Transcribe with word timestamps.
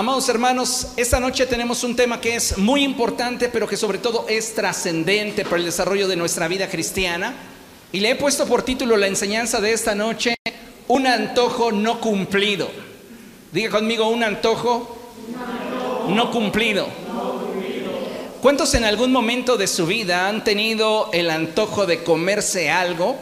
Amados 0.00 0.30
hermanos, 0.30 0.86
esta 0.96 1.20
noche 1.20 1.44
tenemos 1.44 1.84
un 1.84 1.94
tema 1.94 2.22
que 2.22 2.34
es 2.34 2.56
muy 2.56 2.84
importante, 2.84 3.50
pero 3.50 3.68
que 3.68 3.76
sobre 3.76 3.98
todo 3.98 4.24
es 4.30 4.54
trascendente 4.54 5.44
para 5.44 5.58
el 5.58 5.66
desarrollo 5.66 6.08
de 6.08 6.16
nuestra 6.16 6.48
vida 6.48 6.70
cristiana. 6.70 7.34
Y 7.92 8.00
le 8.00 8.12
he 8.12 8.14
puesto 8.14 8.46
por 8.46 8.62
título 8.62 8.96
la 8.96 9.08
enseñanza 9.08 9.60
de 9.60 9.74
esta 9.74 9.94
noche, 9.94 10.36
un 10.88 11.06
antojo 11.06 11.70
no 11.70 12.00
cumplido. 12.00 12.70
Diga 13.52 13.68
conmigo, 13.68 14.08
un 14.08 14.24
antojo, 14.24 14.96
no 16.08 16.30
cumplido. 16.30 16.86
¿Cuántos 18.40 18.72
en 18.72 18.84
algún 18.84 19.12
momento 19.12 19.58
de 19.58 19.66
su 19.66 19.84
vida 19.86 20.28
han 20.28 20.44
tenido 20.44 21.10
el 21.12 21.28
antojo 21.28 21.84
de 21.84 22.02
comerse 22.04 22.70
algo 22.70 23.16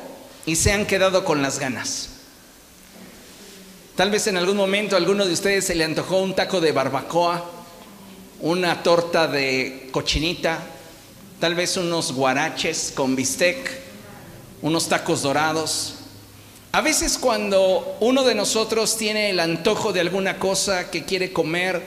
y 0.46 0.54
se 0.54 0.70
han 0.70 0.86
quedado 0.86 1.24
con 1.24 1.42
las 1.42 1.58
ganas? 1.58 2.17
Tal 3.98 4.12
vez 4.12 4.28
en 4.28 4.36
algún 4.36 4.56
momento 4.56 4.94
a 4.94 4.98
alguno 5.00 5.26
de 5.26 5.32
ustedes 5.32 5.64
se 5.64 5.74
le 5.74 5.82
antojó 5.82 6.18
un 6.18 6.32
taco 6.32 6.60
de 6.60 6.70
barbacoa, 6.70 7.44
una 8.38 8.80
torta 8.84 9.26
de 9.26 9.88
cochinita, 9.90 10.60
tal 11.40 11.56
vez 11.56 11.76
unos 11.76 12.12
guaraches 12.12 12.92
con 12.94 13.16
bistec, 13.16 13.56
unos 14.62 14.88
tacos 14.88 15.22
dorados. 15.22 15.94
A 16.70 16.80
veces 16.80 17.18
cuando 17.18 17.96
uno 17.98 18.22
de 18.22 18.36
nosotros 18.36 18.96
tiene 18.96 19.30
el 19.30 19.40
antojo 19.40 19.92
de 19.92 19.98
alguna 19.98 20.38
cosa 20.38 20.92
que 20.92 21.04
quiere 21.04 21.32
comer 21.32 21.82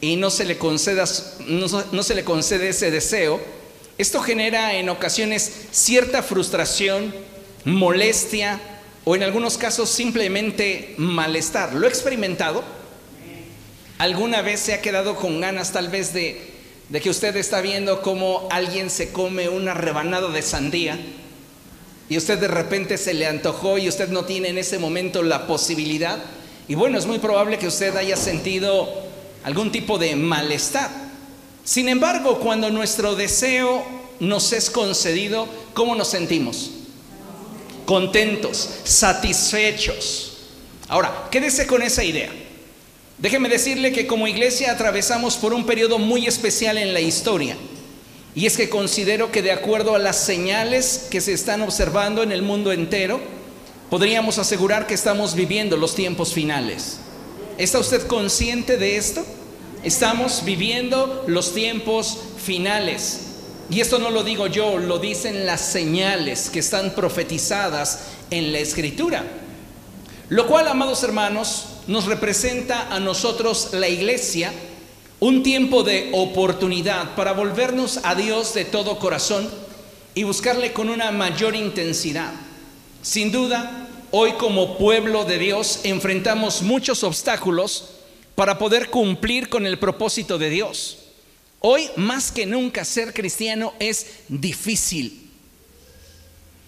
y 0.00 0.16
no 0.16 0.30
se 0.30 0.46
le, 0.46 0.58
no 0.58 2.02
se 2.02 2.14
le 2.16 2.24
concede 2.24 2.70
ese 2.70 2.90
deseo, 2.90 3.40
esto 3.96 4.20
genera 4.22 4.74
en 4.74 4.88
ocasiones 4.88 5.52
cierta 5.70 6.24
frustración, 6.24 7.14
molestia, 7.64 8.73
o 9.04 9.14
en 9.14 9.22
algunos 9.22 9.58
casos 9.58 9.90
simplemente 9.90 10.94
malestar. 10.96 11.74
¿Lo 11.74 11.86
he 11.86 11.90
experimentado? 11.90 12.64
¿Alguna 13.98 14.42
vez 14.42 14.60
se 14.60 14.74
ha 14.74 14.80
quedado 14.80 15.16
con 15.16 15.40
ganas 15.40 15.72
tal 15.72 15.88
vez 15.88 16.12
de, 16.12 16.52
que 17.02 17.10
usted 17.10 17.36
está 17.36 17.60
viendo 17.60 18.02
cómo 18.02 18.48
alguien 18.50 18.90
se 18.90 19.12
come 19.12 19.48
una 19.48 19.74
rebanada 19.74 20.30
de 20.30 20.42
sandía 20.42 20.98
y 22.08 22.16
usted 22.16 22.38
de 22.38 22.48
repente 22.48 22.98
se 22.98 23.14
le 23.14 23.26
antojó 23.26 23.78
y 23.78 23.88
usted 23.88 24.08
no 24.08 24.24
tiene 24.24 24.48
en 24.48 24.58
ese 24.58 24.78
momento 24.78 25.22
la 25.22 25.46
posibilidad? 25.46 26.18
Y 26.66 26.74
bueno, 26.74 26.98
es 26.98 27.06
muy 27.06 27.18
probable 27.18 27.58
que 27.58 27.66
usted 27.66 27.94
haya 27.96 28.16
sentido 28.16 28.88
algún 29.44 29.70
tipo 29.70 29.98
de 29.98 30.16
malestar. 30.16 30.90
Sin 31.62 31.88
embargo, 31.88 32.40
cuando 32.40 32.70
nuestro 32.70 33.14
deseo 33.14 33.84
nos 34.20 34.52
es 34.52 34.70
concedido, 34.70 35.46
¿cómo 35.74 35.94
nos 35.94 36.08
sentimos? 36.08 36.70
Contentos, 37.84 38.70
satisfechos. 38.84 40.32
Ahora, 40.88 41.28
quédese 41.30 41.66
con 41.66 41.82
esa 41.82 42.04
idea. 42.04 42.30
Déjeme 43.18 43.48
decirle 43.48 43.92
que 43.92 44.06
como 44.06 44.26
iglesia 44.26 44.72
atravesamos 44.72 45.36
por 45.36 45.54
un 45.54 45.64
periodo 45.64 45.98
muy 45.98 46.26
especial 46.26 46.78
en 46.78 46.92
la 46.92 47.00
historia. 47.00 47.56
Y 48.34 48.46
es 48.46 48.56
que 48.56 48.68
considero 48.68 49.30
que 49.30 49.42
de 49.42 49.52
acuerdo 49.52 49.94
a 49.94 50.00
las 50.00 50.16
señales 50.16 51.06
que 51.10 51.20
se 51.20 51.32
están 51.32 51.62
observando 51.62 52.22
en 52.22 52.32
el 52.32 52.42
mundo 52.42 52.72
entero, 52.72 53.20
podríamos 53.90 54.38
asegurar 54.38 54.86
que 54.86 54.94
estamos 54.94 55.34
viviendo 55.34 55.76
los 55.76 55.94
tiempos 55.94 56.32
finales. 56.32 56.98
¿Está 57.58 57.78
usted 57.78 58.06
consciente 58.08 58.76
de 58.76 58.96
esto? 58.96 59.24
Estamos 59.84 60.44
viviendo 60.44 61.24
los 61.28 61.54
tiempos 61.54 62.18
finales. 62.36 63.23
Y 63.70 63.80
esto 63.80 63.98
no 63.98 64.10
lo 64.10 64.22
digo 64.22 64.46
yo, 64.46 64.78
lo 64.78 64.98
dicen 64.98 65.46
las 65.46 65.60
señales 65.60 66.50
que 66.50 66.58
están 66.58 66.94
profetizadas 66.94 68.00
en 68.30 68.52
la 68.52 68.58
escritura. 68.58 69.24
Lo 70.28 70.46
cual, 70.46 70.68
amados 70.68 71.02
hermanos, 71.02 71.66
nos 71.86 72.06
representa 72.06 72.94
a 72.94 73.00
nosotros 73.00 73.70
la 73.72 73.88
iglesia 73.88 74.52
un 75.20 75.42
tiempo 75.42 75.82
de 75.82 76.10
oportunidad 76.12 77.14
para 77.14 77.32
volvernos 77.32 78.00
a 78.02 78.14
Dios 78.14 78.52
de 78.54 78.64
todo 78.64 78.98
corazón 78.98 79.48
y 80.14 80.24
buscarle 80.24 80.72
con 80.72 80.88
una 80.88 81.10
mayor 81.10 81.54
intensidad. 81.54 82.32
Sin 83.02 83.32
duda, 83.32 83.88
hoy 84.10 84.32
como 84.32 84.78
pueblo 84.78 85.24
de 85.24 85.38
Dios 85.38 85.80
enfrentamos 85.84 86.62
muchos 86.62 87.02
obstáculos 87.04 87.90
para 88.34 88.58
poder 88.58 88.90
cumplir 88.90 89.48
con 89.48 89.66
el 89.66 89.78
propósito 89.78 90.38
de 90.38 90.50
Dios. 90.50 91.03
Hoy 91.66 91.88
más 91.96 92.30
que 92.30 92.44
nunca 92.44 92.84
ser 92.84 93.14
cristiano 93.14 93.72
es 93.78 94.18
difícil. 94.28 95.30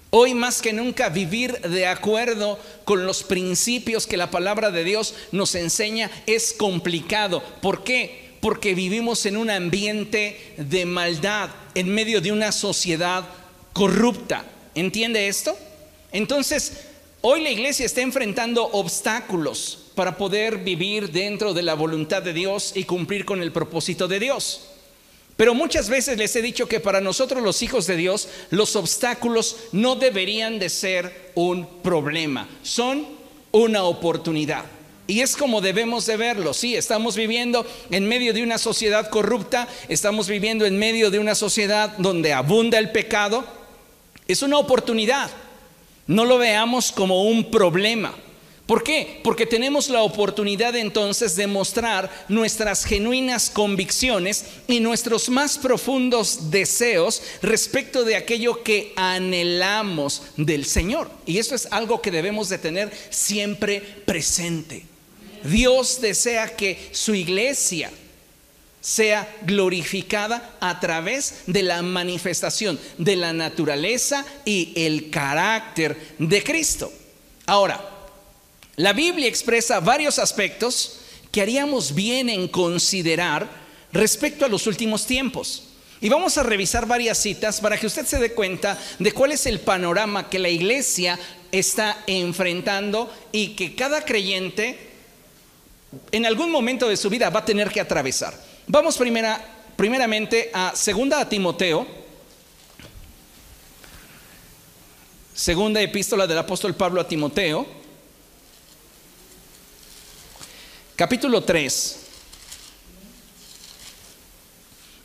Hoy 0.09 0.33
más 0.33 0.63
que 0.63 0.73
nunca 0.73 1.11
vivir 1.11 1.61
de 1.61 1.87
acuerdo 1.87 2.59
con 2.87 3.05
los 3.05 3.23
principios 3.23 4.07
que 4.07 4.17
la 4.17 4.31
palabra 4.31 4.71
de 4.71 4.85
Dios 4.85 5.15
nos 5.33 5.55
enseña 5.55 6.11
es 6.25 6.55
complicado. 6.55 7.43
¿Por 7.61 7.85
qué? 7.85 8.37
Porque 8.41 8.75
vivimos 8.75 9.27
en 9.27 9.37
un 9.37 9.51
ambiente 9.51 10.55
de 10.57 10.87
maldad, 10.87 11.51
en 11.75 11.91
medio 11.91 12.23
de 12.23 12.33
una 12.33 12.51
sociedad 12.51 13.29
corrupta. 13.75 14.47
¿Entiende 14.75 15.29
esto? 15.29 15.59
Entonces, 16.11 16.73
hoy 17.21 17.43
la 17.43 17.51
iglesia 17.51 17.85
está 17.85 18.01
enfrentando 18.01 18.65
obstáculos 18.65 19.91
para 19.95 20.17
poder 20.17 20.57
vivir 20.57 21.11
dentro 21.11 21.53
de 21.53 21.65
la 21.65 21.75
voluntad 21.75 22.23
de 22.23 22.33
Dios 22.33 22.73
y 22.75 22.85
cumplir 22.85 23.27
con 23.27 23.43
el 23.43 23.53
propósito 23.53 24.09
de 24.09 24.21
Dios. 24.21 24.71
Pero 25.37 25.55
muchas 25.55 25.91
veces 25.91 26.17
les 26.17 26.35
he 26.35 26.43
dicho 26.43 26.67
que 26.67 26.81
para 26.81 27.01
nosotros 27.01 27.43
los 27.43 27.63
hijos 27.63 27.87
de 27.87 27.97
Dios 27.97 28.29
los 28.51 28.75
obstáculos 28.75 29.57
no 29.73 29.95
deberían 29.97 30.59
de 30.59 30.71
ser 30.71 31.33
un 31.35 31.67
problema, 31.83 32.49
son 32.63 33.07
una 33.53 33.85
oportunidad. 33.85 34.65
Y 35.07 35.21
es 35.21 35.37
como 35.37 35.61
debemos 35.61 36.07
de 36.07 36.17
verlo. 36.17 36.53
Sí, 36.53 36.75
estamos 36.75 37.15
viviendo 37.17 37.65
en 37.91 38.09
medio 38.09 38.33
de 38.33 38.43
una 38.43 38.59
sociedad 38.59 39.09
corrupta, 39.09 39.69
estamos 39.89 40.27
viviendo 40.27 40.67
en 40.67 40.79
medio 40.79 41.11
de 41.11 41.19
una 41.19 41.35
sociedad 41.35 41.97
donde 41.99 42.33
abunda 42.33 42.79
el 42.79 42.91
pecado. 42.91 43.45
Es 44.27 44.43
una 44.43 44.59
oportunidad. 44.59 45.31
No 46.09 46.25
lo 46.25 46.39
veamos 46.39 46.91
como 46.91 47.25
un 47.25 47.51
problema. 47.51 48.15
¿Por 48.67 48.83
qué? 48.83 49.21
Porque 49.23 49.47
tenemos 49.47 49.89
la 49.89 50.03
oportunidad 50.03 50.75
entonces 50.75 51.37
de 51.37 51.47
mostrar 51.47 52.11
nuestras 52.29 52.85
genuinas 52.85 53.49
convicciones 53.49 54.45
y 54.67 54.81
nuestros 54.81 55.29
más 55.29 55.57
profundos 55.57 56.51
deseos 56.51 57.23
respecto 57.43 58.05
de 58.05 58.17
aquello 58.17 58.65
que 58.65 58.93
anhelamos 58.97 60.23
del 60.37 60.65
Señor. 60.65 61.09
Y 61.27 61.39
eso 61.39 61.55
es 61.55 61.69
algo 61.71 62.03
que 62.03 62.11
debemos 62.11 62.49
de 62.49 62.59
tener 62.59 62.93
siempre 63.11 63.81
presente. 64.05 64.85
Dios 65.45 66.01
desea 66.01 66.57
que 66.57 66.89
su 66.91 67.15
iglesia 67.15 67.93
sea 68.81 69.33
glorificada 69.43 70.57
a 70.59 70.81
través 70.81 71.43
de 71.47 71.63
la 71.63 71.83
manifestación 71.83 72.81
de 72.99 73.15
la 73.15 73.33
naturaleza 73.33 74.27
y 74.45 74.73
el 74.75 75.11
carácter 75.11 75.97
de 76.19 76.43
Cristo. 76.43 76.93
Ahora, 77.47 77.96
la 78.77 78.93
Biblia 78.93 79.27
expresa 79.27 79.81
varios 79.81 80.19
aspectos 80.19 80.99
que 81.33 81.41
haríamos 81.41 81.95
bien 81.95 82.29
en 82.29 82.49
considerar 82.49 83.49
respecto 83.93 84.45
a 84.45 84.49
los 84.49 84.67
últimos 84.67 85.07
tiempos. 85.07 85.65
Y 86.01 86.11
vamos 86.11 86.37
a 86.37 86.43
revisar 86.43 86.87
varias 86.87 87.17
citas 87.17 87.61
para 87.61 87.79
que 87.79 87.87
usted 87.87 88.05
se 88.05 88.19
dé 88.19 88.33
cuenta 88.33 88.79
de 88.99 89.13
cuál 89.13 89.33
es 89.33 89.47
el 89.47 89.61
panorama 89.61 90.29
que 90.29 90.39
la 90.39 90.51
iglesia 90.51 91.19
está 91.51 92.05
enfrentando 92.07 93.11
y 93.33 93.57
que 93.57 93.75
cada 93.75 94.05
creyente 94.05 94.79
en 96.13 96.27
algún 96.27 96.51
momento 96.51 96.87
de 96.89 96.99
su 96.99 97.09
vida 97.09 97.31
va 97.31 97.41
a 97.41 97.45
tener 97.47 97.71
que 97.71 97.81
atravesar. 97.81 98.39
Vamos 98.67 98.99
primera, 98.99 99.43
primeramente 99.75 100.51
a 100.53 100.73
segunda 100.75 101.27
Timoteo, 101.27 101.87
segunda 105.33 105.81
epístola 105.81 106.27
del 106.27 106.39
apóstol 106.39 106.75
Pablo 106.75 107.01
a 107.01 107.09
Timoteo, 107.09 107.86
capítulo 110.97 111.43
3. 111.43 111.99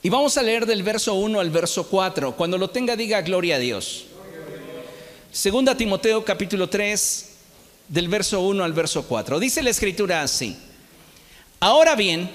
Y 0.03 0.09
vamos 0.09 0.37
a 0.37 0.41
leer 0.41 0.65
del 0.65 0.81
verso 0.81 1.13
1 1.13 1.39
al 1.39 1.49
verso 1.51 1.87
4. 1.87 2.35
Cuando 2.35 2.57
lo 2.57 2.69
tenga, 2.69 2.95
diga 2.95 3.21
gloria 3.21 3.57
a 3.57 3.59
Dios. 3.59 4.05
Segunda 5.31 5.75
Timoteo 5.75 6.25
capítulo 6.25 6.69
3, 6.69 7.29
del 7.89 8.07
verso 8.07 8.41
1 8.41 8.63
al 8.63 8.73
verso 8.73 9.03
4. 9.03 9.39
Dice 9.39 9.61
la 9.61 9.69
escritura 9.69 10.21
así. 10.21 10.57
Ahora 11.59 11.95
bien, 11.95 12.31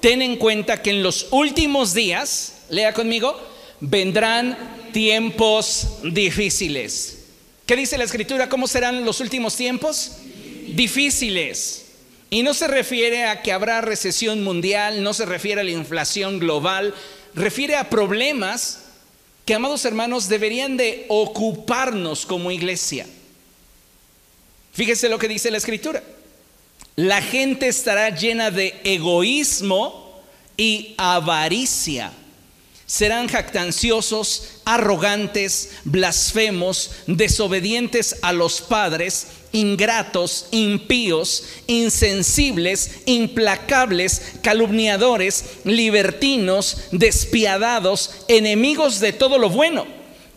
ten 0.00 0.22
en 0.22 0.36
cuenta 0.36 0.82
que 0.82 0.90
en 0.90 1.02
los 1.02 1.28
últimos 1.30 1.94
días, 1.94 2.62
lea 2.70 2.92
conmigo, 2.92 3.38
vendrán 3.80 4.56
tiempos 4.92 5.98
difíciles. 6.02 7.24
¿Qué 7.66 7.76
dice 7.76 7.98
la 7.98 8.04
escritura? 8.04 8.48
¿Cómo 8.48 8.66
serán 8.66 9.04
los 9.04 9.20
últimos 9.20 9.54
tiempos? 9.54 10.12
Difíciles. 10.68 11.85
Y 12.30 12.42
no 12.42 12.54
se 12.54 12.66
refiere 12.66 13.26
a 13.26 13.42
que 13.42 13.52
habrá 13.52 13.80
recesión 13.80 14.42
mundial, 14.42 15.02
no 15.02 15.14
se 15.14 15.26
refiere 15.26 15.60
a 15.60 15.64
la 15.64 15.70
inflación 15.70 16.38
global, 16.38 16.94
refiere 17.34 17.76
a 17.76 17.88
problemas 17.88 18.80
que, 19.44 19.54
amados 19.54 19.84
hermanos, 19.84 20.28
deberían 20.28 20.76
de 20.76 21.06
ocuparnos 21.08 22.26
como 22.26 22.50
iglesia. 22.50 23.06
Fíjese 24.72 25.08
lo 25.08 25.18
que 25.18 25.28
dice 25.28 25.50
la 25.50 25.58
escritura. 25.58 26.02
La 26.96 27.22
gente 27.22 27.68
estará 27.68 28.10
llena 28.10 28.50
de 28.50 28.80
egoísmo 28.82 30.20
y 30.56 30.94
avaricia. 30.98 32.12
Serán 32.86 33.28
jactanciosos, 33.28 34.60
arrogantes, 34.64 35.70
blasfemos, 35.82 36.92
desobedientes 37.08 38.16
a 38.22 38.32
los 38.32 38.60
padres, 38.60 39.26
ingratos, 39.50 40.46
impíos, 40.52 41.42
insensibles, 41.66 43.00
implacables, 43.06 44.34
calumniadores, 44.40 45.44
libertinos, 45.64 46.76
despiadados, 46.92 48.10
enemigos 48.28 49.00
de 49.00 49.12
todo 49.12 49.38
lo 49.38 49.50
bueno, 49.50 49.84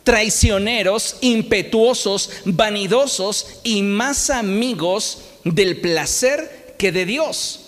traicioneros, 0.03 1.17
impetuosos, 1.21 2.31
vanidosos 2.45 3.45
y 3.63 3.83
más 3.83 4.31
amigos 4.31 5.19
del 5.43 5.81
placer 5.81 6.73
que 6.79 6.91
de 6.91 7.05
Dios. 7.05 7.59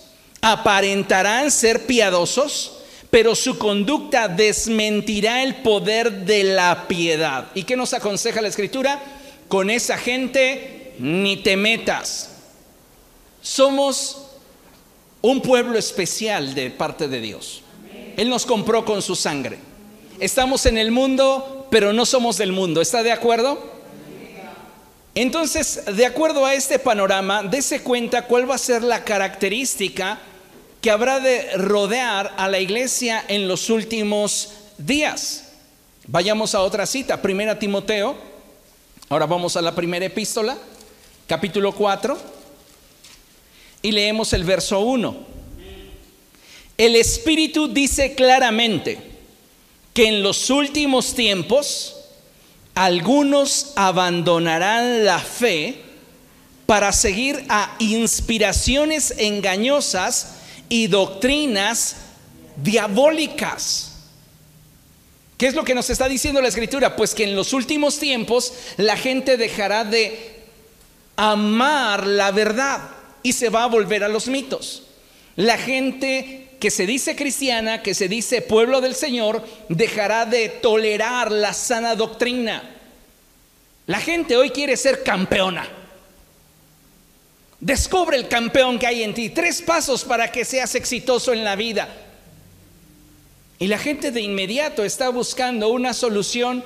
Aparentarán 0.42 1.52
ser 1.52 1.86
piadosos, 1.86 2.81
pero 3.12 3.36
su 3.36 3.58
conducta 3.58 4.30
desmentirá 4.30 5.44
el 5.44 5.56
poder 5.58 6.26
de 6.26 6.46
la 6.46 6.88
piedad. 6.88 7.48
¿Y 7.54 7.64
qué 7.64 7.76
nos 7.76 7.94
aconseja 7.94 8.42
la 8.42 8.48
escritura? 8.48 9.02
Con 9.50 9.70
esa 9.70 9.98
gente 9.98 10.94
ni 10.98 11.36
te 11.38 11.58
metas. 11.58 12.30
Somos 13.42 14.28
un 15.22 15.42
pueblo 15.42 15.78
especial 15.78 16.56
de 16.56 16.72
parte 16.72 17.10
de 17.10 17.20
Dios. 17.20 17.64
Él 18.16 18.30
nos 18.30 18.46
compró 18.46 18.86
con 18.86 19.02
su 19.02 19.16
sangre. 19.18 19.60
Estamos 20.22 20.66
en 20.66 20.78
el 20.78 20.92
mundo, 20.92 21.68
pero 21.70 21.92
no 21.92 22.06
somos 22.06 22.38
del 22.38 22.54
mundo. 22.54 22.80
¿Está 22.80 23.04
de 23.04 23.12
acuerdo? 23.12 23.72
Entonces, 25.16 25.84
de 25.86 26.06
acuerdo 26.06 26.46
a 26.46 26.54
este 26.54 26.80
panorama, 26.80 27.44
dése 27.44 27.82
cuenta 27.82 28.26
cuál 28.26 28.50
va 28.50 28.56
a 28.56 28.60
ser 28.60 28.84
la 28.84 29.04
característica 29.04 30.20
que 30.82 30.90
habrá 30.90 31.20
de 31.20 31.58
rodear 31.58 32.34
a 32.38 32.48
la 32.50 32.60
iglesia 32.60 33.24
en 33.28 33.48
los 33.48 33.70
últimos 33.70 34.50
días. 34.80 35.44
Vayamos 36.08 36.56
a 36.56 36.62
otra 36.62 36.88
cita, 36.88 37.22
Primera 37.22 37.60
Timoteo. 37.60 38.18
Ahora 39.08 39.28
vamos 39.28 39.56
a 39.56 39.62
la 39.62 39.76
primera 39.76 40.06
epístola, 40.06 40.58
capítulo 41.28 41.74
4, 41.74 42.18
y 43.84 43.92
leemos 43.92 44.34
el 44.34 44.44
verso 44.44 44.80
1. 44.80 45.32
El 46.78 46.96
Espíritu 46.96 47.68
dice 47.68 48.16
claramente 48.16 48.98
que 49.94 50.08
en 50.08 50.24
los 50.24 50.50
últimos 50.50 51.14
tiempos 51.14 51.96
algunos 52.74 53.74
abandonarán 53.76 55.06
la 55.06 55.20
fe 55.20 55.76
para 56.66 56.92
seguir 56.92 57.44
a 57.50 57.76
inspiraciones 57.78 59.14
engañosas 59.18 60.41
y 60.72 60.88
doctrinas 60.88 61.98
diabólicas. 62.56 63.92
¿Qué 65.38 65.48
es 65.48 65.54
lo 65.54 65.66
que 65.66 65.76
nos 65.76 65.90
está 65.90 66.08
diciendo 66.08 66.42
la 66.42 66.48
escritura? 66.48 66.96
Pues 66.96 67.14
que 67.14 67.26
en 67.26 67.36
los 67.36 67.52
últimos 67.52 68.00
tiempos 68.00 68.54
la 68.78 68.96
gente 68.96 69.36
dejará 69.36 69.84
de 69.84 70.46
amar 71.18 72.08
la 72.08 72.32
verdad 72.32 72.90
y 73.22 73.34
se 73.34 73.50
va 73.50 73.66
a 73.66 73.68
volver 73.68 74.06
a 74.06 74.08
los 74.08 74.30
mitos. 74.30 74.84
La 75.36 75.58
gente 75.58 76.52
que 76.62 76.72
se 76.72 76.86
dice 76.86 77.18
cristiana, 77.18 77.84
que 77.84 77.94
se 77.94 78.08
dice 78.08 78.42
pueblo 78.42 78.80
del 78.80 78.96
Señor, 78.96 79.46
dejará 79.68 80.26
de 80.26 80.48
tolerar 80.48 81.34
la 81.34 81.52
sana 81.52 81.96
doctrina. 81.96 82.78
La 83.88 84.00
gente 84.00 84.38
hoy 84.38 84.52
quiere 84.52 84.78
ser 84.78 85.04
campeona. 85.04 85.81
Descubre 87.62 88.18
el 88.18 88.28
campeón 88.28 88.80
que 88.80 88.88
hay 88.88 89.04
en 89.04 89.14
ti. 89.14 89.30
Tres 89.30 89.62
pasos 89.62 90.04
para 90.04 90.32
que 90.32 90.44
seas 90.44 90.74
exitoso 90.74 91.32
en 91.32 91.44
la 91.44 91.56
vida. 91.56 91.88
Y 93.60 93.68
la 93.68 93.78
gente 93.78 94.10
de 94.10 94.20
inmediato 94.22 94.84
está 94.84 95.10
buscando 95.10 95.70
una 95.70 95.94
solución 95.94 96.64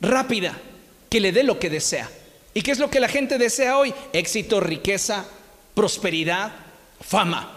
rápida 0.00 0.56
que 1.10 1.18
le 1.18 1.32
dé 1.32 1.42
lo 1.42 1.58
que 1.58 1.68
desea. 1.68 2.08
¿Y 2.54 2.62
qué 2.62 2.70
es 2.70 2.78
lo 2.78 2.90
que 2.90 3.00
la 3.00 3.08
gente 3.08 3.38
desea 3.38 3.76
hoy? 3.76 3.92
Éxito, 4.12 4.60
riqueza, 4.60 5.26
prosperidad, 5.74 6.52
fama. 7.00 7.56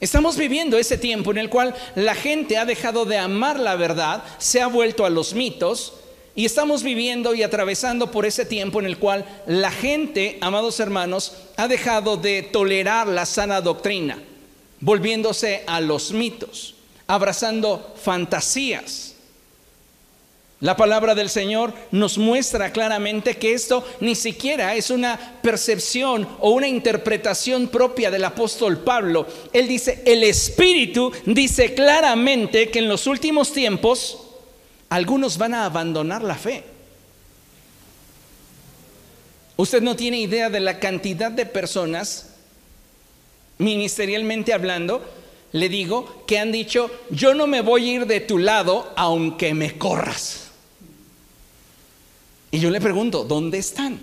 Estamos 0.00 0.38
viviendo 0.38 0.78
ese 0.78 0.96
tiempo 0.96 1.30
en 1.30 1.38
el 1.38 1.50
cual 1.50 1.74
la 1.94 2.14
gente 2.14 2.56
ha 2.56 2.64
dejado 2.64 3.04
de 3.04 3.18
amar 3.18 3.60
la 3.60 3.76
verdad, 3.76 4.24
se 4.38 4.62
ha 4.62 4.66
vuelto 4.68 5.04
a 5.04 5.10
los 5.10 5.34
mitos, 5.34 5.92
y 6.38 6.44
estamos 6.44 6.84
viviendo 6.84 7.34
y 7.34 7.42
atravesando 7.42 8.12
por 8.12 8.24
ese 8.24 8.44
tiempo 8.44 8.78
en 8.78 8.86
el 8.86 8.98
cual 8.98 9.24
la 9.48 9.72
gente, 9.72 10.38
amados 10.40 10.78
hermanos, 10.78 11.32
ha 11.56 11.66
dejado 11.66 12.16
de 12.16 12.44
tolerar 12.44 13.08
la 13.08 13.26
sana 13.26 13.60
doctrina, 13.60 14.22
volviéndose 14.78 15.64
a 15.66 15.80
los 15.80 16.12
mitos, 16.12 16.76
abrazando 17.08 17.92
fantasías. 18.00 19.16
La 20.60 20.76
palabra 20.76 21.16
del 21.16 21.28
Señor 21.28 21.74
nos 21.90 22.18
muestra 22.18 22.70
claramente 22.70 23.36
que 23.36 23.52
esto 23.52 23.84
ni 23.98 24.14
siquiera 24.14 24.76
es 24.76 24.90
una 24.90 25.40
percepción 25.42 26.28
o 26.38 26.50
una 26.50 26.68
interpretación 26.68 27.66
propia 27.66 28.12
del 28.12 28.24
apóstol 28.24 28.78
Pablo. 28.78 29.26
Él 29.52 29.66
dice, 29.66 30.04
el 30.06 30.22
Espíritu 30.22 31.10
dice 31.26 31.74
claramente 31.74 32.70
que 32.70 32.78
en 32.78 32.88
los 32.88 33.08
últimos 33.08 33.52
tiempos 33.52 34.27
algunos 34.88 35.38
van 35.38 35.54
a 35.54 35.64
abandonar 35.64 36.22
la 36.22 36.34
fe. 36.34 36.64
Usted 39.56 39.82
no 39.82 39.96
tiene 39.96 40.20
idea 40.20 40.50
de 40.50 40.60
la 40.60 40.78
cantidad 40.78 41.30
de 41.30 41.44
personas, 41.44 42.34
ministerialmente 43.58 44.52
hablando, 44.52 45.04
le 45.52 45.68
digo, 45.68 46.24
que 46.26 46.38
han 46.38 46.52
dicho, 46.52 46.90
yo 47.10 47.34
no 47.34 47.46
me 47.46 47.60
voy 47.60 47.88
a 47.88 47.92
ir 47.94 48.06
de 48.06 48.20
tu 48.20 48.38
lado 48.38 48.92
aunque 48.96 49.54
me 49.54 49.76
corras. 49.76 50.48
Y 52.50 52.60
yo 52.60 52.70
le 52.70 52.80
pregunto, 52.80 53.24
¿dónde 53.24 53.58
están? 53.58 54.00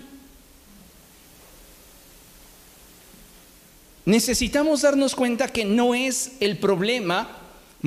Necesitamos 4.04 4.82
darnos 4.82 5.16
cuenta 5.16 5.48
que 5.48 5.64
no 5.64 5.94
es 5.94 6.32
el 6.38 6.58
problema 6.58 7.35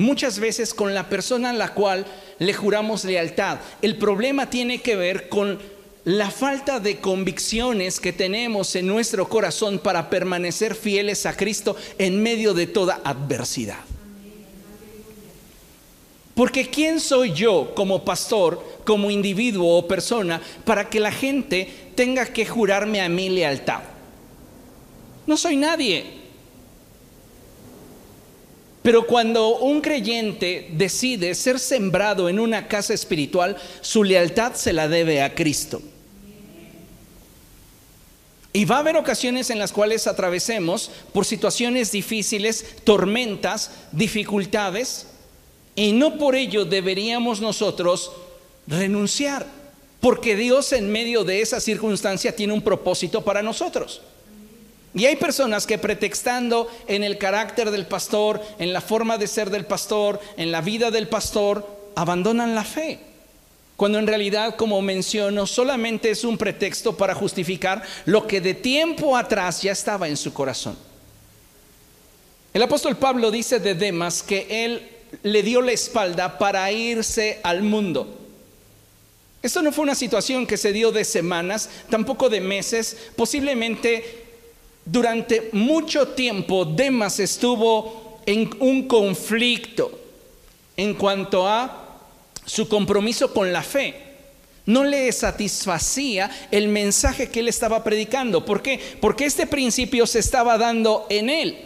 muchas 0.00 0.38
veces 0.38 0.74
con 0.74 0.94
la 0.94 1.08
persona 1.08 1.50
a 1.50 1.54
la 1.54 1.74
cual 1.74 2.06
le 2.38 2.54
juramos 2.54 3.04
lealtad. 3.04 3.58
El 3.82 3.96
problema 3.96 4.48
tiene 4.48 4.80
que 4.80 4.96
ver 4.96 5.28
con 5.28 5.58
la 6.04 6.30
falta 6.30 6.80
de 6.80 6.98
convicciones 6.98 8.00
que 8.00 8.12
tenemos 8.12 8.74
en 8.74 8.86
nuestro 8.86 9.28
corazón 9.28 9.78
para 9.78 10.08
permanecer 10.08 10.74
fieles 10.74 11.26
a 11.26 11.36
Cristo 11.36 11.76
en 11.98 12.22
medio 12.22 12.54
de 12.54 12.66
toda 12.66 13.00
adversidad. 13.04 13.78
Porque 16.34 16.70
¿quién 16.70 17.00
soy 17.00 17.34
yo 17.34 17.74
como 17.74 18.02
pastor, 18.02 18.64
como 18.86 19.10
individuo 19.10 19.76
o 19.76 19.86
persona 19.86 20.40
para 20.64 20.88
que 20.88 20.98
la 20.98 21.12
gente 21.12 21.68
tenga 21.94 22.24
que 22.24 22.46
jurarme 22.46 23.02
a 23.02 23.10
mí 23.10 23.28
lealtad? 23.28 23.82
No 25.26 25.36
soy 25.36 25.56
nadie. 25.56 26.19
Pero 28.82 29.06
cuando 29.06 29.58
un 29.58 29.80
creyente 29.82 30.68
decide 30.72 31.34
ser 31.34 31.58
sembrado 31.58 32.28
en 32.28 32.40
una 32.40 32.66
casa 32.66 32.94
espiritual, 32.94 33.56
su 33.82 34.04
lealtad 34.04 34.54
se 34.54 34.72
la 34.72 34.88
debe 34.88 35.22
a 35.22 35.34
Cristo. 35.34 35.82
Y 38.52 38.64
va 38.64 38.76
a 38.76 38.80
haber 38.80 38.96
ocasiones 38.96 39.50
en 39.50 39.58
las 39.58 39.70
cuales 39.70 40.06
atravesemos 40.06 40.90
por 41.12 41.24
situaciones 41.24 41.92
difíciles, 41.92 42.64
tormentas, 42.82 43.70
dificultades, 43.92 45.06
y 45.76 45.92
no 45.92 46.18
por 46.18 46.34
ello 46.34 46.64
deberíamos 46.64 47.40
nosotros 47.40 48.10
renunciar, 48.66 49.46
porque 50.00 50.34
Dios 50.36 50.72
en 50.72 50.90
medio 50.90 51.22
de 51.22 51.42
esa 51.42 51.60
circunstancia 51.60 52.34
tiene 52.34 52.52
un 52.52 52.62
propósito 52.62 53.22
para 53.22 53.42
nosotros. 53.42 54.00
Y 54.94 55.06
hay 55.06 55.16
personas 55.16 55.66
que 55.66 55.78
pretextando 55.78 56.68
en 56.88 57.04
el 57.04 57.16
carácter 57.16 57.70
del 57.70 57.86
pastor, 57.86 58.42
en 58.58 58.72
la 58.72 58.80
forma 58.80 59.18
de 59.18 59.28
ser 59.28 59.50
del 59.50 59.64
pastor, 59.64 60.20
en 60.36 60.50
la 60.50 60.60
vida 60.60 60.90
del 60.90 61.08
pastor, 61.08 61.66
abandonan 61.94 62.54
la 62.54 62.64
fe. 62.64 62.98
Cuando 63.76 63.98
en 63.98 64.06
realidad, 64.06 64.56
como 64.56 64.82
menciono, 64.82 65.46
solamente 65.46 66.10
es 66.10 66.24
un 66.24 66.36
pretexto 66.36 66.96
para 66.96 67.14
justificar 67.14 67.82
lo 68.04 68.26
que 68.26 68.40
de 68.40 68.54
tiempo 68.54 69.16
atrás 69.16 69.62
ya 69.62 69.72
estaba 69.72 70.08
en 70.08 70.16
su 70.16 70.32
corazón. 70.32 70.76
El 72.52 72.62
apóstol 72.62 72.96
Pablo 72.96 73.30
dice 73.30 73.60
de 73.60 73.74
Demas 73.76 74.22
que 74.24 74.64
él 74.64 74.88
le 75.22 75.42
dio 75.42 75.62
la 75.62 75.72
espalda 75.72 76.36
para 76.36 76.70
irse 76.72 77.38
al 77.44 77.62
mundo. 77.62 78.18
Esto 79.42 79.62
no 79.62 79.72
fue 79.72 79.84
una 79.84 79.94
situación 79.94 80.46
que 80.46 80.56
se 80.56 80.72
dio 80.72 80.92
de 80.92 81.04
semanas, 81.04 81.70
tampoco 81.88 82.28
de 82.28 82.40
meses, 82.40 82.96
posiblemente 83.16 84.29
durante 84.90 85.50
mucho 85.52 86.08
tiempo 86.08 86.64
Demas 86.64 87.20
estuvo 87.20 88.20
en 88.26 88.50
un 88.58 88.88
conflicto 88.88 89.98
en 90.76 90.94
cuanto 90.94 91.46
a 91.46 91.98
su 92.44 92.68
compromiso 92.68 93.32
con 93.32 93.52
la 93.52 93.62
fe. 93.62 94.08
no 94.66 94.84
le 94.84 95.10
satisfacía 95.10 96.30
el 96.50 96.68
mensaje 96.68 97.28
que 97.28 97.40
él 97.40 97.48
estaba 97.48 97.82
predicando. 97.82 98.44
¿Por 98.44 98.62
qué? 98.62 98.78
Porque 99.00 99.24
este 99.24 99.46
principio 99.46 100.06
se 100.06 100.20
estaba 100.20 100.58
dando 100.58 101.06
en 101.08 101.28
él. 101.28 101.58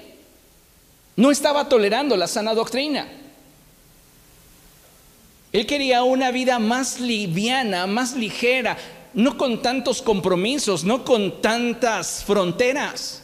No 1.16 1.30
estaba 1.30 1.68
tolerando 1.68 2.16
la 2.16 2.26
sana 2.26 2.54
doctrina. 2.54 3.06
Él 5.52 5.66
quería 5.66 6.02
una 6.02 6.30
vida 6.30 6.58
más 6.58 6.98
liviana, 6.98 7.86
más 7.86 8.16
ligera, 8.16 8.76
no 9.14 9.38
con 9.38 9.62
tantos 9.62 10.02
compromisos, 10.02 10.84
no 10.84 11.04
con 11.04 11.40
tantas 11.40 12.24
fronteras. 12.24 13.22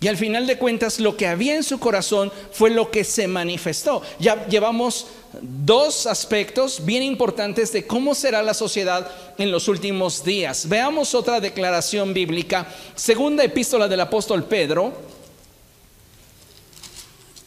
Y 0.00 0.06
al 0.06 0.16
final 0.16 0.46
de 0.46 0.58
cuentas 0.58 1.00
lo 1.00 1.16
que 1.16 1.26
había 1.26 1.56
en 1.56 1.64
su 1.64 1.80
corazón 1.80 2.30
fue 2.52 2.70
lo 2.70 2.90
que 2.90 3.02
se 3.02 3.26
manifestó. 3.26 4.02
Ya 4.20 4.46
llevamos 4.46 5.08
dos 5.42 6.06
aspectos 6.06 6.84
bien 6.84 7.02
importantes 7.02 7.72
de 7.72 7.84
cómo 7.84 8.14
será 8.14 8.42
la 8.42 8.54
sociedad 8.54 9.10
en 9.38 9.50
los 9.50 9.66
últimos 9.66 10.24
días. 10.24 10.68
Veamos 10.68 11.16
otra 11.16 11.40
declaración 11.40 12.14
bíblica. 12.14 12.68
Segunda 12.94 13.42
epístola 13.42 13.88
del 13.88 14.00
apóstol 14.00 14.44
Pedro. 14.44 14.92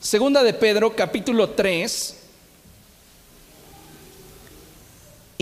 Segunda 0.02 0.44
de 0.44 0.54
Pedro, 0.54 0.94
capítulo 0.94 1.52
3. 1.52 2.21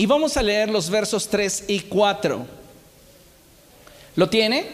Y 0.00 0.06
vamos 0.06 0.38
a 0.38 0.42
leer 0.42 0.70
los 0.70 0.88
versos 0.88 1.28
3 1.28 1.64
y 1.68 1.80
4. 1.80 2.46
¿Lo 4.16 4.30
tiene? 4.30 4.66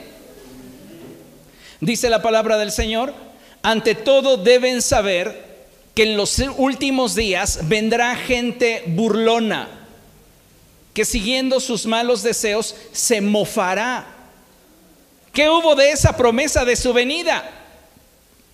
Dice 1.80 2.08
la 2.08 2.22
palabra 2.22 2.56
del 2.56 2.70
Señor, 2.70 3.12
ante 3.60 3.96
todo 3.96 4.36
deben 4.36 4.80
saber 4.80 5.66
que 5.96 6.04
en 6.04 6.16
los 6.16 6.38
últimos 6.58 7.16
días 7.16 7.58
vendrá 7.64 8.14
gente 8.14 8.84
burlona, 8.86 9.68
que 10.94 11.04
siguiendo 11.04 11.58
sus 11.58 11.86
malos 11.86 12.22
deseos 12.22 12.76
se 12.92 13.20
mofará. 13.20 14.06
¿Qué 15.32 15.50
hubo 15.50 15.74
de 15.74 15.90
esa 15.90 16.16
promesa 16.16 16.64
de 16.64 16.76
su 16.76 16.92
venida? 16.92 17.50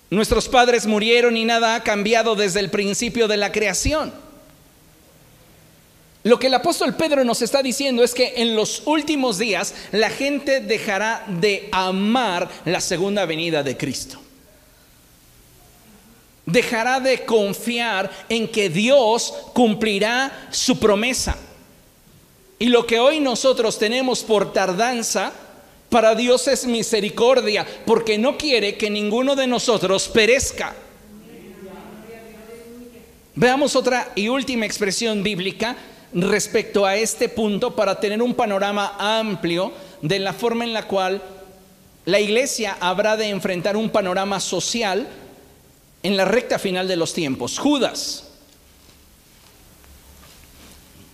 Nuestros 0.09 0.49
padres 0.49 0.87
murieron 0.87 1.37
y 1.37 1.45
nada 1.45 1.75
ha 1.75 1.83
cambiado 1.83 2.33
desde 2.33 2.61
el 2.61 2.71
principio 2.71 3.27
de 3.27 3.37
la 3.37 3.51
creación. 3.51 4.22
Lo 6.23 6.39
que 6.39 6.47
el 6.47 6.53
apóstol 6.53 6.95
Pedro 6.95 7.25
nos 7.25 7.41
está 7.41 7.61
diciendo 7.61 8.01
es 8.01 8.13
que 8.13 8.35
en 8.37 8.55
los 8.55 8.83
últimos 8.85 9.37
días 9.37 9.75
la 9.91 10.09
gente 10.09 10.61
dejará 10.61 11.25
de 11.27 11.67
amar 11.71 12.49
la 12.63 12.79
segunda 12.79 13.25
venida 13.25 13.61
de 13.61 13.75
Cristo. 13.75 14.19
Dejará 16.45 17.01
de 17.01 17.25
confiar 17.25 18.09
en 18.29 18.47
que 18.47 18.69
Dios 18.69 19.33
cumplirá 19.53 20.47
su 20.49 20.79
promesa. 20.79 21.37
Y 22.57 22.67
lo 22.67 22.87
que 22.87 22.99
hoy 22.99 23.19
nosotros 23.19 23.77
tenemos 23.77 24.23
por 24.23 24.53
tardanza, 24.53 25.33
para 25.89 26.15
Dios 26.15 26.47
es 26.47 26.65
misericordia, 26.65 27.67
porque 27.85 28.17
no 28.17 28.37
quiere 28.37 28.77
que 28.77 28.89
ninguno 28.89 29.35
de 29.35 29.47
nosotros 29.47 30.07
perezca. 30.07 30.73
Veamos 33.35 33.75
otra 33.75 34.11
y 34.15 34.29
última 34.29 34.65
expresión 34.65 35.21
bíblica 35.21 35.75
respecto 36.13 36.85
a 36.85 36.95
este 36.95 37.29
punto 37.29 37.75
para 37.75 37.99
tener 37.99 38.21
un 38.21 38.33
panorama 38.33 38.95
amplio 38.99 39.73
de 40.01 40.19
la 40.19 40.33
forma 40.33 40.63
en 40.63 40.73
la 40.73 40.87
cual 40.87 41.21
la 42.05 42.19
iglesia 42.19 42.77
habrá 42.79 43.17
de 43.17 43.29
enfrentar 43.29 43.77
un 43.77 43.89
panorama 43.89 44.39
social 44.39 45.07
en 46.03 46.17
la 46.17 46.25
recta 46.25 46.59
final 46.59 46.87
de 46.87 46.97
los 46.97 47.13
tiempos. 47.13 47.57
Judas. 47.57 48.25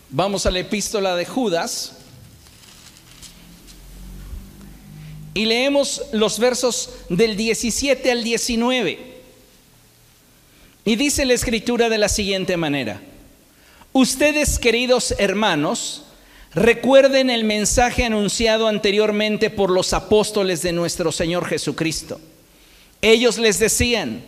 Vamos 0.10 0.46
a 0.48 0.52
la 0.52 0.60
epístola 0.60 1.16
de 1.16 1.26
Judas 1.26 1.94
y 5.36 5.46
leemos 5.46 6.02
los 6.12 6.40
versos 6.40 6.90
del 7.10 7.38
17 7.38 8.12
al 8.12 8.24
19. 8.24 9.20
Y 10.86 10.96
dice 10.96 11.26
la 11.26 11.34
escritura 11.34 11.90
de 11.90 12.00
la 12.00 12.10
siguiente 12.10 12.58
manera. 12.58 13.00
Ustedes, 13.92 14.60
queridos 14.60 15.16
hermanos, 15.18 16.04
recuerden 16.54 17.32
el 17.32 17.44
mensaje 17.44 18.06
anunciado 18.06 18.68
anteriormente 18.68 19.50
por 19.50 19.72
los 19.72 19.94
apóstoles 19.94 20.62
de 20.62 20.74
nuestro 20.74 21.12
Señor 21.12 21.48
Jesucristo. 21.48 22.22
Ellos 23.02 23.40
les 23.40 23.58
decían, 23.58 24.24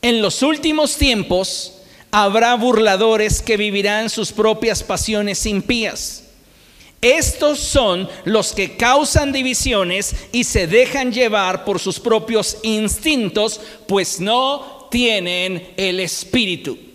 en 0.00 0.22
los 0.22 0.42
últimos 0.42 0.96
tiempos 0.96 1.74
habrá 2.12 2.54
burladores 2.54 3.42
que 3.42 3.58
vivirán 3.58 4.08
sus 4.08 4.32
propias 4.32 4.82
pasiones 4.82 5.44
impías. 5.44 6.24
Estos 7.02 7.58
son 7.58 8.08
los 8.24 8.54
que 8.54 8.78
causan 8.78 9.32
divisiones 9.32 10.16
y 10.32 10.44
se 10.44 10.66
dejan 10.66 11.12
llevar 11.12 11.66
por 11.66 11.78
sus 11.78 12.00
propios 12.00 12.56
instintos, 12.62 13.60
pues 13.86 14.18
no 14.18 14.88
tienen 14.90 15.74
el 15.76 16.00
espíritu. 16.00 16.93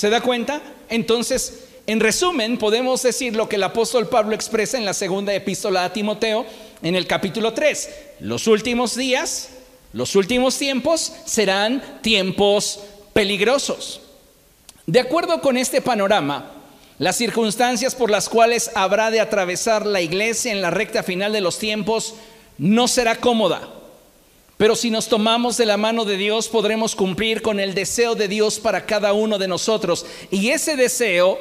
¿Se 0.00 0.08
da 0.08 0.22
cuenta? 0.22 0.62
Entonces, 0.88 1.64
en 1.86 2.00
resumen, 2.00 2.56
podemos 2.56 3.02
decir 3.02 3.36
lo 3.36 3.50
que 3.50 3.56
el 3.56 3.62
apóstol 3.64 4.08
Pablo 4.08 4.34
expresa 4.34 4.78
en 4.78 4.86
la 4.86 4.94
segunda 4.94 5.34
epístola 5.34 5.84
a 5.84 5.92
Timoteo, 5.92 6.46
en 6.80 6.96
el 6.96 7.06
capítulo 7.06 7.52
3. 7.52 7.90
Los 8.20 8.46
últimos 8.46 8.96
días, 8.96 9.50
los 9.92 10.16
últimos 10.16 10.56
tiempos 10.56 11.12
serán 11.26 12.00
tiempos 12.00 12.80
peligrosos. 13.12 14.00
De 14.86 15.00
acuerdo 15.00 15.42
con 15.42 15.58
este 15.58 15.82
panorama, 15.82 16.50
las 16.96 17.16
circunstancias 17.16 17.94
por 17.94 18.10
las 18.10 18.30
cuales 18.30 18.70
habrá 18.74 19.10
de 19.10 19.20
atravesar 19.20 19.84
la 19.84 20.00
iglesia 20.00 20.50
en 20.50 20.62
la 20.62 20.70
recta 20.70 21.02
final 21.02 21.34
de 21.34 21.42
los 21.42 21.58
tiempos 21.58 22.14
no 22.56 22.88
será 22.88 23.16
cómoda. 23.16 23.68
Pero 24.60 24.76
si 24.76 24.90
nos 24.90 25.08
tomamos 25.08 25.56
de 25.56 25.64
la 25.64 25.78
mano 25.78 26.04
de 26.04 26.18
Dios, 26.18 26.46
podremos 26.46 26.94
cumplir 26.94 27.40
con 27.40 27.60
el 27.60 27.72
deseo 27.72 28.14
de 28.14 28.28
Dios 28.28 28.60
para 28.60 28.84
cada 28.84 29.14
uno 29.14 29.38
de 29.38 29.48
nosotros. 29.48 30.04
Y 30.30 30.50
ese 30.50 30.76
deseo 30.76 31.38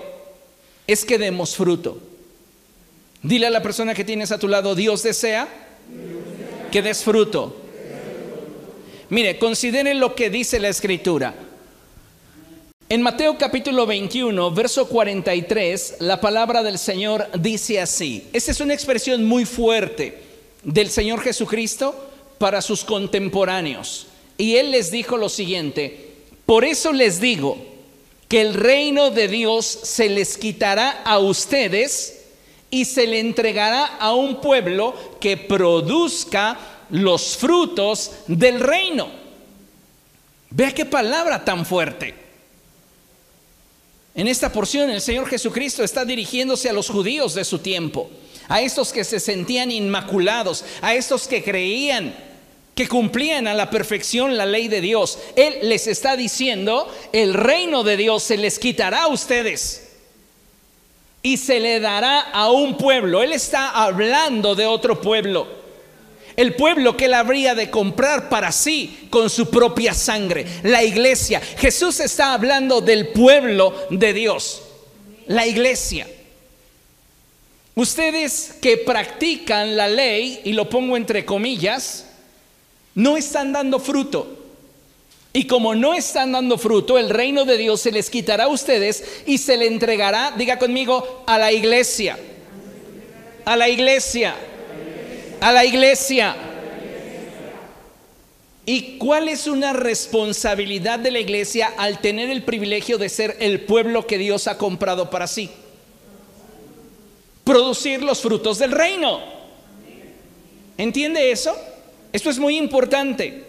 es 0.87 1.03
que 1.03 1.17
demos 1.17 1.53
fruto. 1.53 1.99
Dile 3.21 3.47
a 3.47 3.49
la 3.49 3.61
persona 3.61 3.93
que 3.93 4.05
tienes 4.05 4.31
a 4.31 4.39
tu 4.39 4.47
lado, 4.47 4.73
Dios 4.73 5.03
desea 5.03 5.49
que 6.71 6.81
des 6.81 7.03
fruto. 7.03 7.57
Mire, 9.09 9.37
considere 9.37 9.95
lo 9.95 10.15
que 10.15 10.29
dice 10.29 10.57
la 10.57 10.69
escritura. 10.69 11.35
En 12.87 13.01
Mateo 13.01 13.37
capítulo 13.37 13.85
21, 13.85 14.49
verso 14.51 14.87
43, 14.87 15.97
la 15.99 16.21
palabra 16.21 16.63
del 16.63 16.79
Señor 16.79 17.27
dice 17.37 17.81
así. 17.81 18.29
Esta 18.31 18.51
es 18.51 18.61
una 18.61 18.73
expresión 18.73 19.25
muy 19.25 19.43
fuerte 19.43 20.23
del 20.63 20.89
Señor 20.89 21.19
Jesucristo 21.19 22.05
para 22.39 22.63
sus 22.63 22.83
contemporáneos. 22.83 24.07
Y 24.37 24.55
él 24.55 24.71
les 24.71 24.89
dijo 24.89 25.17
lo 25.17 25.29
siguiente, 25.29 26.15
por 26.45 26.65
eso 26.65 26.91
les 26.91 27.21
digo 27.21 27.57
que 28.27 28.41
el 28.41 28.53
reino 28.53 29.11
de 29.11 29.27
Dios 29.27 29.65
se 29.65 30.09
les 30.09 30.37
quitará 30.37 31.03
a 31.03 31.19
ustedes 31.19 32.21
y 32.71 32.85
se 32.85 33.05
le 33.05 33.19
entregará 33.19 33.85
a 33.97 34.13
un 34.13 34.39
pueblo 34.39 34.95
que 35.19 35.37
produzca 35.37 36.57
los 36.89 37.37
frutos 37.37 38.11
del 38.27 38.59
reino. 38.59 39.09
Vea 40.51 40.73
qué 40.73 40.85
palabra 40.85 41.43
tan 41.43 41.65
fuerte. 41.65 42.15
En 44.15 44.27
esta 44.27 44.51
porción 44.51 44.89
el 44.89 45.01
Señor 45.01 45.27
Jesucristo 45.27 45.83
está 45.83 46.05
dirigiéndose 46.05 46.69
a 46.69 46.73
los 46.73 46.89
judíos 46.89 47.33
de 47.35 47.45
su 47.45 47.59
tiempo, 47.59 48.09
a 48.47 48.61
estos 48.61 48.91
que 48.91 49.03
se 49.03 49.19
sentían 49.19 49.71
inmaculados, 49.71 50.65
a 50.81 50.95
estos 50.95 51.27
que 51.27 51.43
creían 51.43 52.28
que 52.79 52.87
cumplían 52.87 53.45
a 53.45 53.53
la 53.53 53.69
perfección 53.69 54.37
la 54.37 54.45
ley 54.45 54.69
de 54.69 54.79
Dios. 54.79 55.19
Él 55.35 55.57
les 55.63 55.85
está 55.85 56.15
diciendo, 56.15 56.89
el 57.11 57.33
reino 57.33 57.83
de 57.83 57.97
Dios 57.97 58.23
se 58.23 58.37
les 58.37 58.57
quitará 58.57 59.01
a 59.01 59.07
ustedes 59.07 59.89
y 61.21 61.35
se 61.35 61.59
le 61.59 61.81
dará 61.81 62.21
a 62.21 62.49
un 62.51 62.77
pueblo. 62.77 63.21
Él 63.21 63.33
está 63.33 63.71
hablando 63.71 64.55
de 64.55 64.65
otro 64.65 65.01
pueblo. 65.01 65.45
El 66.37 66.55
pueblo 66.55 66.95
que 66.95 67.07
él 67.07 67.15
habría 67.15 67.53
de 67.53 67.69
comprar 67.69 68.29
para 68.29 68.49
sí 68.53 69.09
con 69.09 69.29
su 69.29 69.49
propia 69.49 69.93
sangre. 69.93 70.45
La 70.63 70.81
iglesia. 70.81 71.41
Jesús 71.41 71.99
está 71.99 72.31
hablando 72.31 72.79
del 72.79 73.09
pueblo 73.09 73.73
de 73.89 74.13
Dios. 74.13 74.61
La 75.27 75.45
iglesia. 75.45 76.07
Ustedes 77.75 78.55
que 78.61 78.77
practican 78.77 79.75
la 79.75 79.89
ley, 79.89 80.39
y 80.45 80.53
lo 80.53 80.69
pongo 80.69 80.95
entre 80.95 81.25
comillas, 81.25 82.05
no 82.99 83.15
están 83.15 83.53
dando 83.53 83.79
fruto. 83.79 84.27
Y 85.31 85.47
como 85.47 85.73
no 85.73 85.93
están 85.93 86.33
dando 86.33 86.57
fruto, 86.57 86.97
el 86.97 87.09
reino 87.09 87.45
de 87.45 87.57
Dios 87.57 87.79
se 87.79 87.93
les 87.93 88.09
quitará 88.09 88.45
a 88.45 88.47
ustedes 88.49 89.21
y 89.25 89.37
se 89.37 89.55
le 89.55 89.67
entregará, 89.67 90.33
diga 90.37 90.59
conmigo, 90.59 91.23
a 91.25 91.37
la 91.37 91.53
iglesia. 91.53 92.19
A 93.45 93.55
la 93.55 93.69
iglesia. 93.69 94.35
A 95.39 95.53
la 95.53 95.63
iglesia. 95.63 96.35
¿Y 98.65 98.97
cuál 98.97 99.29
es 99.29 99.47
una 99.47 99.71
responsabilidad 99.71 100.99
de 100.99 101.11
la 101.11 101.19
iglesia 101.19 101.71
al 101.77 102.01
tener 102.01 102.29
el 102.29 102.43
privilegio 102.43 102.97
de 102.97 103.07
ser 103.07 103.37
el 103.39 103.61
pueblo 103.61 104.07
que 104.07 104.17
Dios 104.17 104.47
ha 104.47 104.57
comprado 104.57 105.09
para 105.09 105.27
sí? 105.27 105.49
Producir 107.45 108.03
los 108.03 108.19
frutos 108.19 108.59
del 108.59 108.71
reino. 108.71 109.21
¿Entiende 110.77 111.31
eso? 111.31 111.55
Esto 112.11 112.29
es 112.29 112.39
muy 112.39 112.57
importante. 112.57 113.45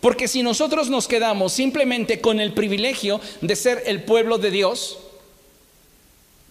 Porque 0.00 0.28
si 0.28 0.42
nosotros 0.42 0.90
nos 0.90 1.08
quedamos 1.08 1.54
simplemente 1.54 2.20
con 2.20 2.38
el 2.38 2.52
privilegio 2.52 3.22
de 3.40 3.56
ser 3.56 3.84
el 3.86 4.02
pueblo 4.02 4.36
de 4.36 4.50
Dios, 4.50 4.98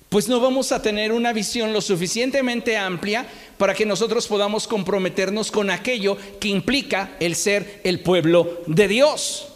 pues 0.09 0.27
no 0.27 0.39
vamos 0.39 0.71
a 0.71 0.81
tener 0.81 1.11
una 1.11 1.33
visión 1.33 1.71
lo 1.71 1.81
suficientemente 1.81 2.77
amplia 2.77 3.27
para 3.59 3.73
que 3.75 3.85
nosotros 3.85 4.27
podamos 4.27 4.67
comprometernos 4.67 5.51
con 5.51 5.69
aquello 5.69 6.17
que 6.39 6.47
implica 6.47 7.15
el 7.19 7.35
ser 7.35 7.81
el 7.83 7.99
pueblo 7.99 8.61
de 8.65 8.87
Dios. 8.87 9.47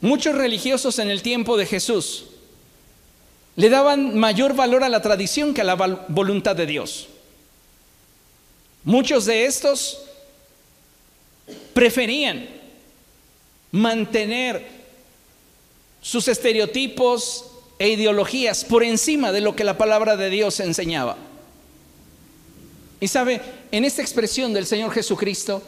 Muchos 0.00 0.36
religiosos 0.36 1.00
en 1.00 1.10
el 1.10 1.22
tiempo 1.22 1.56
de 1.56 1.66
Jesús 1.66 2.26
le 3.56 3.68
daban 3.68 4.16
mayor 4.16 4.54
valor 4.54 4.84
a 4.84 4.88
la 4.88 5.02
tradición 5.02 5.54
que 5.54 5.62
a 5.62 5.64
la 5.64 5.74
voluntad 6.08 6.54
de 6.54 6.66
Dios. 6.66 7.08
Muchos 8.84 9.26
de 9.26 9.44
estos 9.44 10.02
preferían 11.74 12.48
mantener 13.70 14.66
sus 16.00 16.28
estereotipos 16.28 17.44
e 17.78 17.90
ideologías 17.90 18.64
por 18.64 18.82
encima 18.82 19.30
de 19.32 19.40
lo 19.40 19.54
que 19.54 19.64
la 19.64 19.78
palabra 19.78 20.16
de 20.16 20.30
Dios 20.30 20.58
enseñaba. 20.60 21.16
Y 23.00 23.08
sabe, 23.08 23.40
en 23.70 23.84
esta 23.84 24.02
expresión 24.02 24.52
del 24.52 24.66
Señor 24.66 24.90
Jesucristo, 24.92 25.62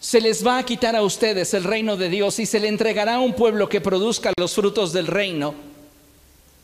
se 0.00 0.20
les 0.20 0.46
va 0.46 0.58
a 0.58 0.64
quitar 0.64 0.96
a 0.96 1.02
ustedes 1.02 1.54
el 1.54 1.64
reino 1.64 1.96
de 1.96 2.08
Dios 2.08 2.38
y 2.38 2.46
se 2.46 2.60
le 2.60 2.68
entregará 2.68 3.16
a 3.16 3.20
un 3.20 3.34
pueblo 3.34 3.68
que 3.68 3.80
produzca 3.80 4.32
los 4.38 4.54
frutos 4.54 4.92
del 4.92 5.06
reino. 5.06 5.54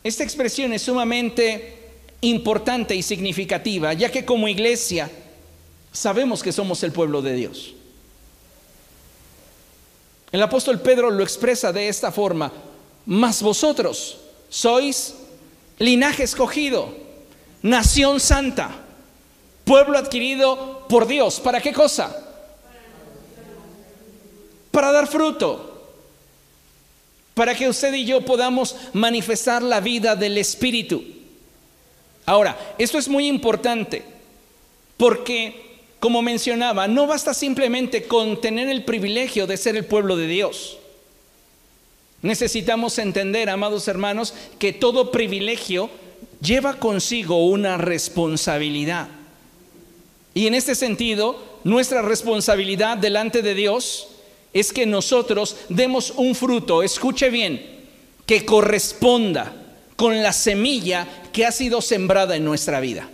Esta 0.03 0.23
expresión 0.23 0.73
es 0.73 0.83
sumamente 0.83 1.77
importante 2.21 2.95
y 2.95 3.03
significativa, 3.03 3.93
ya 3.93 4.11
que 4.11 4.25
como 4.25 4.47
iglesia 4.47 5.09
sabemos 5.91 6.41
que 6.43 6.51
somos 6.51 6.83
el 6.83 6.91
pueblo 6.91 7.21
de 7.21 7.33
Dios. 7.33 7.73
El 10.31 10.41
apóstol 10.41 10.79
Pedro 10.79 11.09
lo 11.09 11.23
expresa 11.23 11.73
de 11.73 11.89
esta 11.89 12.11
forma, 12.11 12.51
mas 13.05 13.41
vosotros 13.41 14.17
sois 14.49 15.15
linaje 15.79 16.23
escogido, 16.23 16.93
nación 17.61 18.19
santa, 18.19 18.71
pueblo 19.65 19.97
adquirido 19.97 20.85
por 20.87 21.07
Dios. 21.07 21.39
¿Para 21.39 21.61
qué 21.61 21.73
cosa? 21.73 22.15
Para 24.71 24.91
dar 24.91 25.07
fruto. 25.07 25.67
Para 27.33 27.55
que 27.55 27.67
usted 27.67 27.93
y 27.93 28.05
yo 28.05 28.21
podamos 28.21 28.75
manifestar 28.93 29.61
la 29.63 29.79
vida 29.79 30.15
del 30.15 30.37
Espíritu. 30.37 31.03
Ahora, 32.25 32.75
esto 32.77 32.97
es 32.97 33.07
muy 33.07 33.27
importante 33.27 34.03
porque, 34.97 35.70
como 36.01 36.23
mencionaba, 36.23 36.87
no 36.87 37.05
basta 37.05 37.31
simplemente 37.31 38.07
con 38.07 38.41
tener 38.41 38.67
el 38.69 38.83
privilegio 38.83 39.45
de 39.45 39.55
ser 39.55 39.75
el 39.75 39.85
pueblo 39.85 40.17
de 40.17 40.25
Dios. 40.25 40.79
Necesitamos 42.23 42.97
entender, 42.97 43.51
amados 43.51 43.87
hermanos, 43.87 44.33
que 44.57 44.73
todo 44.73 45.11
privilegio 45.11 45.91
lleva 46.41 46.79
consigo 46.79 47.45
una 47.45 47.77
responsabilidad. 47.77 49.09
Y 50.33 50.47
en 50.47 50.55
este 50.55 50.73
sentido, 50.73 51.59
nuestra 51.63 52.01
responsabilidad 52.01 52.97
delante 52.97 53.43
de 53.43 53.53
Dios 53.53 54.07
es 54.53 54.73
que 54.73 54.87
nosotros 54.87 55.55
demos 55.69 56.13
un 56.17 56.33
fruto, 56.33 56.81
escuche 56.81 57.29
bien, 57.29 57.63
que 58.25 58.43
corresponda 58.43 59.53
con 59.95 60.23
la 60.23 60.33
semilla 60.33 61.07
que 61.31 61.45
ha 61.45 61.51
sido 61.51 61.79
sembrada 61.79 62.35
en 62.35 62.43
nuestra 62.43 62.79
vida. 62.79 63.07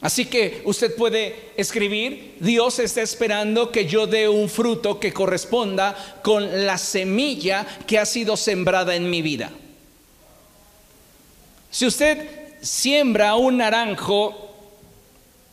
Así 0.00 0.26
que 0.26 0.60
usted 0.64 0.94
puede 0.94 1.52
escribir, 1.56 2.36
Dios 2.38 2.78
está 2.78 3.00
esperando 3.02 3.72
que 3.72 3.86
yo 3.86 4.06
dé 4.06 4.28
un 4.28 4.48
fruto 4.48 5.00
que 5.00 5.12
corresponda 5.12 6.20
con 6.22 6.66
la 6.66 6.76
semilla 6.76 7.66
que 7.86 7.98
ha 7.98 8.04
sido 8.04 8.36
sembrada 8.36 8.94
en 8.94 9.08
mi 9.08 9.22
vida. 9.22 9.50
Si 11.70 11.86
usted 11.86 12.28
siembra 12.60 13.36
un 13.36 13.56
naranjo, 13.58 14.54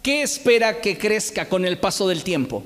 ¿qué 0.01 0.23
espera 0.23 0.81
que 0.81 0.97
crezca 0.97 1.47
con 1.47 1.65
el 1.65 1.77
paso 1.77 2.07
del 2.07 2.23
tiempo? 2.23 2.63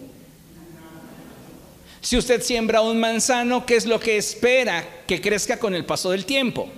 Si 2.02 2.18
usted 2.18 2.42
siembra 2.42 2.82
un 2.82 3.00
manzano, 3.00 3.66
¿qué 3.66 3.76
es 3.76 3.86
lo 3.86 4.00
que 4.00 4.18
espera 4.18 5.04
que 5.06 5.22
crezca 5.22 5.60
con 5.60 5.76
el 5.76 5.86
paso 5.86 6.12
del 6.12 6.26
tiempo? 6.26 6.70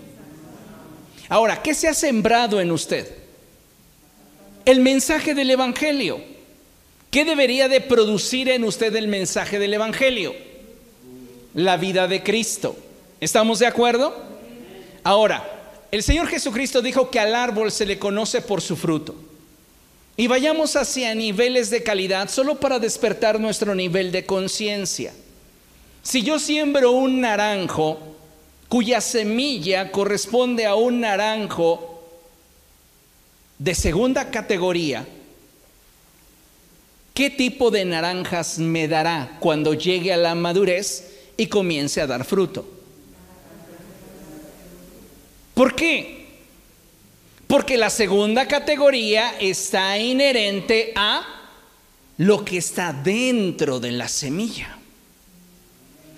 Ahora, 1.29 1.61
¿qué 1.61 1.73
se 1.73 1.87
ha 1.87 1.93
sembrado 1.93 2.59
en 2.59 2.71
usted? 2.71 3.18
El 4.65 4.79
mensaje 4.79 5.33
del 5.33 5.51
Evangelio. 5.51 6.21
¿Qué 7.11 7.25
debería 7.25 7.67
de 7.67 7.81
producir 7.81 8.49
en 8.49 8.63
usted 8.63 8.95
el 8.95 9.07
mensaje 9.07 9.57
del 9.57 9.73
Evangelio? 9.73 10.35
La 11.53 11.77
vida 11.77 12.07
de 12.07 12.21
Cristo. 12.21 12.75
¿Estamos 13.19 13.59
de 13.59 13.67
acuerdo? 13.67 14.15
Ahora, 15.03 15.43
el 15.91 16.03
Señor 16.03 16.27
Jesucristo 16.27 16.81
dijo 16.81 17.09
que 17.09 17.19
al 17.19 17.33
árbol 17.33 17.71
se 17.71 17.85
le 17.85 17.97
conoce 17.97 18.41
por 18.41 18.61
su 18.61 18.75
fruto. 18.75 19.15
Y 20.17 20.27
vayamos 20.27 20.75
hacia 20.75 21.15
niveles 21.15 21.69
de 21.69 21.81
calidad 21.81 22.29
solo 22.29 22.59
para 22.59 22.77
despertar 22.77 23.39
nuestro 23.39 23.73
nivel 23.73 24.11
de 24.11 24.25
conciencia. 24.25 25.13
Si 26.03 26.21
yo 26.21 26.37
siembro 26.39 26.91
un 26.91 27.21
naranjo 27.21 27.99
cuya 28.67 29.01
semilla 29.01 29.91
corresponde 29.91 30.65
a 30.65 30.75
un 30.75 31.01
naranjo 31.01 31.88
de 33.59 33.75
segunda 33.75 34.31
categoría, 34.31 35.05
¿qué 37.13 37.29
tipo 37.29 37.69
de 37.69 37.83
naranjas 37.83 38.57
me 38.57 38.87
dará 38.87 39.37
cuando 39.39 39.73
llegue 39.73 40.13
a 40.13 40.17
la 40.17 40.33
madurez 40.33 41.11
y 41.35 41.47
comience 41.47 42.01
a 42.01 42.07
dar 42.07 42.23
fruto? 42.23 42.67
¿Por 45.53 45.75
qué? 45.75 46.27
Porque 47.47 47.75
la 47.75 47.89
segunda 47.89 48.47
categoría 48.47 49.37
está 49.39 49.97
inherente 49.97 50.93
a 50.95 51.25
lo 52.17 52.45
que 52.45 52.57
está 52.57 52.93
dentro 52.93 53.81
de 53.81 53.91
la 53.91 54.07
semilla. 54.07 54.77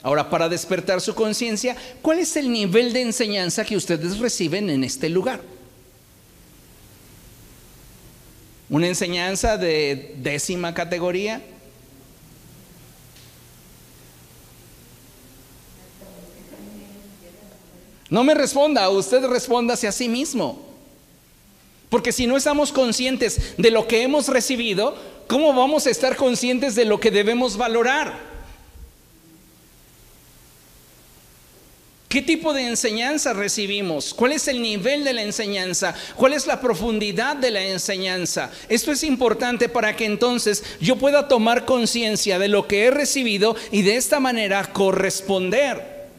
Ahora, 0.04 0.30
para 0.30 0.50
despertar 0.50 1.02
su 1.02 1.16
conciencia, 1.16 1.76
¿cuál 2.04 2.20
es 2.20 2.36
el 2.36 2.52
nivel 2.52 2.94
de 2.94 3.02
enseñanza 3.02 3.66
que 3.66 3.78
ustedes 3.78 4.20
reciben 4.20 4.70
en 4.70 4.84
este 4.84 5.10
lugar? 5.10 5.42
Una 8.72 8.88
enseñanza 8.88 9.58
de 9.58 10.16
décima 10.20 10.74
categoría. 10.74 11.42
No 18.10 18.24
me 18.24 18.34
responda, 18.34 18.90
usted 18.90 19.26
respóndase 19.26 19.90
a 19.90 19.92
sí 19.92 20.08
mismo. 20.08 20.66
Porque 21.90 22.14
si 22.14 22.28
no 22.28 22.38
estamos 22.38 22.72
conscientes 22.72 23.56
de 23.58 23.72
lo 23.72 23.90
que 23.90 24.04
hemos 24.04 24.30
recibido, 24.30 24.96
¿cómo 25.28 25.54
vamos 25.54 25.86
a 25.86 25.90
estar 25.90 26.16
conscientes 26.16 26.74
de 26.74 26.86
lo 26.86 27.02
que 27.02 27.12
debemos 27.12 27.58
valorar? 27.58 28.31
¿Qué 32.12 32.22
tipo 32.22 32.52
de 32.52 32.68
enseñanza 32.68 33.32
recibimos? 33.32 34.14
¿Cuál 34.14 34.34
es 34.34 34.50
el 34.50 34.62
nivel 34.62 35.06
de 35.06 35.14
la 35.14 35.22
enseñanza? 35.22 35.96
¿Cuál 36.18 36.34
es 36.34 36.46
la 36.46 36.60
profundidad 36.60 37.38
de 37.38 37.52
la 37.52 37.64
enseñanza? 37.64 38.52
Esto 38.68 38.92
es 38.92 39.06
importante 39.06 39.70
para 39.70 39.96
que 39.96 40.04
entonces 40.04 40.62
yo 40.82 40.98
pueda 40.98 41.30
tomar 41.30 41.64
conciencia 41.64 42.38
de 42.38 42.50
lo 42.50 42.68
que 42.68 42.84
he 42.84 42.92
recibido 42.92 43.56
y 43.72 43.84
de 43.84 43.96
esta 43.96 44.20
manera 44.20 44.74
corresponder. 44.74 46.10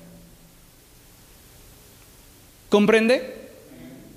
¿Comprende? 2.71 3.43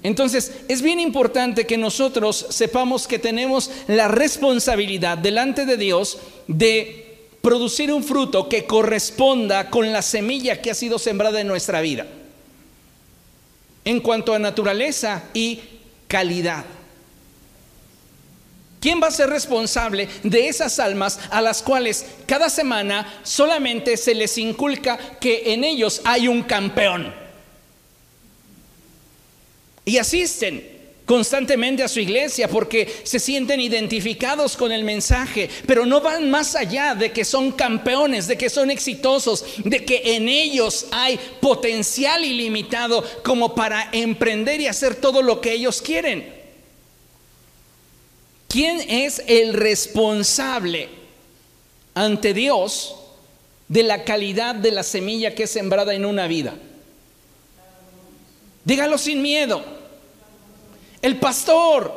Entonces, 0.02 0.54
es 0.70 0.82
bien 0.82 1.02
importante 1.02 1.68
que 1.68 1.78
nosotros 1.78 2.46
sepamos 2.52 3.06
que 3.06 3.20
tenemos 3.20 3.70
la 3.88 4.08
responsabilidad 4.08 5.18
delante 5.18 5.66
de 5.66 5.76
Dios 5.76 6.20
de 6.48 7.05
producir 7.46 7.94
un 7.94 8.04
fruto 8.04 8.50
que 8.50 8.66
corresponda 8.66 9.70
con 9.70 9.94
la 9.94 10.02
semilla 10.02 10.64
que 10.64 10.72
ha 10.72 10.74
sido 10.74 10.98
sembrada 10.98 11.40
en 11.40 11.48
nuestra 11.48 11.80
vida. 11.80 12.08
En 13.84 14.00
cuanto 14.00 14.34
a 14.34 14.40
naturaleza 14.40 15.26
y 15.32 15.60
calidad. 16.08 16.66
¿Quién 18.80 19.00
va 19.00 19.10
a 19.10 19.12
ser 19.12 19.30
responsable 19.30 20.10
de 20.24 20.48
esas 20.48 20.80
almas 20.80 21.20
a 21.30 21.40
las 21.40 21.62
cuales 21.62 22.08
cada 22.26 22.50
semana 22.50 23.22
solamente 23.22 23.96
se 23.96 24.16
les 24.16 24.40
inculca 24.40 24.98
que 25.20 25.54
en 25.54 25.64
ellos 25.64 26.02
hay 26.04 26.28
un 26.28 26.42
campeón? 26.42 27.14
Y 29.86 30.00
asisten 30.00 30.75
constantemente 31.06 31.84
a 31.84 31.88
su 31.88 32.00
iglesia 32.00 32.48
porque 32.48 32.92
se 33.04 33.20
sienten 33.20 33.60
identificados 33.60 34.58
con 34.58 34.72
el 34.72 34.84
mensaje, 34.84 35.50
pero 35.66 35.86
no 35.86 36.02
van 36.02 36.30
más 36.30 36.56
allá 36.56 36.96
de 36.96 37.12
que 37.12 37.24
son 37.24 37.52
campeones, 37.52 38.28
de 38.28 38.38
que 38.38 38.50
son 38.50 38.72
exitosos, 38.72 39.46
de 39.64 39.86
que 39.86 40.16
en 40.16 40.28
ellos 40.28 40.88
hay 40.92 41.20
potencial 41.40 42.26
ilimitado 42.26 43.04
como 43.24 43.54
para 43.54 43.90
emprender 43.92 44.62
y 44.62 44.68
hacer 44.68 44.96
todo 44.96 45.22
lo 45.22 45.42
que 45.42 45.54
ellos 45.54 45.82
quieren. 45.82 46.34
¿Quién 48.48 48.82
es 48.90 49.22
el 49.28 49.54
responsable 49.54 50.90
ante 51.94 52.34
Dios 52.34 52.96
de 53.68 53.84
la 53.84 54.04
calidad 54.04 54.56
de 54.56 54.72
la 54.72 54.84
semilla 54.84 55.36
que 55.36 55.44
es 55.44 55.52
sembrada 55.52 55.94
en 55.94 56.06
una 56.06 56.26
vida? 56.28 56.56
Dígalo 58.64 58.98
sin 58.98 59.22
miedo. 59.22 59.75
El 61.06 61.18
pastor. 61.18 61.94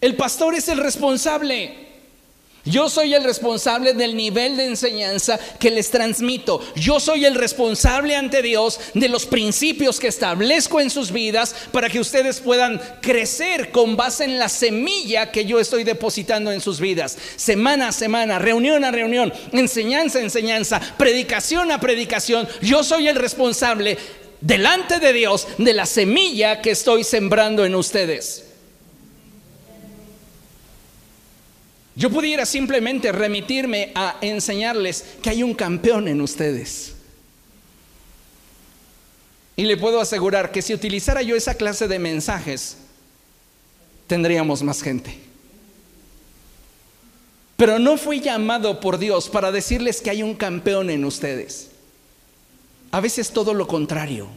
El 0.00 0.16
pastor 0.16 0.54
es 0.54 0.66
el 0.68 0.78
responsable. 0.78 1.76
Yo 2.64 2.88
soy 2.88 3.12
el 3.12 3.22
responsable 3.22 3.92
del 3.92 4.16
nivel 4.16 4.56
de 4.56 4.64
enseñanza 4.64 5.38
que 5.60 5.70
les 5.70 5.90
transmito. 5.90 6.62
Yo 6.74 7.00
soy 7.00 7.26
el 7.26 7.34
responsable 7.34 8.16
ante 8.16 8.40
Dios 8.40 8.80
de 8.94 9.10
los 9.10 9.26
principios 9.26 10.00
que 10.00 10.08
establezco 10.08 10.80
en 10.80 10.88
sus 10.88 11.12
vidas 11.12 11.54
para 11.70 11.90
que 11.90 12.00
ustedes 12.00 12.40
puedan 12.40 12.80
crecer 13.02 13.70
con 13.70 13.94
base 13.94 14.24
en 14.24 14.38
la 14.38 14.48
semilla 14.48 15.30
que 15.30 15.44
yo 15.44 15.60
estoy 15.60 15.84
depositando 15.84 16.50
en 16.50 16.62
sus 16.62 16.80
vidas. 16.80 17.18
Semana 17.36 17.88
a 17.88 17.92
semana, 17.92 18.38
reunión 18.38 18.84
a 18.84 18.90
reunión, 18.90 19.34
enseñanza 19.52 20.18
a 20.18 20.22
enseñanza, 20.22 20.80
predicación 20.96 21.70
a 21.70 21.78
predicación. 21.78 22.48
Yo 22.62 22.84
soy 22.84 23.08
el 23.08 23.16
responsable 23.16 23.98
delante 24.42 24.98
de 24.98 25.12
Dios 25.12 25.46
de 25.56 25.72
la 25.72 25.86
semilla 25.86 26.60
que 26.60 26.72
estoy 26.72 27.04
sembrando 27.04 27.64
en 27.64 27.74
ustedes. 27.74 28.44
Yo 31.94 32.10
pudiera 32.10 32.44
simplemente 32.44 33.12
remitirme 33.12 33.92
a 33.94 34.16
enseñarles 34.20 35.04
que 35.22 35.30
hay 35.30 35.42
un 35.42 35.54
campeón 35.54 36.08
en 36.08 36.20
ustedes. 36.20 36.94
Y 39.56 39.64
le 39.64 39.76
puedo 39.76 40.00
asegurar 40.00 40.50
que 40.50 40.62
si 40.62 40.72
utilizara 40.72 41.22
yo 41.22 41.36
esa 41.36 41.54
clase 41.54 41.86
de 41.86 41.98
mensajes, 41.98 42.78
tendríamos 44.06 44.62
más 44.62 44.82
gente. 44.82 45.18
Pero 47.56 47.78
no 47.78 47.98
fui 47.98 48.20
llamado 48.20 48.80
por 48.80 48.98
Dios 48.98 49.28
para 49.28 49.52
decirles 49.52 50.00
que 50.00 50.10
hay 50.10 50.22
un 50.22 50.34
campeón 50.34 50.88
en 50.88 51.04
ustedes. 51.04 51.71
A 52.92 53.00
veces 53.00 53.30
todo 53.30 53.54
lo 53.54 53.66
contrario. 53.66 54.28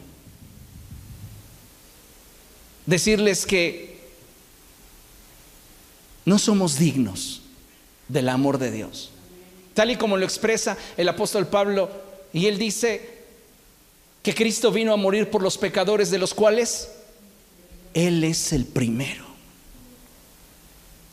Decirles 2.86 3.46
que 3.46 4.00
no 6.24 6.38
somos 6.38 6.78
dignos 6.78 7.42
del 8.08 8.28
amor 8.28 8.58
de 8.58 8.70
Dios. 8.70 9.12
Tal 9.74 9.90
y 9.90 9.96
como 9.96 10.16
lo 10.16 10.24
expresa 10.24 10.76
el 10.96 11.08
apóstol 11.08 11.46
Pablo, 11.46 11.90
y 12.32 12.46
él 12.46 12.58
dice 12.58 13.16
que 14.22 14.34
Cristo 14.34 14.72
vino 14.72 14.92
a 14.92 14.96
morir 14.96 15.30
por 15.30 15.42
los 15.42 15.56
pecadores 15.56 16.10
de 16.10 16.18
los 16.18 16.34
cuales 16.34 16.90
Él 17.94 18.24
es 18.24 18.52
el 18.52 18.64
primero. 18.64 19.24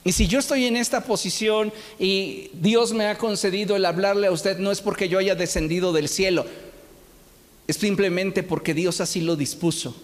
Y 0.04 0.14
si 0.14 0.28
yo 0.28 0.40
estoy 0.40 0.66
en 0.66 0.76
esta 0.76 1.04
posición 1.04 1.72
y 2.00 2.50
Dios 2.54 2.92
me 2.94 3.06
ha 3.06 3.18
concedido 3.18 3.76
el 3.76 3.86
hablarle 3.86 4.28
a 4.28 4.32
usted, 4.32 4.58
no 4.58 4.72
es 4.72 4.82
porque 4.82 5.10
yo 5.10 5.20
haya 5.20 5.36
descendido 5.36 5.94
del 5.94 6.10
cielo, 6.10 6.46
es 7.68 7.78
simplemente 7.78 8.44
porque 8.44 8.74
Dios 8.74 9.02
así 9.02 9.22
lo 9.22 9.36
dispuso. 9.36 9.96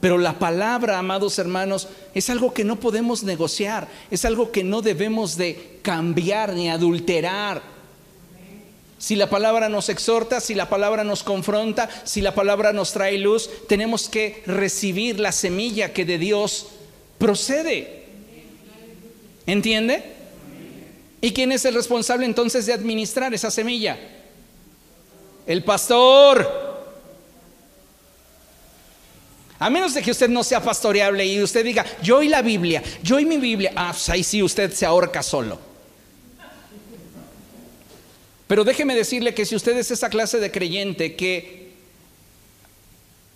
Pero 0.00 0.18
la 0.18 0.38
palabra, 0.38 0.98
amados 0.98 1.38
hermanos, 1.38 1.88
es 2.14 2.28
algo 2.28 2.52
que 2.52 2.64
no 2.64 2.78
podemos 2.78 3.22
negociar, 3.22 3.88
es 4.10 4.24
algo 4.24 4.52
que 4.52 4.62
no 4.62 4.82
debemos 4.82 5.36
de 5.36 5.78
cambiar 5.82 6.52
ni 6.52 6.68
adulterar. 6.68 7.62
Si 8.98 9.16
la 9.16 9.30
palabra 9.30 9.68
nos 9.68 9.88
exhorta, 9.88 10.40
si 10.40 10.54
la 10.54 10.68
palabra 10.68 11.04
nos 11.04 11.22
confronta, 11.22 11.88
si 12.04 12.20
la 12.20 12.34
palabra 12.34 12.72
nos 12.72 12.92
trae 12.92 13.18
luz, 13.18 13.48
tenemos 13.68 14.08
que 14.08 14.42
recibir 14.46 15.20
la 15.20 15.32
semilla 15.32 15.92
que 15.92 16.04
de 16.04 16.18
Dios 16.18 16.68
procede. 17.18 18.04
¿Entiende? 19.46 20.04
¿Y 21.20 21.32
quién 21.32 21.52
es 21.52 21.64
el 21.64 21.74
responsable 21.74 22.26
entonces 22.26 22.66
de 22.66 22.72
administrar 22.74 23.32
esa 23.32 23.50
semilla? 23.50 23.98
El 25.46 25.64
pastor. 25.64 26.63
A 29.58 29.70
menos 29.70 29.94
de 29.94 30.02
que 30.02 30.10
usted 30.10 30.28
no 30.28 30.42
sea 30.42 30.60
pastoreable 30.60 31.24
y 31.24 31.42
usted 31.42 31.64
diga, 31.64 31.84
yo 32.02 32.22
y 32.22 32.28
la 32.28 32.42
Biblia, 32.42 32.82
yo 33.02 33.18
y 33.18 33.24
mi 33.24 33.38
Biblia, 33.38 33.72
ah, 33.76 33.92
pues 33.92 34.08
ahí 34.08 34.24
sí 34.24 34.42
usted 34.42 34.72
se 34.72 34.84
ahorca 34.84 35.22
solo. 35.22 35.58
Pero 38.46 38.64
déjeme 38.64 38.94
decirle 38.94 39.32
que 39.32 39.46
si 39.46 39.56
usted 39.56 39.76
es 39.76 39.90
esa 39.90 40.10
clase 40.10 40.38
de 40.38 40.50
creyente 40.50 41.16
que 41.16 41.72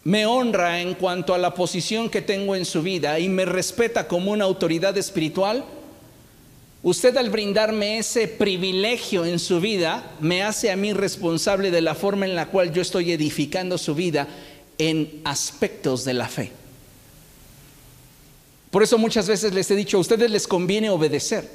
me 0.05 0.27
honra 0.27 0.81
en 0.81 0.95
cuanto 0.95 1.35
a 1.35 1.39
la 1.39 1.55
posición 1.55 2.11
que 2.11 2.21
tengo 2.21 2.55
en 2.55 2.65
su 2.65 2.83
vida 2.83 3.19
y 3.19 3.29
me 3.29 3.45
respeta 3.45 4.09
como 4.09 4.33
una 4.33 4.45
autoridad 4.45 4.97
espiritual, 4.97 5.65
Usted 6.81 7.17
al 7.17 7.31
brindarme 7.31 7.99
ese 7.99 8.29
privilegio 8.29 9.25
en 9.25 9.41
su 9.41 9.61
vida, 9.61 10.13
me 10.21 10.45
hace 10.45 10.71
a 10.71 10.77
mí 10.77 10.93
responsable 10.93 11.73
de 11.73 11.81
la 11.81 11.97
forma 11.97 12.25
en 12.25 12.37
la 12.37 12.47
cual 12.47 12.73
yo 12.73 12.83
estoy 12.83 13.11
edificando 13.11 13.79
su 13.79 13.97
vida 13.97 14.29
en 14.79 15.21
aspectos 15.25 16.05
de 16.05 16.15
la 16.15 16.29
fe. 16.29 16.53
Por 18.71 18.83
eso 18.83 18.99
muchas 18.99 19.27
veces 19.27 19.53
les 19.55 19.71
he 19.71 19.77
dicho, 19.77 19.97
a 19.97 20.01
ustedes 20.01 20.31
les 20.31 20.47
conviene 20.47 20.91
obedecer. 20.91 21.49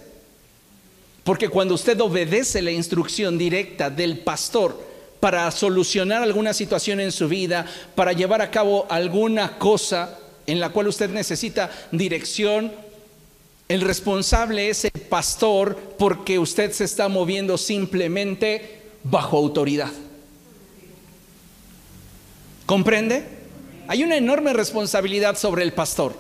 Porque 1.24 1.48
cuando 1.48 1.76
usted 1.76 2.00
obedece 2.02 2.62
la 2.62 2.72
instrucción 2.72 3.38
directa 3.38 3.90
del 3.90 4.20
pastor 4.20 4.78
para 5.20 5.50
solucionar 5.52 6.22
alguna 6.22 6.54
situación 6.54 7.00
en 7.00 7.14
su 7.14 7.30
vida, 7.30 7.66
para 7.96 8.12
llevar 8.12 8.42
a 8.42 8.52
cabo 8.52 8.86
alguna 8.90 9.58
cosa 9.58 10.20
en 10.46 10.60
la 10.60 10.70
cual 10.70 10.88
usted 10.88 11.10
necesita 11.10 11.72
dirección, 11.92 12.74
el 13.70 13.82
responsable 13.82 14.70
es 14.70 14.84
el 14.84 14.92
pastor 14.92 15.78
porque 15.98 16.40
usted 16.40 16.74
se 16.74 16.84
está 16.84 17.08
moviendo 17.08 17.58
simplemente 17.58 18.82
bajo 19.04 19.38
autoridad. 19.38 19.92
¿Comprende? 22.74 23.24
Hay 23.88 24.04
una 24.04 24.18
enorme 24.18 24.52
responsabilidad 24.52 25.38
sobre 25.38 25.62
el 25.62 25.74
pastor. 25.74 26.16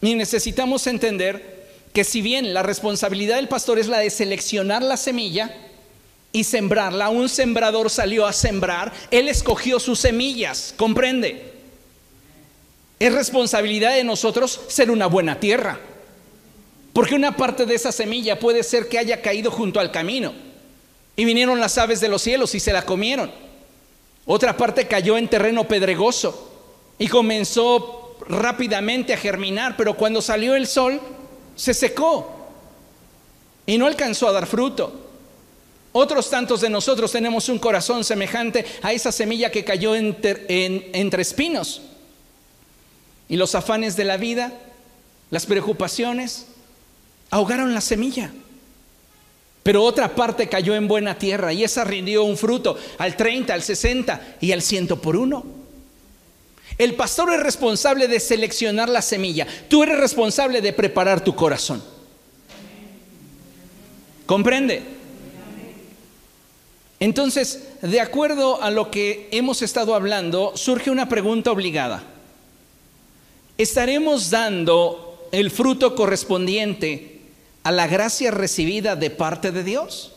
Y 0.00 0.14
necesitamos 0.14 0.86
entender 0.86 1.66
que 1.92 2.04
si 2.04 2.22
bien 2.22 2.54
la 2.54 2.62
responsabilidad 2.62 3.34
del 3.34 3.48
pastor 3.48 3.80
es 3.80 3.88
la 3.88 3.98
de 3.98 4.10
seleccionar 4.10 4.80
la 4.80 4.96
semilla 4.96 5.52
y 6.30 6.44
sembrarla, 6.44 7.08
un 7.08 7.28
sembrador 7.28 7.90
salió 7.90 8.26
a 8.26 8.32
sembrar, 8.32 8.92
él 9.10 9.28
escogió 9.28 9.80
sus 9.80 9.98
semillas, 9.98 10.72
¿comprende? 10.76 11.52
Es 13.00 13.12
responsabilidad 13.12 13.96
de 13.96 14.04
nosotros 14.04 14.60
ser 14.68 14.88
una 14.88 15.06
buena 15.06 15.40
tierra. 15.40 15.80
Porque 16.92 17.16
una 17.16 17.36
parte 17.36 17.66
de 17.66 17.74
esa 17.74 17.90
semilla 17.90 18.38
puede 18.38 18.62
ser 18.62 18.88
que 18.88 19.00
haya 19.00 19.20
caído 19.20 19.50
junto 19.50 19.80
al 19.80 19.90
camino. 19.90 20.32
Y 21.16 21.24
vinieron 21.24 21.58
las 21.58 21.76
aves 21.76 22.00
de 22.00 22.06
los 22.06 22.22
cielos 22.22 22.54
y 22.54 22.60
se 22.60 22.72
la 22.72 22.86
comieron. 22.86 23.43
Otra 24.26 24.56
parte 24.56 24.86
cayó 24.86 25.18
en 25.18 25.28
terreno 25.28 25.68
pedregoso 25.68 26.50
y 26.98 27.08
comenzó 27.08 28.16
rápidamente 28.28 29.12
a 29.12 29.18
germinar, 29.18 29.76
pero 29.76 29.94
cuando 29.94 30.22
salió 30.22 30.54
el 30.54 30.66
sol 30.66 31.00
se 31.56 31.74
secó 31.74 32.30
y 33.66 33.76
no 33.76 33.86
alcanzó 33.86 34.28
a 34.28 34.32
dar 34.32 34.46
fruto. 34.46 35.00
Otros 35.92 36.28
tantos 36.28 36.60
de 36.60 36.70
nosotros 36.70 37.12
tenemos 37.12 37.48
un 37.48 37.58
corazón 37.58 38.02
semejante 38.02 38.64
a 38.82 38.92
esa 38.92 39.12
semilla 39.12 39.50
que 39.50 39.64
cayó 39.64 39.94
entre 39.94 41.22
espinos. 41.22 41.82
Y 43.28 43.36
los 43.36 43.54
afanes 43.54 43.96
de 43.96 44.04
la 44.04 44.16
vida, 44.16 44.52
las 45.30 45.46
preocupaciones, 45.46 46.46
ahogaron 47.30 47.74
la 47.74 47.80
semilla. 47.80 48.32
Pero 49.64 49.82
otra 49.82 50.14
parte 50.14 50.46
cayó 50.46 50.74
en 50.74 50.86
buena 50.86 51.18
tierra 51.18 51.50
y 51.52 51.64
esa 51.64 51.84
rindió 51.84 52.22
un 52.22 52.36
fruto 52.36 52.76
al 52.98 53.16
30, 53.16 53.54
al 53.54 53.62
60 53.62 54.36
y 54.42 54.52
al 54.52 54.60
100 54.60 54.88
por 54.88 55.16
uno. 55.16 55.42
El 56.76 56.94
pastor 56.94 57.32
es 57.32 57.40
responsable 57.40 58.06
de 58.06 58.20
seleccionar 58.20 58.90
la 58.90 59.00
semilla. 59.00 59.46
Tú 59.68 59.82
eres 59.82 59.98
responsable 59.98 60.60
de 60.60 60.74
preparar 60.74 61.24
tu 61.24 61.34
corazón. 61.34 61.82
¿Comprende? 64.26 64.82
Entonces, 67.00 67.68
de 67.80 68.00
acuerdo 68.02 68.62
a 68.62 68.70
lo 68.70 68.90
que 68.90 69.28
hemos 69.32 69.62
estado 69.62 69.94
hablando, 69.94 70.52
surge 70.56 70.90
una 70.90 71.08
pregunta 71.08 71.50
obligada. 71.50 72.04
¿Estaremos 73.56 74.28
dando 74.28 75.28
el 75.32 75.50
fruto 75.50 75.94
correspondiente 75.94 77.13
a 77.64 77.72
la 77.72 77.86
gracia 77.86 78.30
recibida 78.30 78.94
de 78.94 79.10
parte 79.10 79.50
de 79.50 79.64
Dios. 79.64 80.12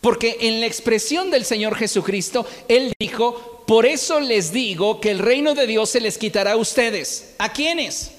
Porque 0.00 0.38
en 0.40 0.60
la 0.60 0.66
expresión 0.66 1.30
del 1.30 1.44
Señor 1.44 1.76
Jesucristo, 1.76 2.46
Él 2.68 2.92
dijo, 2.98 3.64
por 3.66 3.84
eso 3.84 4.20
les 4.20 4.52
digo 4.52 5.00
que 5.00 5.10
el 5.10 5.18
reino 5.18 5.54
de 5.54 5.66
Dios 5.66 5.90
se 5.90 6.00
les 6.00 6.18
quitará 6.18 6.52
a 6.52 6.56
ustedes. 6.56 7.34
¿A 7.38 7.52
quiénes? 7.52 8.12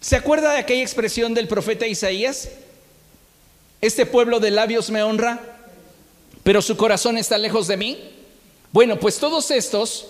¿Se 0.00 0.16
acuerda 0.16 0.52
de 0.52 0.58
aquella 0.58 0.82
expresión 0.82 1.34
del 1.34 1.48
profeta 1.48 1.86
Isaías? 1.86 2.48
Este 3.80 4.06
pueblo 4.06 4.40
de 4.40 4.50
labios 4.50 4.90
me 4.90 5.02
honra, 5.02 5.40
pero 6.42 6.62
su 6.62 6.76
corazón 6.76 7.18
está 7.18 7.36
lejos 7.38 7.66
de 7.66 7.76
mí. 7.76 7.98
Bueno, 8.72 8.98
pues 8.98 9.18
todos 9.18 9.50
estos 9.50 10.06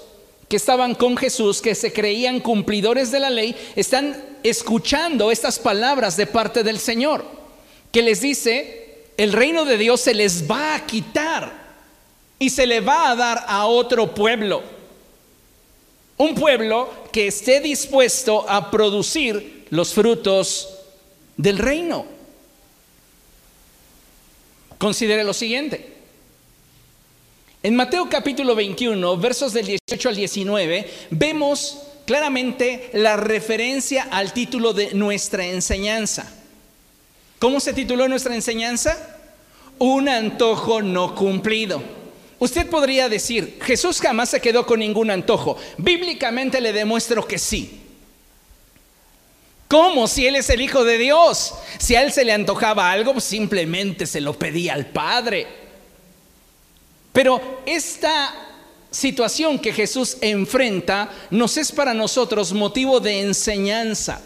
que 0.48 0.56
estaban 0.56 0.94
con 0.94 1.16
Jesús, 1.16 1.62
que 1.62 1.74
se 1.74 1.92
creían 1.92 2.40
cumplidores 2.40 3.10
de 3.10 3.20
la 3.20 3.30
ley, 3.30 3.56
están 3.74 4.38
escuchando 4.42 5.30
estas 5.30 5.58
palabras 5.58 6.16
de 6.16 6.26
parte 6.26 6.62
del 6.62 6.78
Señor, 6.78 7.39
que 7.92 8.02
les 8.02 8.20
dice, 8.20 9.04
el 9.16 9.32
reino 9.32 9.64
de 9.64 9.76
Dios 9.76 10.00
se 10.00 10.14
les 10.14 10.50
va 10.50 10.74
a 10.74 10.86
quitar 10.86 11.52
y 12.38 12.50
se 12.50 12.66
le 12.66 12.80
va 12.80 13.10
a 13.10 13.16
dar 13.16 13.44
a 13.46 13.66
otro 13.66 14.14
pueblo. 14.14 14.62
Un 16.16 16.34
pueblo 16.34 16.90
que 17.12 17.26
esté 17.26 17.60
dispuesto 17.60 18.48
a 18.48 18.70
producir 18.70 19.66
los 19.70 19.92
frutos 19.92 20.68
del 21.36 21.58
reino. 21.58 22.06
Considere 24.78 25.24
lo 25.24 25.34
siguiente. 25.34 25.92
En 27.62 27.76
Mateo 27.76 28.08
capítulo 28.08 28.54
21, 28.54 29.18
versos 29.18 29.52
del 29.52 29.66
18 29.66 30.08
al 30.08 30.16
19, 30.16 30.90
vemos 31.10 31.78
claramente 32.06 32.88
la 32.94 33.18
referencia 33.18 34.08
al 34.10 34.32
título 34.32 34.72
de 34.72 34.94
nuestra 34.94 35.44
enseñanza. 35.44 36.39
¿Cómo 37.40 37.58
se 37.58 37.72
tituló 37.72 38.06
nuestra 38.06 38.34
enseñanza? 38.34 38.98
Un 39.78 40.10
antojo 40.10 40.82
no 40.82 41.14
cumplido. 41.14 41.82
Usted 42.38 42.68
podría 42.68 43.08
decir, 43.08 43.58
Jesús 43.62 43.98
jamás 43.98 44.28
se 44.28 44.42
quedó 44.42 44.66
con 44.66 44.80
ningún 44.80 45.10
antojo. 45.10 45.56
Bíblicamente 45.78 46.60
le 46.60 46.74
demuestro 46.74 47.26
que 47.26 47.38
sí. 47.38 47.80
¿Cómo? 49.68 50.06
Si 50.06 50.26
Él 50.26 50.36
es 50.36 50.50
el 50.50 50.60
Hijo 50.60 50.84
de 50.84 50.98
Dios. 50.98 51.54
Si 51.78 51.96
a 51.96 52.02
Él 52.02 52.12
se 52.12 52.26
le 52.26 52.32
antojaba 52.32 52.92
algo, 52.92 53.18
simplemente 53.20 54.06
se 54.06 54.20
lo 54.20 54.34
pedía 54.34 54.74
al 54.74 54.86
Padre. 54.86 55.46
Pero 57.10 57.62
esta 57.64 58.34
situación 58.90 59.58
que 59.58 59.72
Jesús 59.72 60.18
enfrenta 60.20 61.10
nos 61.30 61.56
es 61.56 61.72
para 61.72 61.94
nosotros 61.94 62.52
motivo 62.52 63.00
de 63.00 63.20
enseñanza. 63.20 64.20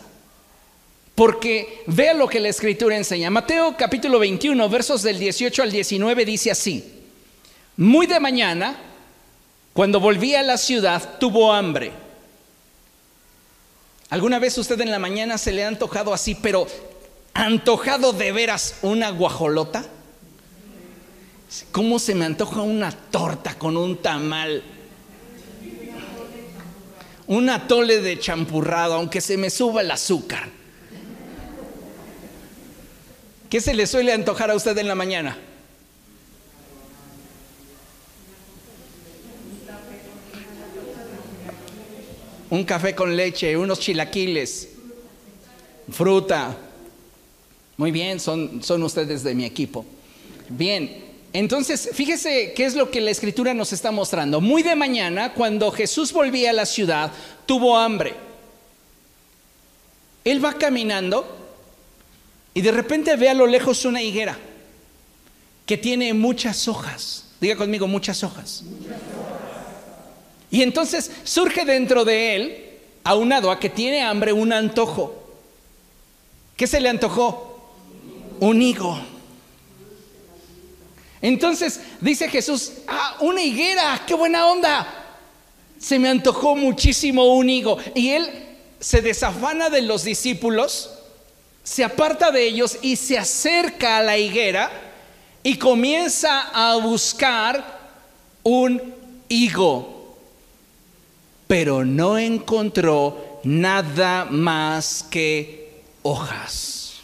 Porque 1.15 1.85
vea 1.87 2.13
lo 2.13 2.29
que 2.29 2.41
la 2.41 2.49
Escritura 2.49 2.97
enseña. 2.97 3.31
Mateo 3.31 3.77
capítulo 3.77 4.19
21, 4.19 4.69
versos 4.69 5.03
del 5.03 5.19
18 5.19 5.63
al 5.63 5.71
19 5.71 6.25
dice 6.25 6.51
así. 6.51 7.03
Muy 7.77 8.07
de 8.07 8.19
mañana, 8.19 8.77
cuando 9.73 10.01
volvía 10.01 10.41
a 10.41 10.45
la 10.45 10.59
ciudad, 10.59 11.19
tuvo 11.21 11.53
hambre. 11.53 11.93
¿Alguna 14.11 14.41
vez 14.41 14.59
usted 14.59 14.81
en 14.81 14.91
la 14.91 14.99
mañana 14.99 15.39
se 15.39 15.53
le 15.53 15.65
ha 15.65 15.69
antojado 15.69 16.13
así, 16.13 16.35
pero 16.35 16.67
antojado 17.33 18.13
de 18.13 18.33
veras 18.33 18.77
una 18.83 19.11
guajolota? 19.11 19.85
¿Cómo 21.71 22.01
se 22.01 22.17
me 22.17 22.25
antoja 22.25 22.63
una 22.63 22.91
torta 22.91 23.57
con 23.57 23.77
un 23.77 23.99
tamal? 23.99 24.65
Un 27.29 27.51
atole 27.51 28.01
de 28.01 28.19
champurrado, 28.19 28.95
aunque 28.95 29.21
se 29.21 29.37
me 29.37 29.49
suba 29.49 29.81
el 29.81 29.93
azúcar. 29.93 30.64
¿Qué 33.51 33.61
se 33.61 33.75
le 33.75 33.87
suele 33.87 34.13
antojar 34.13 34.51
a 34.51 34.55
usted 34.55 34.77
en 34.79 34.89
la 34.89 34.95
mañana? 34.95 35.39
un 42.55 42.65
café 42.65 42.95
con 42.95 43.17
leche, 43.17 43.57
unos 43.57 43.81
chilaquiles, 43.81 44.69
fruta. 45.91 46.57
Muy 47.77 47.91
bien, 47.91 48.21
son, 48.21 48.63
son 48.63 48.83
ustedes 48.85 49.25
de 49.25 49.35
mi 49.35 49.45
equipo. 49.45 49.85
Bien, 50.49 51.05
entonces 51.33 51.91
fíjese 51.93 52.53
qué 52.55 52.65
es 52.65 52.77
lo 52.77 52.91
que 52.91 53.01
la 53.01 53.11
escritura 53.11 53.55
nos 53.55 53.73
está 53.73 53.91
mostrando. 53.91 54.41
Muy 54.41 54.63
de 54.63 54.77
mañana, 54.77 55.35
cuando 55.35 55.73
Jesús 55.73 56.13
volvía 56.13 56.51
a 56.51 56.53
la 56.53 56.67
ciudad, 56.67 57.11
tuvo 57.45 57.77
hambre. 57.77 58.15
Él 60.25 60.43
va 60.43 60.55
caminando 60.55 61.34
y 62.55 62.63
de 62.63 62.71
repente 62.71 63.17
ve 63.17 63.29
a 63.29 63.35
lo 63.35 63.47
lejos 63.47 63.85
una 63.85 64.01
higuera 64.01 64.39
que 65.67 65.77
tiene 65.77 66.15
muchas 66.15 66.69
hojas. 66.69 67.25
Diga 67.41 67.57
conmigo, 67.57 67.89
muchas 67.89 68.23
hojas. 68.23 68.63
Y 70.51 70.63
entonces 70.63 71.11
surge 71.25 71.65
dentro 71.65 72.05
de 72.05 72.37
él, 72.37 72.65
aunado 73.03 73.51
a 73.51 73.59
que 73.59 73.69
tiene 73.69 74.03
hambre, 74.03 74.33
un 74.33 74.53
antojo. 74.53 75.21
¿Qué 76.57 76.69
se 76.69 76.81
le 76.81 76.89
antojó? 76.89 77.73
Un 78.39 78.63
higo. 78.63 78.99
Entonces 81.21 81.81
dice 82.01 82.29
Jesús, 82.29 82.73
ah, 82.87 83.17
una 83.21 83.43
higuera, 83.43 84.03
qué 84.07 84.15
buena 84.15 84.47
onda. 84.47 84.87
Se 85.79 85.99
me 85.99 86.09
antojó 86.09 86.55
muchísimo 86.55 87.35
un 87.35 87.51
higo. 87.51 87.79
Y 87.95 88.11
él 88.11 88.31
se 88.79 89.03
desafana 89.03 89.71
de 89.71 89.83
los 89.83 90.05
discípulos, 90.05 90.94
se 91.65 91.83
aparta 91.83 92.31
de 92.31 92.47
ellos 92.47 92.79
y 92.81 92.95
se 92.95 93.19
acerca 93.19 93.99
a 93.99 94.03
la 94.05 94.17
higuera 94.17 94.71
y 95.43 95.59
comienza 95.59 96.51
a 96.53 96.77
buscar 96.77 97.81
un 98.45 98.95
higo 99.29 99.95
pero 101.47 101.85
no 101.85 102.19
encontró 102.19 103.41
nada 103.45 104.25
más 104.25 105.05
que 105.11 105.83
hojas. 106.03 106.95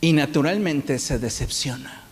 Y 0.00 0.12
naturalmente 0.12 0.98
se 0.98 1.18
decepciona. 1.18 2.02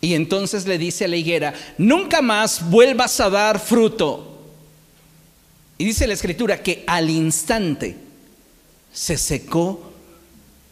Y 0.00 0.14
entonces 0.14 0.66
le 0.66 0.76
dice 0.78 1.04
a 1.04 1.08
la 1.08 1.16
higuera, 1.16 1.54
nunca 1.76 2.20
más 2.20 2.68
vuelvas 2.68 3.20
a 3.20 3.30
dar 3.30 3.60
fruto. 3.60 4.37
Y 5.78 5.84
dice 5.84 6.08
la 6.08 6.14
escritura 6.14 6.60
que 6.60 6.82
al 6.86 7.08
instante 7.08 7.96
se 8.92 9.16
secó 9.16 9.92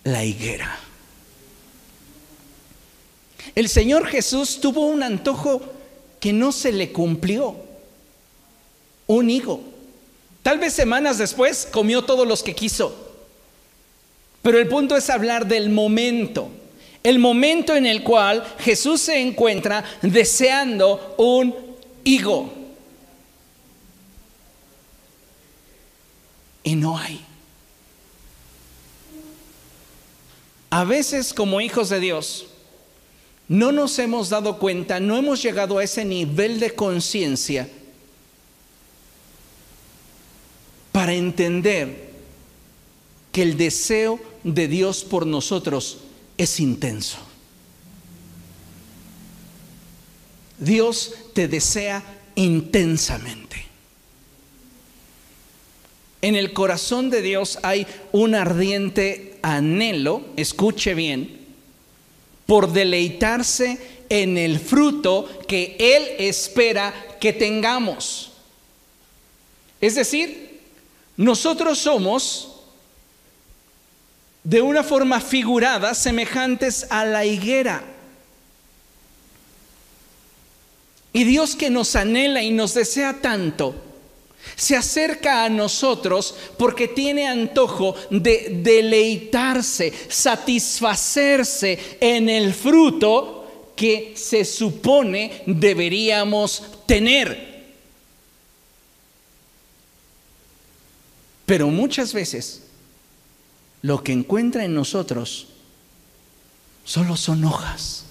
la 0.02 0.24
higuera. 0.24 0.80
El 3.54 3.68
Señor 3.68 4.06
Jesús 4.06 4.60
tuvo 4.60 4.86
un 4.86 5.04
antojo 5.04 5.62
que 6.18 6.32
no 6.32 6.50
se 6.50 6.72
le 6.72 6.90
cumplió. 6.92 7.54
Un 9.06 9.30
higo. 9.30 9.60
Tal 10.42 10.58
vez 10.58 10.72
semanas 10.72 11.18
después 11.18 11.68
comió 11.70 12.04
todos 12.04 12.26
los 12.26 12.42
que 12.42 12.54
quiso. 12.54 12.94
Pero 14.42 14.58
el 14.58 14.68
punto 14.68 14.96
es 14.96 15.08
hablar 15.08 15.46
del 15.46 15.70
momento. 15.70 16.50
El 17.02 17.20
momento 17.20 17.76
en 17.76 17.86
el 17.86 18.02
cual 18.02 18.44
Jesús 18.58 19.00
se 19.00 19.20
encuentra 19.20 19.84
deseando 20.02 21.14
un 21.18 21.54
higo. 22.02 22.52
Y 26.66 26.74
no 26.74 26.98
hay. 26.98 27.24
A 30.68 30.82
veces 30.82 31.32
como 31.32 31.60
hijos 31.60 31.90
de 31.90 32.00
Dios, 32.00 32.46
no 33.46 33.70
nos 33.70 33.96
hemos 34.00 34.30
dado 34.30 34.58
cuenta, 34.58 34.98
no 34.98 35.16
hemos 35.16 35.40
llegado 35.40 35.78
a 35.78 35.84
ese 35.84 36.04
nivel 36.04 36.58
de 36.58 36.74
conciencia 36.74 37.70
para 40.90 41.14
entender 41.14 42.10
que 43.30 43.42
el 43.42 43.56
deseo 43.56 44.18
de 44.42 44.66
Dios 44.66 45.04
por 45.04 45.24
nosotros 45.24 45.98
es 46.36 46.58
intenso. 46.58 47.18
Dios 50.58 51.14
te 51.32 51.46
desea 51.46 52.02
intensamente. 52.34 53.65
En 56.26 56.34
el 56.34 56.52
corazón 56.52 57.08
de 57.08 57.22
Dios 57.22 57.60
hay 57.62 57.86
un 58.10 58.34
ardiente 58.34 59.38
anhelo, 59.42 60.24
escuche 60.34 60.92
bien, 60.92 61.38
por 62.46 62.72
deleitarse 62.72 63.78
en 64.08 64.36
el 64.36 64.58
fruto 64.58 65.28
que 65.46 65.76
Él 65.78 66.02
espera 66.18 66.92
que 67.20 67.32
tengamos. 67.32 68.32
Es 69.80 69.94
decir, 69.94 70.62
nosotros 71.16 71.78
somos 71.78 72.56
de 74.42 74.62
una 74.62 74.82
forma 74.82 75.20
figurada 75.20 75.94
semejantes 75.94 76.88
a 76.90 77.04
la 77.04 77.24
higuera. 77.24 77.84
Y 81.12 81.22
Dios 81.22 81.54
que 81.54 81.70
nos 81.70 81.94
anhela 81.94 82.42
y 82.42 82.50
nos 82.50 82.74
desea 82.74 83.20
tanto, 83.20 83.85
se 84.54 84.76
acerca 84.76 85.44
a 85.44 85.48
nosotros 85.48 86.34
porque 86.56 86.88
tiene 86.88 87.26
antojo 87.26 87.94
de 88.10 88.60
deleitarse, 88.62 89.92
satisfacerse 90.08 91.98
en 92.00 92.28
el 92.28 92.54
fruto 92.54 93.72
que 93.76 94.14
se 94.16 94.44
supone 94.44 95.42
deberíamos 95.46 96.62
tener. 96.86 97.56
Pero 101.44 101.68
muchas 101.68 102.12
veces 102.12 102.62
lo 103.82 104.02
que 104.02 104.12
encuentra 104.12 104.64
en 104.64 104.74
nosotros 104.74 105.48
solo 106.84 107.16
son 107.16 107.44
hojas. 107.44 108.05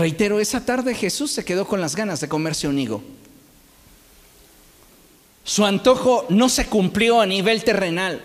Reitero, 0.00 0.40
esa 0.40 0.64
tarde 0.64 0.94
Jesús 0.94 1.30
se 1.30 1.44
quedó 1.44 1.68
con 1.68 1.78
las 1.78 1.94
ganas 1.94 2.22
de 2.22 2.28
comerse 2.28 2.66
un 2.66 2.78
higo. 2.78 3.02
Su 5.44 5.66
antojo 5.66 6.24
no 6.30 6.48
se 6.48 6.64
cumplió 6.68 7.20
a 7.20 7.26
nivel 7.26 7.62
terrenal, 7.64 8.24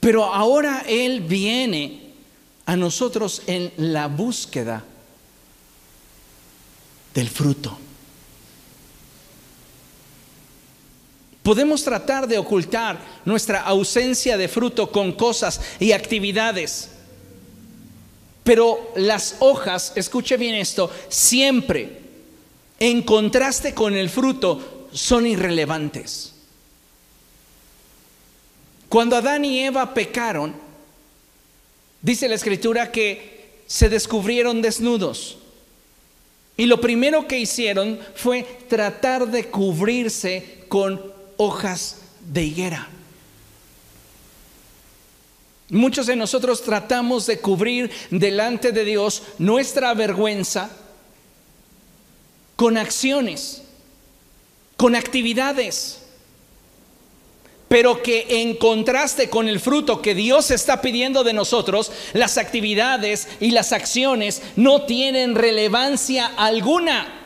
pero 0.00 0.26
ahora 0.26 0.84
Él 0.86 1.22
viene 1.22 2.12
a 2.66 2.76
nosotros 2.76 3.40
en 3.46 3.72
la 3.78 4.06
búsqueda 4.06 4.84
del 7.14 7.30
fruto. 7.30 7.78
Podemos 11.42 11.82
tratar 11.82 12.28
de 12.28 12.36
ocultar 12.36 13.00
nuestra 13.24 13.62
ausencia 13.62 14.36
de 14.36 14.48
fruto 14.48 14.92
con 14.92 15.12
cosas 15.12 15.58
y 15.80 15.92
actividades. 15.92 16.90
Pero 18.48 18.92
las 18.96 19.36
hojas, 19.40 19.92
escuche 19.94 20.38
bien 20.38 20.54
esto, 20.54 20.90
siempre 21.10 21.98
en 22.80 23.02
contraste 23.02 23.74
con 23.74 23.94
el 23.94 24.08
fruto 24.08 24.88
son 24.90 25.26
irrelevantes. 25.26 26.32
Cuando 28.88 29.16
Adán 29.16 29.44
y 29.44 29.60
Eva 29.60 29.92
pecaron, 29.92 30.54
dice 32.00 32.26
la 32.26 32.36
escritura 32.36 32.90
que 32.90 33.50
se 33.66 33.90
descubrieron 33.90 34.62
desnudos. 34.62 35.36
Y 36.56 36.64
lo 36.64 36.80
primero 36.80 37.28
que 37.28 37.38
hicieron 37.38 38.00
fue 38.14 38.44
tratar 38.66 39.28
de 39.28 39.50
cubrirse 39.50 40.64
con 40.68 41.02
hojas 41.36 41.98
de 42.32 42.44
higuera. 42.44 42.88
Muchos 45.70 46.06
de 46.06 46.16
nosotros 46.16 46.62
tratamos 46.62 47.26
de 47.26 47.40
cubrir 47.40 47.90
delante 48.10 48.72
de 48.72 48.84
Dios 48.84 49.22
nuestra 49.38 49.92
vergüenza 49.92 50.70
con 52.56 52.78
acciones, 52.78 53.62
con 54.78 54.96
actividades, 54.96 56.00
pero 57.68 58.02
que 58.02 58.26
en 58.28 58.56
contraste 58.56 59.28
con 59.28 59.46
el 59.46 59.60
fruto 59.60 60.00
que 60.00 60.14
Dios 60.14 60.50
está 60.50 60.80
pidiendo 60.80 61.22
de 61.22 61.34
nosotros, 61.34 61.92
las 62.14 62.38
actividades 62.38 63.28
y 63.38 63.50
las 63.50 63.72
acciones 63.72 64.40
no 64.56 64.86
tienen 64.86 65.34
relevancia 65.34 66.32
alguna. 66.36 67.17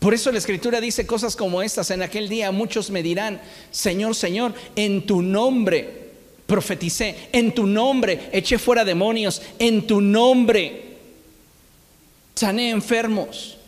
Por 0.00 0.14
eso 0.14 0.32
la 0.32 0.38
escritura 0.38 0.80
dice 0.80 1.06
cosas 1.06 1.36
como 1.36 1.62
estas. 1.62 1.90
En 1.90 2.02
aquel 2.02 2.28
día 2.28 2.50
muchos 2.50 2.90
me 2.90 3.02
dirán, 3.02 3.40
Señor, 3.70 4.16
Señor, 4.16 4.54
en 4.74 5.06
tu 5.06 5.22
nombre 5.22 6.00
profeticé, 6.46 7.28
en 7.32 7.54
tu 7.54 7.66
nombre 7.66 8.30
eché 8.32 8.58
fuera 8.58 8.84
demonios, 8.84 9.40
en 9.58 9.86
tu 9.86 10.00
nombre 10.00 10.96
sané 12.34 12.70
enfermos. 12.70 13.58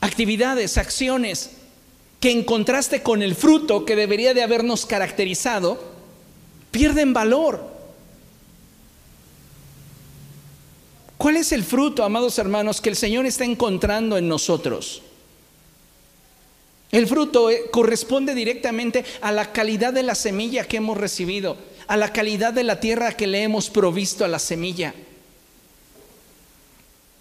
Actividades, 0.00 0.78
acciones 0.78 1.50
que 2.20 2.30
en 2.30 2.44
contraste 2.44 3.02
con 3.02 3.22
el 3.22 3.34
fruto 3.34 3.84
que 3.84 3.96
debería 3.96 4.34
de 4.34 4.42
habernos 4.42 4.86
caracterizado, 4.86 5.82
pierden 6.70 7.12
valor. 7.12 7.79
¿Cuál 11.20 11.36
es 11.36 11.52
el 11.52 11.64
fruto, 11.64 12.02
amados 12.02 12.38
hermanos, 12.38 12.80
que 12.80 12.88
el 12.88 12.96
Señor 12.96 13.26
está 13.26 13.44
encontrando 13.44 14.16
en 14.16 14.26
nosotros? 14.26 15.02
El 16.90 17.06
fruto 17.06 17.50
eh, 17.50 17.64
corresponde 17.70 18.34
directamente 18.34 19.04
a 19.20 19.30
la 19.30 19.52
calidad 19.52 19.92
de 19.92 20.02
la 20.02 20.14
semilla 20.14 20.64
que 20.64 20.78
hemos 20.78 20.96
recibido, 20.96 21.58
a 21.88 21.98
la 21.98 22.10
calidad 22.10 22.54
de 22.54 22.64
la 22.64 22.80
tierra 22.80 23.12
que 23.12 23.26
le 23.26 23.42
hemos 23.42 23.68
provisto 23.68 24.24
a 24.24 24.28
la 24.28 24.38
semilla. 24.38 24.94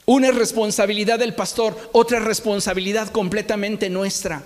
Una 0.05 0.29
es 0.29 0.35
responsabilidad 0.35 1.19
del 1.19 1.35
pastor, 1.35 1.77
otra 1.91 2.19
es 2.19 2.23
responsabilidad 2.23 3.09
completamente 3.09 3.89
nuestra. 3.89 4.45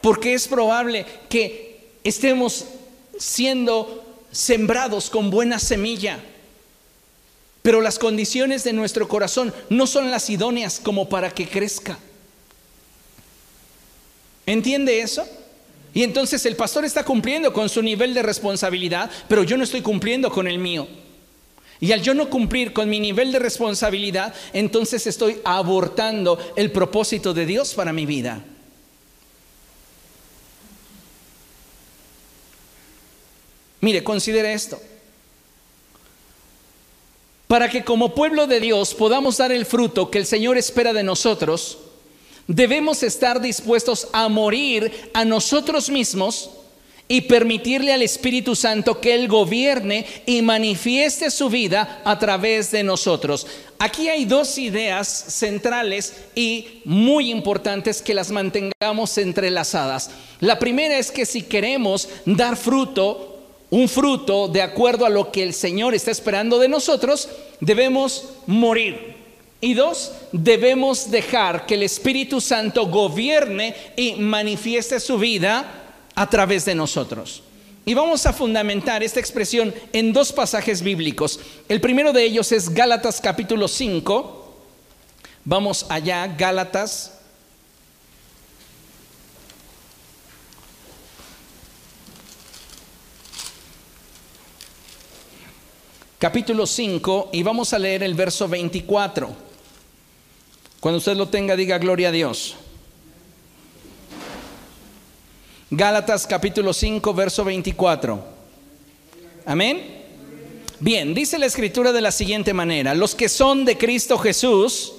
Porque 0.00 0.34
es 0.34 0.46
probable 0.46 1.04
que 1.28 1.80
estemos 2.04 2.64
siendo 3.18 4.20
sembrados 4.30 5.10
con 5.10 5.30
buena 5.30 5.58
semilla 5.58 6.20
pero 7.62 7.80
las 7.80 7.98
condiciones 7.98 8.64
de 8.64 8.72
nuestro 8.72 9.08
corazón 9.08 9.54
no 9.70 9.86
son 9.86 10.10
las 10.10 10.28
idóneas 10.28 10.80
como 10.80 11.08
para 11.08 11.30
que 11.30 11.48
crezca. 11.48 11.98
¿Entiende 14.44 15.00
eso? 15.00 15.24
Y 15.94 16.02
entonces 16.02 16.44
el 16.46 16.56
pastor 16.56 16.84
está 16.84 17.04
cumpliendo 17.04 17.52
con 17.52 17.68
su 17.68 17.80
nivel 17.80 18.14
de 18.14 18.22
responsabilidad, 18.22 19.10
pero 19.28 19.44
yo 19.44 19.56
no 19.56 19.64
estoy 19.64 19.82
cumpliendo 19.82 20.30
con 20.30 20.48
el 20.48 20.58
mío. 20.58 20.88
Y 21.78 21.92
al 21.92 22.02
yo 22.02 22.14
no 22.14 22.30
cumplir 22.30 22.72
con 22.72 22.88
mi 22.88 22.98
nivel 22.98 23.30
de 23.30 23.38
responsabilidad, 23.38 24.34
entonces 24.52 25.06
estoy 25.06 25.40
abortando 25.44 26.38
el 26.56 26.72
propósito 26.72 27.34
de 27.34 27.46
Dios 27.46 27.74
para 27.74 27.92
mi 27.92 28.06
vida. 28.06 28.42
Mire, 33.80 34.02
considere 34.04 34.52
esto 34.52 34.80
para 37.52 37.68
que 37.68 37.84
como 37.84 38.14
pueblo 38.14 38.46
de 38.46 38.60
Dios 38.60 38.94
podamos 38.94 39.36
dar 39.36 39.52
el 39.52 39.66
fruto 39.66 40.10
que 40.10 40.16
el 40.16 40.24
Señor 40.24 40.56
espera 40.56 40.94
de 40.94 41.02
nosotros, 41.02 41.76
debemos 42.46 43.02
estar 43.02 43.42
dispuestos 43.42 44.08
a 44.14 44.26
morir 44.30 45.10
a 45.12 45.26
nosotros 45.26 45.90
mismos 45.90 46.48
y 47.08 47.20
permitirle 47.20 47.92
al 47.92 48.00
Espíritu 48.00 48.56
Santo 48.56 49.02
que 49.02 49.14
Él 49.14 49.28
gobierne 49.28 50.06
y 50.24 50.40
manifieste 50.40 51.30
su 51.30 51.50
vida 51.50 52.00
a 52.06 52.18
través 52.18 52.70
de 52.70 52.84
nosotros. 52.84 53.46
Aquí 53.78 54.08
hay 54.08 54.24
dos 54.24 54.56
ideas 54.56 55.06
centrales 55.08 56.14
y 56.34 56.80
muy 56.86 57.30
importantes 57.30 58.00
que 58.00 58.14
las 58.14 58.30
mantengamos 58.30 59.18
entrelazadas. 59.18 60.08
La 60.40 60.58
primera 60.58 60.96
es 60.96 61.10
que 61.10 61.26
si 61.26 61.42
queremos 61.42 62.08
dar 62.24 62.56
fruto, 62.56 63.31
un 63.72 63.88
fruto 63.88 64.48
de 64.48 64.60
acuerdo 64.60 65.06
a 65.06 65.08
lo 65.08 65.32
que 65.32 65.42
el 65.42 65.54
Señor 65.54 65.94
está 65.94 66.10
esperando 66.10 66.58
de 66.58 66.68
nosotros, 66.68 67.30
debemos 67.58 68.28
morir. 68.46 69.16
Y 69.62 69.72
dos, 69.72 70.12
debemos 70.30 71.10
dejar 71.10 71.64
que 71.64 71.76
el 71.76 71.82
Espíritu 71.82 72.42
Santo 72.42 72.88
gobierne 72.88 73.74
y 73.96 74.16
manifieste 74.16 75.00
su 75.00 75.16
vida 75.16 75.72
a 76.14 76.28
través 76.28 76.66
de 76.66 76.74
nosotros. 76.74 77.42
Y 77.86 77.94
vamos 77.94 78.26
a 78.26 78.34
fundamentar 78.34 79.02
esta 79.02 79.20
expresión 79.20 79.74
en 79.94 80.12
dos 80.12 80.34
pasajes 80.34 80.82
bíblicos. 80.82 81.40
El 81.66 81.80
primero 81.80 82.12
de 82.12 82.24
ellos 82.24 82.52
es 82.52 82.74
Gálatas 82.74 83.22
capítulo 83.22 83.68
5. 83.68 84.54
Vamos 85.46 85.86
allá, 85.88 86.26
Gálatas 86.26 87.21
capítulo 96.22 96.68
5 96.68 97.30
y 97.32 97.42
vamos 97.42 97.72
a 97.72 97.80
leer 97.80 98.04
el 98.04 98.14
verso 98.14 98.46
24. 98.46 99.28
Cuando 100.78 100.98
usted 100.98 101.16
lo 101.16 101.26
tenga, 101.26 101.56
diga 101.56 101.78
gloria 101.78 102.10
a 102.10 102.12
Dios. 102.12 102.54
Gálatas 105.68 106.28
capítulo 106.28 106.72
5, 106.72 107.12
verso 107.12 107.42
24. 107.44 108.24
Amén. 109.46 110.04
Bien, 110.78 111.12
dice 111.12 111.40
la 111.40 111.46
escritura 111.46 111.90
de 111.90 112.00
la 112.00 112.12
siguiente 112.12 112.54
manera, 112.54 112.94
los 112.94 113.16
que 113.16 113.28
son 113.28 113.64
de 113.64 113.76
Cristo 113.76 114.16
Jesús 114.16 114.92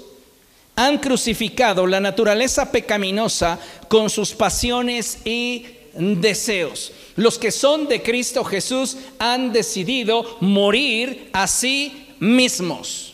han 0.75 0.97
crucificado 0.97 1.87
la 1.87 2.01
naturaleza 2.01 2.69
pecaminosa 2.69 3.59
con 3.87 4.09
sus 4.09 4.33
pasiones 4.33 5.19
y 5.23 5.67
deseos. 5.95 6.91
Los 7.15 7.37
que 7.37 7.51
son 7.51 7.87
de 7.87 8.01
Cristo 8.01 8.43
Jesús 8.43 8.97
han 9.19 9.53
decidido 9.53 10.37
morir 10.41 11.29
a 11.33 11.47
sí 11.47 12.07
mismos. 12.19 13.13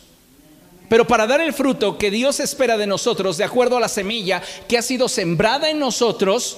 Pero 0.88 1.06
para 1.06 1.26
dar 1.26 1.40
el 1.40 1.52
fruto 1.52 1.96
que 1.96 2.10
Dios 2.10 2.40
espera 2.40 2.76
de 2.76 2.86
nosotros, 2.86 3.36
de 3.36 3.44
acuerdo 3.44 3.76
a 3.76 3.80
la 3.80 3.88
semilla 3.88 4.42
que 4.66 4.76
ha 4.76 4.82
sido 4.82 5.08
sembrada 5.08 5.70
en 5.70 5.78
nosotros, 5.78 6.56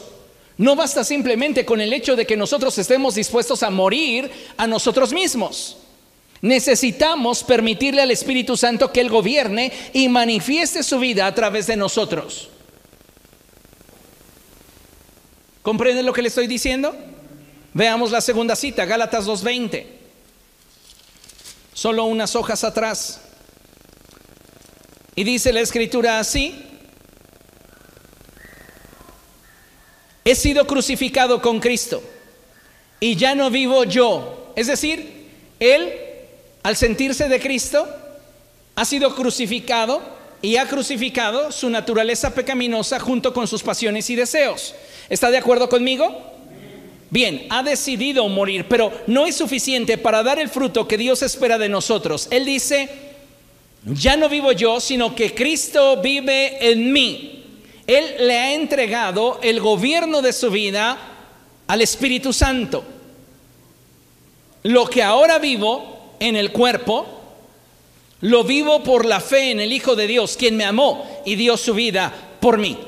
no 0.57 0.75
basta 0.77 1.05
simplemente 1.05 1.65
con 1.65 1.81
el 1.81 1.93
hecho 1.93 2.17
de 2.17 2.27
que 2.27 2.37
nosotros 2.37 2.77
estemos 2.79 3.15
dispuestos 3.15 3.63
a 3.63 3.71
morir 3.71 4.31
a 4.57 4.67
nosotros 4.67 5.13
mismos. 5.13 5.77
Necesitamos 6.41 7.45
permitirle 7.45 8.03
al 8.03 8.11
Espíritu 8.11 8.57
Santo 8.57 8.91
que 8.91 9.01
Él 9.01 9.11
gobierne 9.11 9.73
y 9.93 10.09
manifieste 10.09 10.83
su 10.83 10.99
vida 10.99 11.27
a 11.27 11.35
través 11.35 11.67
de 11.67 11.77
nosotros. 11.77 12.49
¿Comprenden 15.63 16.05
lo 16.05 16.13
que 16.13 16.23
le 16.23 16.29
estoy 16.29 16.47
diciendo? 16.47 16.95
Veamos 17.73 18.11
la 18.11 18.21
segunda 18.21 18.57
cita, 18.57 18.85
Gálatas 18.85 19.27
2.20. 19.27 19.87
Solo 21.73 22.05
unas 22.05 22.35
hojas 22.37 22.65
atrás. 22.65 23.21
Y 25.15 25.25
dice 25.25 25.53
la 25.53 25.61
escritura 25.61 26.19
así. 26.19 26.67
He 30.25 30.35
sido 30.35 30.67
crucificado 30.67 31.43
con 31.43 31.59
Cristo 31.59 32.03
y 33.01 33.17
ya 33.17 33.35
no 33.35 33.51
vivo 33.51 33.85
yo. 33.85 34.53
Es 34.55 34.69
decir, 34.69 35.29
Él, 35.59 35.93
al 36.63 36.77
sentirse 36.77 37.29
de 37.29 37.41
Cristo, 37.41 37.89
ha 38.77 38.85
sido 38.85 39.15
crucificado 39.15 40.01
y 40.43 40.57
ha 40.57 40.67
crucificado 40.67 41.53
su 41.53 41.71
naturaleza 41.71 42.35
pecaminosa 42.35 42.99
junto 42.99 43.33
con 43.33 43.47
sus 43.47 43.63
pasiones 43.63 44.11
y 44.11 44.17
deseos. 44.17 44.75
¿Está 45.09 45.31
de 45.31 45.39
acuerdo 45.39 45.69
conmigo? 45.69 46.33
Bien, 47.11 47.47
ha 47.51 47.63
decidido 47.63 48.29
morir, 48.29 48.67
pero 48.69 48.93
no 49.07 49.27
es 49.27 49.37
suficiente 49.37 49.99
para 49.99 50.23
dar 50.23 50.39
el 50.39 50.49
fruto 50.49 50.89
que 50.89 50.99
Dios 50.99 51.23
espera 51.23 51.59
de 51.59 51.69
nosotros. 51.69 52.27
Él 52.31 52.45
dice, 52.45 52.89
ya 53.85 54.17
no 54.17 54.29
vivo 54.29 54.53
yo, 54.53 54.81
sino 54.81 55.15
que 55.15 55.35
Cristo 55.35 56.01
vive 56.03 56.71
en 56.71 56.93
mí. 56.93 57.45
Él 57.87 58.15
le 58.19 58.39
ha 58.39 58.55
entregado 58.55 59.39
el 59.43 59.61
gobierno 59.61 60.23
de 60.23 60.33
su 60.33 60.51
vida 60.51 60.99
al 61.67 61.83
Espíritu 61.83 62.33
Santo. 62.33 62.83
Lo 64.63 64.87
que 64.87 65.03
ahora 65.03 65.39
vivo 65.39 66.15
en 66.19 66.37
el 66.37 66.51
cuerpo, 66.53 67.22
lo 68.23 68.45
vivo 68.45 68.83
por 68.83 69.05
la 69.05 69.21
fe 69.21 69.51
en 69.51 69.61
el 69.61 69.73
Hijo 69.73 69.95
de 69.95 70.07
Dios, 70.07 70.37
quien 70.37 70.57
me 70.57 70.65
amó 70.65 71.23
y 71.25 71.35
dio 71.35 71.57
su 71.57 71.75
vida 71.75 72.13
por 72.41 72.57
mí. 72.57 72.79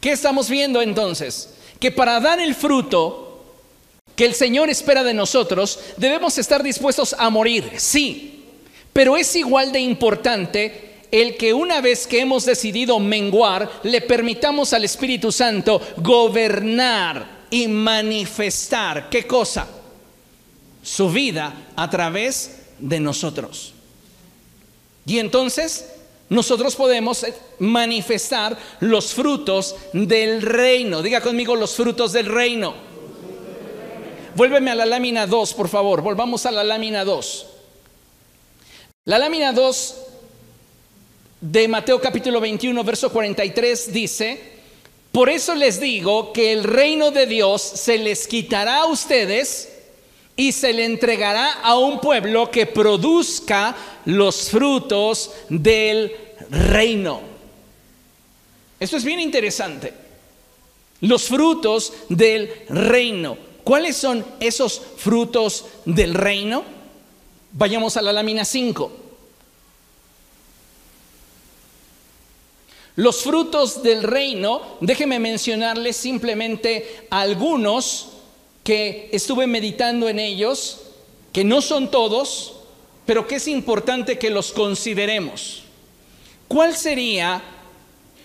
¿Qué 0.00 0.12
estamos 0.12 0.50
viendo 0.50 0.82
entonces? 0.82 1.54
Que 1.80 1.90
para 1.90 2.20
dar 2.20 2.40
el 2.40 2.54
fruto 2.54 3.44
que 4.14 4.24
el 4.24 4.34
Señor 4.34 4.68
espera 4.68 5.04
de 5.04 5.14
nosotros, 5.14 5.78
debemos 5.96 6.38
estar 6.38 6.62
dispuestos 6.62 7.14
a 7.18 7.30
morir, 7.30 7.70
sí, 7.76 8.44
pero 8.92 9.16
es 9.16 9.36
igual 9.36 9.72
de 9.72 9.80
importante 9.80 10.96
el 11.12 11.36
que 11.36 11.54
una 11.54 11.80
vez 11.80 12.06
que 12.06 12.20
hemos 12.20 12.44
decidido 12.44 12.98
menguar, 12.98 13.70
le 13.84 14.00
permitamos 14.00 14.72
al 14.72 14.84
Espíritu 14.84 15.30
Santo 15.30 15.80
gobernar 15.98 17.44
y 17.50 17.68
manifestar, 17.68 19.08
¿qué 19.08 19.24
cosa? 19.26 19.68
Su 20.86 21.10
vida 21.10 21.52
a 21.74 21.90
través 21.90 22.60
de 22.78 23.00
nosotros. 23.00 23.74
Y 25.04 25.18
entonces 25.18 25.86
nosotros 26.28 26.76
podemos 26.76 27.24
eh, 27.24 27.34
manifestar 27.58 28.56
los 28.78 29.12
frutos 29.12 29.74
del 29.92 30.42
reino. 30.42 31.02
Diga 31.02 31.20
conmigo 31.20 31.56
los 31.56 31.74
frutos 31.74 32.12
del 32.12 32.26
reino. 32.26 32.74
Vuélveme 34.36 34.70
a 34.70 34.76
la 34.76 34.86
lámina 34.86 35.26
2, 35.26 35.54
por 35.54 35.68
favor. 35.68 36.02
Volvamos 36.02 36.46
a 36.46 36.52
la 36.52 36.62
lámina 36.62 37.04
2. 37.04 37.46
La 39.06 39.18
lámina 39.18 39.52
2 39.52 39.94
de 41.40 41.66
Mateo 41.66 42.00
capítulo 42.00 42.40
21, 42.40 42.84
verso 42.84 43.10
43 43.10 43.92
dice, 43.92 44.52
por 45.10 45.28
eso 45.30 45.52
les 45.56 45.80
digo 45.80 46.32
que 46.32 46.52
el 46.52 46.62
reino 46.62 47.10
de 47.10 47.26
Dios 47.26 47.60
se 47.60 47.98
les 47.98 48.28
quitará 48.28 48.82
a 48.82 48.86
ustedes 48.86 49.75
y 50.36 50.52
se 50.52 50.72
le 50.72 50.84
entregará 50.84 51.60
a 51.62 51.78
un 51.78 51.98
pueblo 52.00 52.50
que 52.50 52.66
produzca 52.66 53.74
los 54.04 54.50
frutos 54.50 55.32
del 55.48 56.14
reino. 56.50 57.22
Esto 58.78 58.98
es 58.98 59.04
bien 59.04 59.20
interesante. 59.20 59.94
Los 61.00 61.24
frutos 61.24 61.92
del 62.10 62.52
reino. 62.68 63.38
¿Cuáles 63.64 63.96
son 63.96 64.24
esos 64.38 64.80
frutos 64.96 65.64
del 65.86 66.14
reino? 66.14 66.62
Vayamos 67.52 67.96
a 67.96 68.02
la 68.02 68.12
lámina 68.12 68.44
5. 68.44 68.92
Los 72.96 73.22
frutos 73.22 73.82
del 73.82 74.02
reino, 74.02 74.78
déjeme 74.80 75.18
mencionarles 75.18 75.96
simplemente 75.96 77.06
algunos 77.10 78.15
que 78.66 79.08
estuve 79.12 79.46
meditando 79.46 80.08
en 80.08 80.18
ellos, 80.18 80.80
que 81.32 81.44
no 81.44 81.62
son 81.62 81.88
todos, 81.88 82.54
pero 83.06 83.28
que 83.28 83.36
es 83.36 83.46
importante 83.46 84.18
que 84.18 84.28
los 84.28 84.50
consideremos. 84.50 85.62
¿Cuál 86.48 86.76
sería 86.76 87.40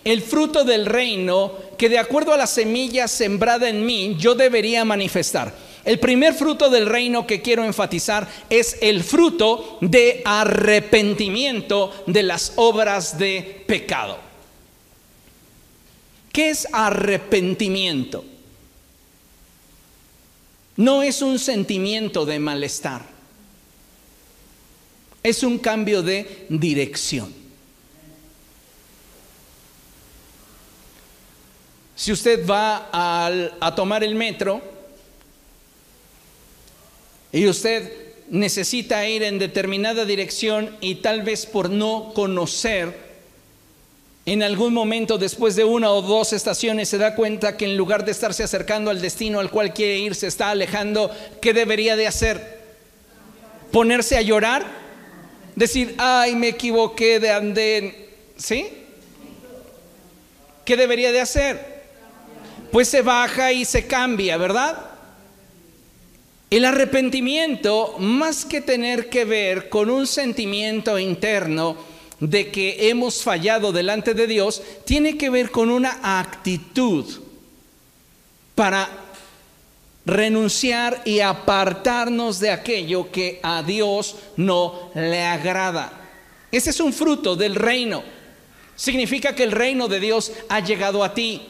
el 0.03 0.23
fruto 0.23 0.63
del 0.63 0.87
reino 0.87 1.53
que 1.77 1.89
de 1.89 1.99
acuerdo 1.99 2.33
a 2.33 2.37
la 2.37 2.47
semilla 2.47 3.07
sembrada 3.07 3.69
en 3.69 3.85
mí 3.85 4.15
yo 4.17 4.33
debería 4.33 4.83
manifestar? 4.83 5.53
El 5.85 5.99
primer 5.99 6.33
fruto 6.33 6.71
del 6.71 6.87
reino 6.87 7.27
que 7.27 7.43
quiero 7.43 7.63
enfatizar 7.63 8.27
es 8.49 8.79
el 8.81 9.03
fruto 9.03 9.77
de 9.79 10.23
arrepentimiento 10.25 11.93
de 12.07 12.23
las 12.23 12.53
obras 12.55 13.19
de 13.19 13.63
pecado. 13.67 14.17
¿Qué 16.31 16.49
es 16.49 16.67
arrepentimiento? 16.71 18.30
No 20.81 21.03
es 21.03 21.21
un 21.21 21.37
sentimiento 21.37 22.25
de 22.25 22.39
malestar, 22.39 23.03
es 25.21 25.43
un 25.43 25.59
cambio 25.59 26.01
de 26.01 26.47
dirección. 26.49 27.31
Si 31.95 32.11
usted 32.11 32.47
va 32.47 32.89
a, 32.91 33.75
tomar 33.75 34.03
el 34.03 34.15
metro 34.15 34.59
y 37.31 37.47
usted 37.47 38.15
necesita 38.31 39.07
ir 39.07 39.21
en 39.21 39.37
determinada 39.37 40.03
dirección 40.05 40.75
y 40.81 40.95
tal 40.95 41.21
vez 41.21 41.45
por 41.45 41.69
no 41.69 42.11
conocer 42.15 43.10
en 44.25 44.43
algún 44.43 44.73
momento 44.73 45.17
después 45.17 45.55
de 45.55 45.63
una 45.63 45.89
o 45.91 46.01
dos 46.01 46.31
estaciones 46.31 46.89
se 46.89 46.99
da 46.99 47.15
cuenta 47.15 47.57
que 47.57 47.65
en 47.65 47.75
lugar 47.75 48.05
de 48.05 48.11
estarse 48.11 48.43
acercando 48.43 48.91
al 48.91 49.01
destino 49.01 49.39
al 49.39 49.49
cual 49.49 49.73
quiere 49.73 49.97
ir, 49.97 50.13
se 50.13 50.27
está 50.27 50.51
alejando, 50.51 51.09
¿qué 51.41 51.53
debería 51.53 51.95
de 51.95 52.07
hacer? 52.07 52.61
¿Ponerse 53.71 54.17
a 54.17 54.21
llorar? 54.21 54.65
Decir, 55.55 55.95
ay, 55.97 56.35
me 56.35 56.49
equivoqué 56.49 57.19
de 57.19 57.31
andén, 57.31 57.95
¿sí? 58.37 58.67
¿Qué 60.65 60.77
debería 60.77 61.11
de 61.11 61.19
hacer? 61.19 61.81
Pues 62.71 62.87
se 62.87 63.01
baja 63.01 63.51
y 63.51 63.65
se 63.65 63.87
cambia, 63.87 64.37
¿verdad? 64.37 64.91
El 66.51 66.65
arrepentimiento, 66.65 67.95
más 67.97 68.45
que 68.45 68.61
tener 68.61 69.09
que 69.09 69.25
ver 69.25 69.69
con 69.69 69.89
un 69.89 70.05
sentimiento 70.05 70.99
interno, 70.99 71.75
de 72.21 72.51
que 72.51 72.89
hemos 72.89 73.23
fallado 73.23 73.71
delante 73.71 74.13
de 74.13 74.27
Dios 74.27 74.61
tiene 74.85 75.17
que 75.17 75.31
ver 75.31 75.49
con 75.49 75.71
una 75.71 76.19
actitud 76.19 77.05
para 78.53 78.87
renunciar 80.05 81.01
y 81.03 81.19
apartarnos 81.19 82.39
de 82.39 82.51
aquello 82.51 83.11
que 83.11 83.39
a 83.41 83.63
Dios 83.63 84.15
no 84.37 84.91
le 84.93 85.23
agrada. 85.23 85.91
Ese 86.51 86.69
es 86.69 86.79
un 86.79 86.93
fruto 86.93 87.35
del 87.35 87.55
reino. 87.55 88.03
Significa 88.75 89.33
que 89.33 89.43
el 89.43 89.51
reino 89.51 89.87
de 89.87 89.99
Dios 89.99 90.31
ha 90.47 90.59
llegado 90.59 91.03
a 91.03 91.13
ti. 91.15 91.41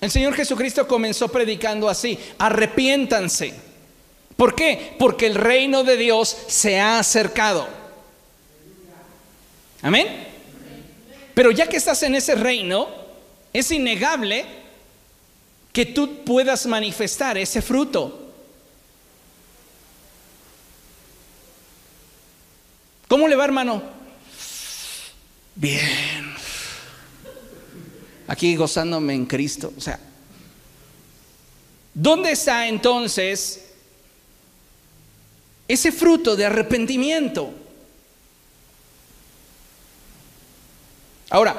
El 0.00 0.10
Señor 0.10 0.34
Jesucristo 0.34 0.88
comenzó 0.88 1.28
predicando 1.28 1.88
así, 1.88 2.18
arrepiéntanse. 2.38 3.54
¿Por 4.36 4.56
qué? 4.56 4.96
Porque 4.98 5.26
el 5.26 5.34
reino 5.36 5.84
de 5.84 5.96
Dios 5.96 6.36
se 6.48 6.80
ha 6.80 6.98
acercado. 6.98 7.79
Amén. 9.82 10.28
Pero 11.34 11.50
ya 11.50 11.66
que 11.66 11.76
estás 11.76 12.02
en 12.02 12.14
ese 12.14 12.34
reino, 12.34 12.88
es 13.52 13.70
innegable 13.70 14.44
que 15.72 15.86
tú 15.86 16.24
puedas 16.24 16.66
manifestar 16.66 17.38
ese 17.38 17.62
fruto. 17.62 18.32
¿Cómo 23.08 23.26
le 23.26 23.36
va, 23.36 23.44
hermano? 23.44 23.82
Bien. 25.54 26.34
Aquí 28.28 28.54
gozándome 28.54 29.14
en 29.14 29.26
Cristo. 29.26 29.72
O 29.76 29.80
sea, 29.80 29.98
¿dónde 31.92 32.30
está 32.30 32.68
entonces 32.68 33.64
ese 35.66 35.90
fruto 35.90 36.36
de 36.36 36.46
arrepentimiento? 36.46 37.52
Ahora, 41.30 41.56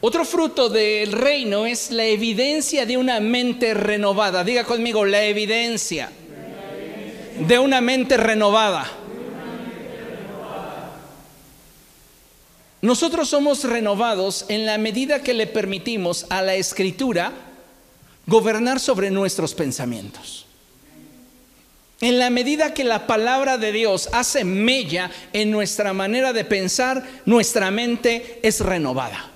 otro 0.00 0.24
fruto 0.24 0.68
del 0.68 1.12
reino 1.12 1.66
es 1.66 1.90
la 1.90 2.04
evidencia 2.04 2.86
de 2.86 2.96
una 2.96 3.20
mente 3.20 3.74
renovada. 3.74 4.44
Diga 4.44 4.64
conmigo, 4.64 5.04
la 5.04 5.24
evidencia 5.24 6.10
de 7.38 7.58
una 7.58 7.80
mente 7.80 8.16
renovada. 8.16 8.90
Nosotros 12.80 13.28
somos 13.28 13.64
renovados 13.64 14.44
en 14.48 14.66
la 14.66 14.78
medida 14.78 15.22
que 15.22 15.34
le 15.34 15.46
permitimos 15.46 16.26
a 16.30 16.42
la 16.42 16.54
escritura 16.54 17.32
gobernar 18.26 18.80
sobre 18.80 19.10
nuestros 19.10 19.54
pensamientos. 19.54 20.46
En 22.02 22.18
la 22.18 22.30
medida 22.30 22.74
que 22.74 22.82
la 22.82 23.06
palabra 23.06 23.58
de 23.58 23.70
Dios 23.70 24.08
hace 24.12 24.42
mella 24.42 25.08
en 25.32 25.52
nuestra 25.52 25.92
manera 25.92 26.32
de 26.32 26.44
pensar, 26.44 27.08
nuestra 27.26 27.70
mente 27.70 28.40
es 28.42 28.58
renovada. 28.58 29.30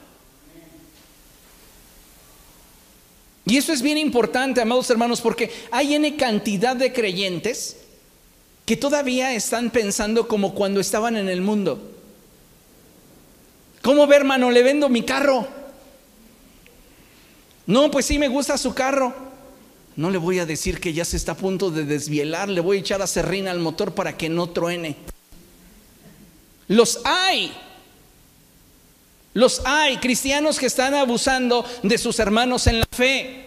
Y 3.44 3.56
eso 3.56 3.72
es 3.72 3.82
bien 3.82 3.98
importante, 3.98 4.60
amados 4.60 4.90
hermanos, 4.90 5.20
porque 5.20 5.52
hay 5.70 5.94
N 5.94 6.16
cantidad 6.16 6.74
de 6.74 6.92
creyentes 6.92 7.76
que 8.64 8.76
todavía 8.76 9.32
están 9.32 9.70
pensando 9.70 10.26
como 10.26 10.52
cuando 10.52 10.80
estaban 10.80 11.16
en 11.16 11.28
el 11.28 11.42
mundo. 11.42 11.92
¿Cómo 13.80 14.08
ve, 14.08 14.16
hermano? 14.16 14.50
Le 14.50 14.64
vendo 14.64 14.88
mi 14.88 15.02
carro. 15.02 15.46
No, 17.64 17.92
pues 17.92 18.06
sí 18.06 18.18
me 18.18 18.26
gusta 18.26 18.58
su 18.58 18.74
carro. 18.74 19.25
No 19.96 20.10
le 20.10 20.18
voy 20.18 20.38
a 20.38 20.46
decir 20.46 20.78
que 20.78 20.92
ya 20.92 21.04
se 21.06 21.16
está 21.16 21.32
a 21.32 21.36
punto 21.36 21.70
de 21.70 21.84
desvielar, 21.84 22.50
le 22.50 22.60
voy 22.60 22.76
a 22.76 22.80
echar 22.80 23.00
a 23.00 23.06
serrina 23.06 23.50
al 23.50 23.60
motor 23.60 23.94
para 23.94 24.16
que 24.16 24.28
no 24.28 24.50
truene. 24.50 24.96
Los 26.68 27.00
hay. 27.04 27.52
Los 29.32 29.62
hay, 29.64 29.96
cristianos 29.98 30.58
que 30.58 30.66
están 30.66 30.94
abusando 30.94 31.64
de 31.82 31.96
sus 31.96 32.18
hermanos 32.18 32.66
en 32.66 32.80
la 32.80 32.86
fe. 32.90 33.46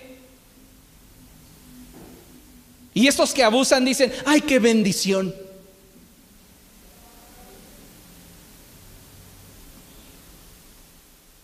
Y 2.96 3.08
estos 3.08 3.34
que 3.34 3.44
abusan 3.44 3.86
dicen, 3.86 4.12
ay, 4.26 4.42
qué 4.42 4.60
bendición. 4.60 5.34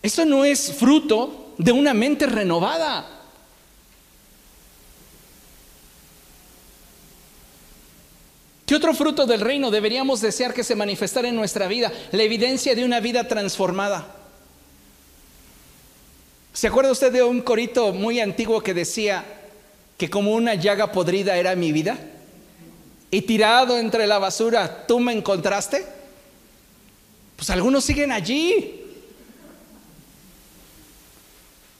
Esto 0.02 0.26
no 0.26 0.46
es 0.46 0.74
fruto 0.74 1.54
de 1.58 1.72
una 1.72 1.94
mente 1.94 2.26
renovada. 2.26 3.15
¿Qué 8.66 8.76
otro 8.76 8.94
fruto 8.96 9.28
del 9.28 9.42
reino 9.42 9.70
deberíamos 9.70 10.22
desear 10.22 10.54
que 10.54 10.64
se 10.64 10.76
manifestara 10.76 11.28
en 11.28 11.36
nuestra 11.36 11.68
vida? 11.68 11.92
La 12.12 12.24
evidencia 12.24 12.74
de 12.74 12.84
una 12.84 13.00
vida 13.00 13.28
transformada. 13.28 14.08
¿Se 16.52 16.68
acuerda 16.68 16.92
usted 16.92 17.12
de 17.12 17.22
un 17.22 17.42
corito 17.42 17.94
muy 17.94 18.20
antiguo 18.20 18.62
que 18.62 18.74
decía 18.74 19.24
que 19.98 20.10
como 20.10 20.32
una 20.32 20.56
llaga 20.56 20.92
podrida 20.92 21.38
era 21.38 21.56
mi 21.56 21.72
vida? 21.72 22.00
Y 23.12 23.22
tirado 23.22 23.78
entre 23.78 24.08
la 24.08 24.18
basura, 24.18 24.88
¿tú 24.88 25.00
me 25.00 25.14
encontraste? 25.14 25.86
Pues 27.36 27.50
algunos 27.52 27.84
siguen 27.84 28.12
allí. 28.12 28.82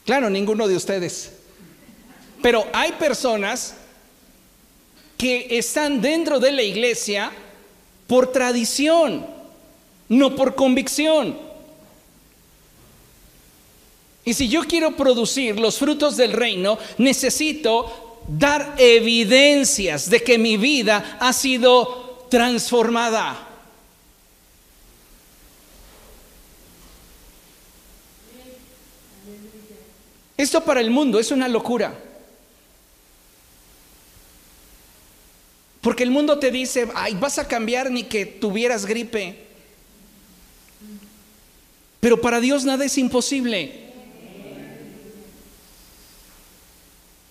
Claro, 0.04 0.30
ninguno 0.30 0.68
de 0.68 0.76
ustedes. 0.76 1.32
Pero 2.42 2.64
hay 2.72 2.92
personas 2.92 3.74
que 5.16 5.46
están 5.50 6.00
dentro 6.00 6.38
de 6.38 6.52
la 6.52 6.62
iglesia 6.62 7.32
por 8.06 8.32
tradición, 8.32 9.26
no 10.08 10.36
por 10.36 10.54
convicción. 10.54 11.38
Y 14.24 14.34
si 14.34 14.48
yo 14.48 14.64
quiero 14.64 14.96
producir 14.96 15.58
los 15.58 15.78
frutos 15.78 16.16
del 16.16 16.32
reino, 16.32 16.78
necesito 16.98 18.18
dar 18.26 18.74
evidencias 18.76 20.10
de 20.10 20.22
que 20.22 20.36
mi 20.36 20.56
vida 20.56 21.16
ha 21.20 21.32
sido 21.32 22.26
transformada. 22.28 23.46
Esto 30.36 30.62
para 30.64 30.80
el 30.80 30.90
mundo 30.90 31.18
es 31.18 31.30
una 31.30 31.48
locura. 31.48 32.05
Porque 35.86 36.02
el 36.02 36.10
mundo 36.10 36.40
te 36.40 36.50
dice, 36.50 36.88
ay, 36.96 37.14
vas 37.14 37.38
a 37.38 37.46
cambiar 37.46 37.92
ni 37.92 38.02
que 38.02 38.26
tuvieras 38.26 38.86
gripe. 38.86 39.36
Pero 42.00 42.20
para 42.20 42.40
Dios 42.40 42.64
nada 42.64 42.84
es 42.84 42.98
imposible. 42.98 43.92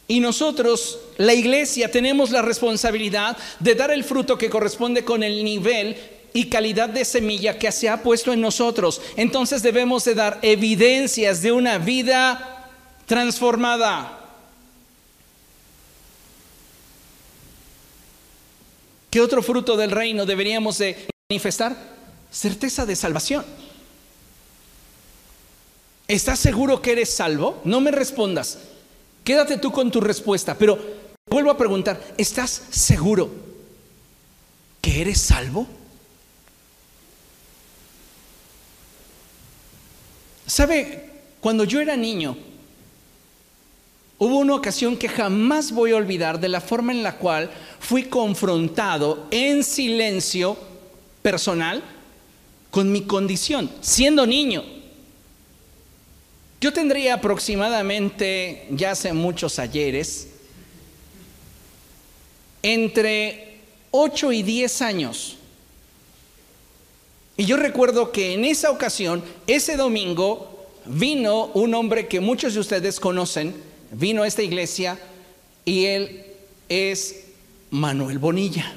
Y 0.08 0.22
nosotros, 0.22 1.00
la 1.18 1.34
iglesia, 1.34 1.92
tenemos 1.92 2.32
la 2.32 2.42
responsabilidad 2.42 3.36
de 3.60 3.76
dar 3.76 3.92
el 3.92 4.06
fruto 4.06 4.38
que 4.38 4.50
corresponde 4.50 5.04
con 5.04 5.22
el 5.22 5.44
nivel 5.44 5.98
y 6.32 6.46
calidad 6.46 6.88
de 6.88 7.04
semilla 7.04 7.60
que 7.60 7.74
se 7.74 7.90
ha 7.90 8.04
puesto 8.04 8.32
en 8.32 8.40
nosotros. 8.40 9.02
Entonces 9.18 9.64
debemos 9.64 10.06
de 10.06 10.16
dar 10.16 10.40
evidencias 10.42 11.42
de 11.42 11.52
una 11.52 11.78
vida 11.78 12.70
transformada. 13.06 14.25
¿Qué 19.16 19.22
otro 19.22 19.42
fruto 19.42 19.78
del 19.78 19.92
reino 19.92 20.26
deberíamos 20.26 20.78
de 20.78 21.08
manifestar? 21.30 21.74
Certeza 22.30 22.86
de 22.86 22.98
salvación. 22.98 23.46
¿Estás 26.06 26.38
seguro 26.38 26.82
que 26.82 26.92
eres 26.92 27.12
salvo? 27.12 27.62
No 27.64 27.80
me 27.80 27.92
respondas. 27.92 28.60
Quédate 29.24 29.58
tú 29.58 29.72
con 29.72 29.90
tu 29.90 30.02
respuesta, 30.02 30.58
pero 30.58 30.78
vuelvo 31.30 31.50
a 31.50 31.58
preguntar, 31.58 31.98
¿estás 32.18 32.64
seguro 32.72 33.32
que 34.82 35.00
eres 35.00 35.22
salvo? 35.22 35.66
¿Sabe? 40.46 41.10
Cuando 41.40 41.64
yo 41.64 41.80
era 41.80 41.96
niño, 41.96 42.36
Hubo 44.18 44.38
una 44.38 44.56
ocasión 44.56 44.96
que 44.96 45.10
jamás 45.10 45.74
voy 45.74 45.92
a 45.92 45.98
olvidar 45.98 46.40
de 46.40 46.48
la 46.48 46.62
forma 46.62 46.94
en 46.94 47.04
la 47.04 47.18
cual 47.18 47.52
fui 47.86 48.06
confrontado 48.06 49.28
en 49.30 49.64
silencio 49.64 50.58
personal 51.22 51.84
con 52.72 52.92
mi 52.92 53.04
condición, 53.04 53.70
siendo 53.82 54.26
niño. 54.26 54.64
Yo 56.60 56.74
tendría 56.74 57.14
aproximadamente, 57.14 58.66
ya 58.72 58.92
hace 58.92 59.14
muchos 59.14 59.60
ayeres, 59.60 60.30
entre 62.64 63.60
8 63.92 64.32
y 64.32 64.42
10 64.42 64.82
años. 64.82 65.38
Y 67.38 67.46
yo 67.46 67.56
recuerdo 67.56 68.12
que 68.12 68.34
en 68.34 68.46
esa 68.46 68.72
ocasión, 68.72 69.24
ese 69.46 69.78
domingo, 69.78 70.72
vino 70.86 71.52
un 71.54 71.76
hombre 71.76 72.08
que 72.08 72.20
muchos 72.20 72.56
de 72.56 72.62
ustedes 72.62 73.00
conocen, 73.00 73.54
vino 73.92 74.24
a 74.24 74.28
esta 74.28 74.42
iglesia 74.42 74.98
y 75.66 75.86
él 75.86 76.26
es 76.68 77.25
Manuel 77.76 78.20
Bonilla. 78.20 78.74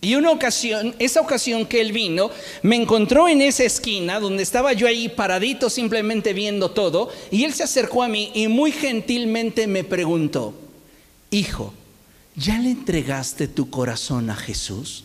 Y 0.00 0.14
una 0.14 0.30
ocasión, 0.30 0.94
esa 1.00 1.20
ocasión 1.20 1.66
que 1.66 1.80
él 1.80 1.92
vino, 1.92 2.30
me 2.62 2.76
encontró 2.76 3.28
en 3.28 3.42
esa 3.42 3.64
esquina 3.64 4.20
donde 4.20 4.44
estaba 4.44 4.72
yo 4.72 4.86
ahí 4.86 5.08
paradito 5.08 5.68
simplemente 5.68 6.32
viendo 6.32 6.70
todo, 6.70 7.10
y 7.32 7.42
él 7.44 7.52
se 7.52 7.64
acercó 7.64 8.04
a 8.04 8.08
mí 8.08 8.30
y 8.34 8.46
muy 8.46 8.70
gentilmente 8.70 9.66
me 9.66 9.82
preguntó, 9.82 10.54
hijo, 11.32 11.74
¿ya 12.36 12.58
le 12.58 12.70
entregaste 12.70 13.48
tu 13.48 13.70
corazón 13.70 14.30
a 14.30 14.36
Jesús? 14.36 15.04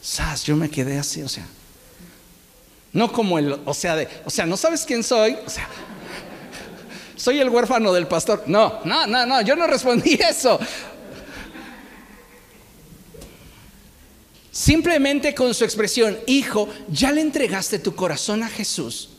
Sas, 0.00 0.44
yo 0.44 0.54
me 0.54 0.70
quedé 0.70 0.96
así, 0.96 1.22
o 1.22 1.28
sea, 1.28 1.46
no 2.92 3.12
como 3.12 3.36
el, 3.38 3.58
o 3.64 3.74
sea, 3.74 3.96
de, 3.96 4.08
o 4.24 4.30
sea, 4.30 4.46
no 4.46 4.56
sabes 4.56 4.84
quién 4.86 5.02
soy, 5.02 5.36
o 5.44 5.50
sea, 5.50 5.68
soy 7.20 7.38
el 7.38 7.50
huérfano 7.50 7.92
del 7.92 8.06
pastor. 8.06 8.44
No, 8.46 8.80
no, 8.86 9.06
no, 9.06 9.26
no, 9.26 9.42
yo 9.42 9.54
no 9.54 9.66
respondí 9.66 10.14
eso. 10.28 10.58
Simplemente 14.50 15.34
con 15.34 15.52
su 15.52 15.64
expresión, 15.64 16.18
hijo, 16.26 16.68
¿ya 16.88 17.12
le 17.12 17.20
entregaste 17.20 17.78
tu 17.78 17.94
corazón 17.94 18.42
a 18.42 18.48
Jesús? 18.48 19.10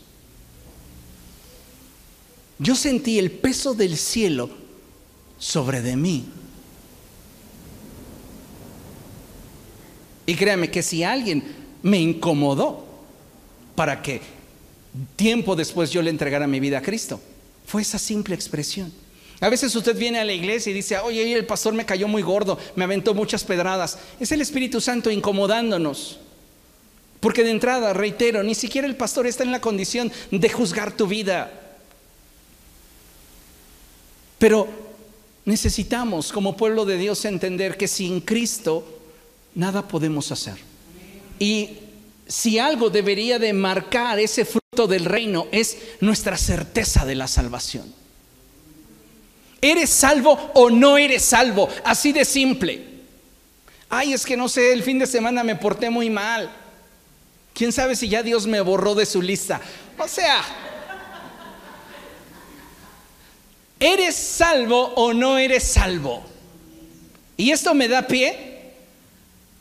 Yo 2.58 2.76
sentí 2.76 3.20
el 3.20 3.30
peso 3.30 3.76
del 3.76 3.96
cielo 3.96 4.50
sobre 5.38 5.82
de 5.82 5.96
mí. 5.96 6.26
Y 10.26 10.36
créame 10.36 10.72
que 10.72 10.82
si 10.82 11.04
alguien 11.04 11.44
me 11.84 12.00
incomodó 12.00 12.84
para 13.76 14.02
que 14.02 14.22
tiempo 15.16 15.56
después 15.56 15.92
yo 15.92 16.02
le 16.02 16.10
entregara 16.10 16.48
mi 16.48 16.60
vida 16.60 16.80
a 16.80 16.82
Cristo, 16.82 17.22
fue 17.72 17.82
esa 17.82 18.00
simple 18.00 18.36
expresión. 18.36 18.92
A 19.40 19.50
veces 19.50 19.76
usted 19.76 19.98
viene 19.98 20.20
a 20.20 20.26
la 20.26 20.34
iglesia 20.34 20.70
y 20.70 20.74
dice, 20.74 20.98
oye, 21.00 21.34
el 21.34 21.46
pastor 21.46 21.74
me 21.74 21.86
cayó 21.86 22.08
muy 22.08 22.22
gordo, 22.22 22.60
me 22.76 22.84
aventó 22.84 23.14
muchas 23.14 23.44
pedradas. 23.44 23.98
Es 24.20 24.32
el 24.32 24.42
Espíritu 24.42 24.82
Santo 24.82 25.10
incomodándonos. 25.10 26.20
Porque 27.20 27.44
de 27.44 27.52
entrada, 27.52 27.94
reitero, 27.94 28.44
ni 28.44 28.56
siquiera 28.56 28.88
el 28.88 28.96
pastor 28.96 29.26
está 29.26 29.44
en 29.44 29.52
la 29.52 29.62
condición 29.62 30.12
de 30.32 30.50
juzgar 30.50 30.96
tu 30.96 31.08
vida. 31.08 31.52
Pero 34.38 34.92
Necesitamos 35.46 36.32
como 36.32 36.56
pueblo 36.56 36.86
de 36.86 36.98
Dios 36.98 37.26
entender 37.26 37.76
que 37.76 37.88
sin 37.88 38.22
Cristo 38.22 39.00
nada 39.56 39.88
podemos 39.88 40.32
hacer. 40.32 40.56
Y 41.40 41.72
si 42.28 42.60
algo 42.60 42.90
debería 42.90 43.40
de 43.40 43.52
marcar 43.52 44.20
ese 44.20 44.46
fruto 44.46 44.61
del 44.72 45.04
reino 45.04 45.48
es 45.52 45.78
nuestra 46.00 46.38
certeza 46.38 47.06
de 47.06 47.14
la 47.14 47.28
salvación. 47.28 47.94
¿Eres 49.60 49.90
salvo 49.90 50.32
o 50.54 50.70
no 50.70 50.98
eres 50.98 51.26
salvo? 51.26 51.68
Así 51.84 52.14
de 52.14 52.24
simple. 52.24 52.82
Ay, 53.90 54.14
es 54.14 54.26
que 54.26 54.38
no 54.38 54.48
sé, 54.48 54.72
el 54.72 54.82
fin 54.82 54.98
de 54.98 55.08
semana 55.08 55.44
me 55.44 55.58
porté 55.58 55.90
muy 55.90 56.10
mal. 56.10 56.50
¿Quién 57.54 57.74
sabe 57.74 57.98
si 57.98 58.08
ya 58.08 58.24
Dios 58.24 58.48
me 58.48 58.62
borró 58.62 58.96
de 58.96 59.06
su 59.06 59.22
lista? 59.22 59.60
O 59.98 60.08
sea, 60.08 60.42
¿eres 63.78 64.16
salvo 64.16 64.94
o 64.96 65.14
no 65.14 65.38
eres 65.38 65.66
salvo? 65.66 66.24
Y 67.36 67.52
esto 67.52 67.74
me 67.74 67.90
da 67.90 68.08
pie 68.08 68.72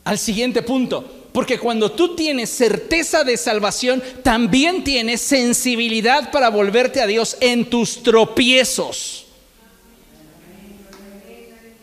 al 0.05 0.17
siguiente 0.17 0.61
punto. 0.61 1.20
Porque 1.31 1.57
cuando 1.57 1.91
tú 1.91 2.15
tienes 2.15 2.49
certeza 2.49 3.23
de 3.23 3.37
salvación, 3.37 4.03
también 4.21 4.83
tienes 4.83 5.21
sensibilidad 5.21 6.29
para 6.29 6.49
volverte 6.49 6.99
a 6.99 7.07
Dios 7.07 7.37
en 7.39 7.69
tus 7.69 8.03
tropiezos. 8.03 9.25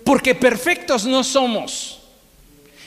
Porque 0.05 0.35
perfectos 0.35 1.07
no 1.07 1.25
somos. 1.25 2.01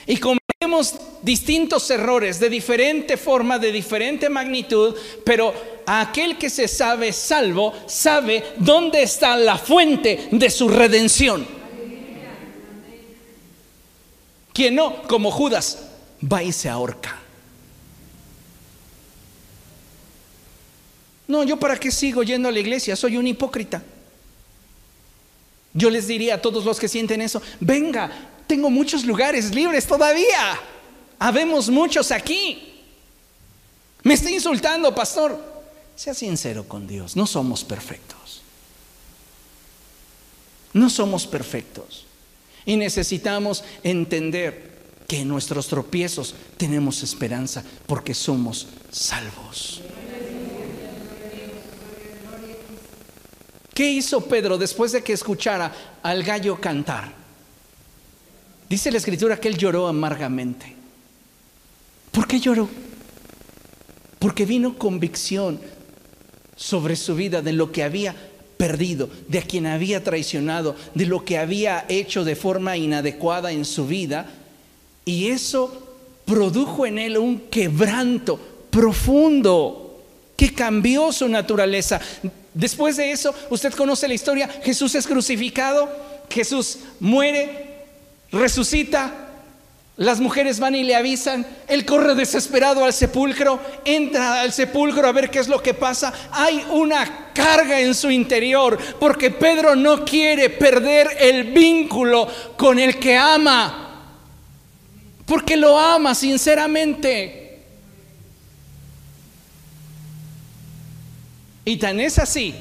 Y 0.06 0.16
cometemos 0.18 0.94
distintos 1.22 1.90
errores 1.90 2.38
de 2.38 2.48
diferente 2.48 3.16
forma, 3.16 3.58
de 3.58 3.72
diferente 3.72 4.28
magnitud, 4.28 4.94
pero 5.24 5.52
aquel 5.86 6.38
que 6.38 6.50
se 6.50 6.68
sabe 6.68 7.12
salvo 7.12 7.72
sabe 7.86 8.44
dónde 8.56 9.02
está 9.02 9.36
la 9.36 9.58
fuente 9.58 10.28
de 10.30 10.50
su 10.50 10.68
redención. 10.68 11.44
Quien 14.52 14.74
no, 14.74 15.02
como 15.04 15.30
Judas, 15.30 15.91
va 16.30 16.42
y 16.42 16.52
se 16.52 16.68
ahorca. 16.68 17.18
No, 21.28 21.44
yo 21.44 21.58
para 21.58 21.78
qué 21.78 21.90
sigo 21.90 22.22
yendo 22.22 22.48
a 22.48 22.52
la 22.52 22.58
iglesia, 22.58 22.94
soy 22.94 23.16
un 23.16 23.26
hipócrita. 23.26 23.82
Yo 25.72 25.88
les 25.88 26.06
diría 26.06 26.34
a 26.34 26.42
todos 26.42 26.64
los 26.64 26.78
que 26.78 26.88
sienten 26.88 27.22
eso, 27.22 27.40
venga, 27.60 28.10
tengo 28.46 28.68
muchos 28.68 29.04
lugares 29.04 29.54
libres 29.54 29.86
todavía. 29.86 30.60
Habemos 31.18 31.70
muchos 31.70 32.10
aquí. 32.10 32.82
Me 34.02 34.14
está 34.14 34.30
insultando, 34.30 34.94
pastor. 34.94 35.52
Sea 35.96 36.14
sincero 36.14 36.68
con 36.68 36.86
Dios, 36.86 37.16
no 37.16 37.26
somos 37.26 37.64
perfectos. 37.64 38.42
No 40.72 40.90
somos 40.90 41.26
perfectos. 41.26 42.06
Y 42.66 42.76
necesitamos 42.76 43.64
entender 43.82 44.71
que 45.12 45.20
en 45.20 45.28
nuestros 45.28 45.66
tropiezos 45.68 46.34
tenemos 46.56 47.02
esperanza 47.02 47.62
porque 47.86 48.14
somos 48.14 48.66
salvos. 48.90 49.82
¿Qué 53.74 53.90
hizo 53.90 54.24
Pedro 54.24 54.56
después 54.56 54.90
de 54.92 55.02
que 55.02 55.12
escuchara 55.12 55.70
al 56.02 56.22
gallo 56.22 56.58
cantar? 56.58 57.12
Dice 58.70 58.90
la 58.90 58.96
escritura 58.96 59.38
que 59.38 59.48
él 59.48 59.58
lloró 59.58 59.86
amargamente. 59.86 60.74
¿Por 62.10 62.26
qué 62.26 62.40
lloró? 62.40 62.66
Porque 64.18 64.46
vino 64.46 64.78
convicción 64.78 65.60
sobre 66.56 66.96
su 66.96 67.14
vida 67.14 67.42
de 67.42 67.52
lo 67.52 67.70
que 67.70 67.82
había 67.82 68.16
perdido, 68.56 69.10
de 69.28 69.40
a 69.40 69.42
quien 69.42 69.66
había 69.66 70.02
traicionado, 70.02 70.74
de 70.94 71.04
lo 71.04 71.22
que 71.22 71.36
había 71.36 71.84
hecho 71.90 72.24
de 72.24 72.34
forma 72.34 72.78
inadecuada 72.78 73.52
en 73.52 73.66
su 73.66 73.86
vida 73.86 74.38
y 75.04 75.28
eso 75.28 75.82
produjo 76.24 76.86
en 76.86 76.98
él 76.98 77.18
un 77.18 77.40
quebranto 77.50 78.38
profundo 78.70 80.00
que 80.36 80.54
cambió 80.54 81.12
su 81.12 81.28
naturaleza. 81.28 82.00
Después 82.54 82.96
de 82.96 83.10
eso, 83.10 83.34
usted 83.50 83.72
conoce 83.72 84.08
la 84.08 84.14
historia, 84.14 84.48
Jesús 84.62 84.94
es 84.94 85.06
crucificado, 85.06 85.88
Jesús 86.30 86.78
muere, 87.00 87.84
resucita, 88.30 89.28
las 89.96 90.20
mujeres 90.20 90.58
van 90.58 90.74
y 90.74 90.84
le 90.84 90.94
avisan, 90.94 91.46
él 91.68 91.84
corre 91.84 92.14
desesperado 92.14 92.84
al 92.84 92.94
sepulcro, 92.94 93.60
entra 93.84 94.40
al 94.40 94.52
sepulcro 94.52 95.06
a 95.06 95.12
ver 95.12 95.30
qué 95.30 95.38
es 95.38 95.48
lo 95.48 95.62
que 95.62 95.74
pasa. 95.74 96.12
Hay 96.32 96.64
una 96.70 97.30
carga 97.34 97.78
en 97.78 97.94
su 97.94 98.10
interior 98.10 98.78
porque 98.98 99.30
Pedro 99.30 99.76
no 99.76 100.04
quiere 100.04 100.48
perder 100.48 101.08
el 101.20 101.52
vínculo 101.52 102.26
con 102.56 102.78
el 102.78 102.98
que 102.98 103.16
ama 103.16 103.81
porque 105.26 105.56
lo 105.56 105.78
ama 105.78 106.14
sinceramente. 106.14 107.42
Y 111.64 111.76
tan 111.76 112.00
es 112.00 112.18
así 112.18 112.54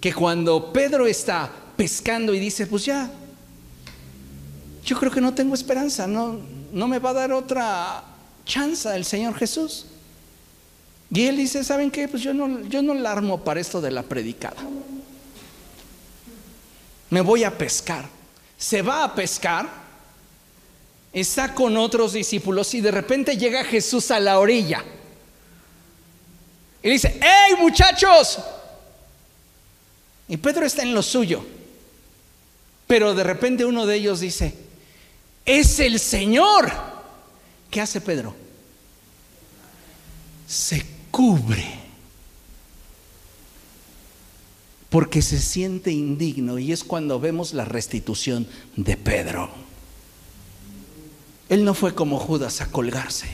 que 0.00 0.12
cuando 0.12 0.72
Pedro 0.72 1.06
está 1.06 1.50
pescando 1.76 2.34
y 2.34 2.38
dice, 2.38 2.66
pues 2.66 2.84
ya, 2.84 3.10
yo 4.84 4.98
creo 4.98 5.10
que 5.10 5.20
no 5.20 5.34
tengo 5.34 5.54
esperanza, 5.54 6.06
no, 6.06 6.38
no 6.72 6.88
me 6.88 6.98
va 6.98 7.10
a 7.10 7.14
dar 7.14 7.32
otra 7.32 8.04
chance 8.44 8.94
el 8.94 9.04
Señor 9.04 9.34
Jesús. 9.34 9.86
Y 11.10 11.24
él 11.26 11.36
dice, 11.36 11.64
¿saben 11.64 11.90
qué? 11.90 12.08
Pues 12.08 12.22
yo 12.22 12.34
no, 12.34 12.60
yo 12.62 12.82
no 12.82 12.92
la 12.94 13.12
armo 13.12 13.42
para 13.42 13.60
esto 13.60 13.80
de 13.80 13.90
la 13.90 14.02
predicada. 14.02 14.56
Me 17.10 17.20
voy 17.20 17.44
a 17.44 17.56
pescar. 17.56 18.08
Se 18.58 18.82
va 18.82 19.04
a 19.04 19.14
pescar 19.14 19.85
está 21.12 21.54
con 21.54 21.76
otros 21.76 22.12
discípulos 22.12 22.74
y 22.74 22.80
de 22.80 22.90
repente 22.90 23.36
llega 23.36 23.64
Jesús 23.64 24.10
a 24.10 24.20
la 24.20 24.38
orilla. 24.38 24.84
Y 26.82 26.90
dice, 26.90 27.18
¡hey 27.20 27.54
muchachos! 27.58 28.38
Y 30.28 30.36
Pedro 30.36 30.66
está 30.66 30.82
en 30.82 30.94
lo 30.94 31.02
suyo. 31.02 31.44
Pero 32.86 33.14
de 33.14 33.24
repente 33.24 33.64
uno 33.64 33.86
de 33.86 33.96
ellos 33.96 34.20
dice, 34.20 34.54
es 35.44 35.80
el 35.80 35.98
Señor. 35.98 36.72
¿Qué 37.70 37.80
hace 37.80 38.00
Pedro? 38.00 38.34
Se 40.46 40.84
cubre. 41.10 41.86
Porque 44.88 45.20
se 45.22 45.40
siente 45.40 45.90
indigno 45.90 46.58
y 46.58 46.72
es 46.72 46.84
cuando 46.84 47.18
vemos 47.18 47.52
la 47.52 47.64
restitución 47.64 48.46
de 48.76 48.96
Pedro. 48.96 49.65
Él 51.48 51.64
no 51.64 51.74
fue 51.74 51.94
como 51.94 52.18
Judas 52.18 52.60
a 52.60 52.70
colgarse. 52.70 53.28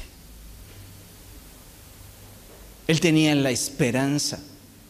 Él 2.87 3.01
tenía 3.01 3.35
la 3.35 3.51
esperanza 3.51 4.41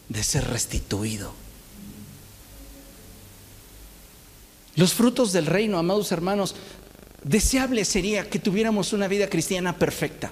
de 0.09 0.23
ser 0.23 0.45
restituido. 0.49 1.33
Los 4.75 4.93
frutos 4.93 5.31
del 5.31 5.45
reino, 5.45 5.77
amados 5.77 6.11
hermanos, 6.11 6.55
deseable 7.23 7.85
sería 7.85 8.29
que 8.29 8.39
tuviéramos 8.39 8.91
una 8.91 9.07
vida 9.07 9.29
cristiana 9.29 9.77
perfecta. 9.77 10.31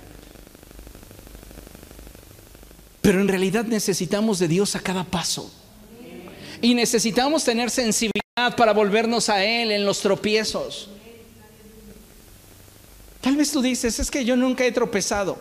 Pero 3.01 3.21
en 3.21 3.27
realidad 3.27 3.65
necesitamos 3.65 4.39
de 4.39 4.47
Dios 4.47 4.75
a 4.75 4.79
cada 4.79 5.03
paso. 5.03 5.51
Y 6.61 6.73
necesitamos 6.73 7.43
tener 7.43 7.69
sensibilidad 7.69 8.55
para 8.57 8.73
volvernos 8.73 9.29
a 9.29 9.43
Él 9.43 9.71
en 9.71 9.85
los 9.85 9.99
tropiezos. 9.99 10.89
Tal 13.21 13.37
vez 13.37 13.51
tú 13.51 13.61
dices, 13.61 13.99
es 13.99 14.11
que 14.11 14.25
yo 14.25 14.35
nunca 14.35 14.65
he 14.65 14.71
tropezado. 14.71 15.37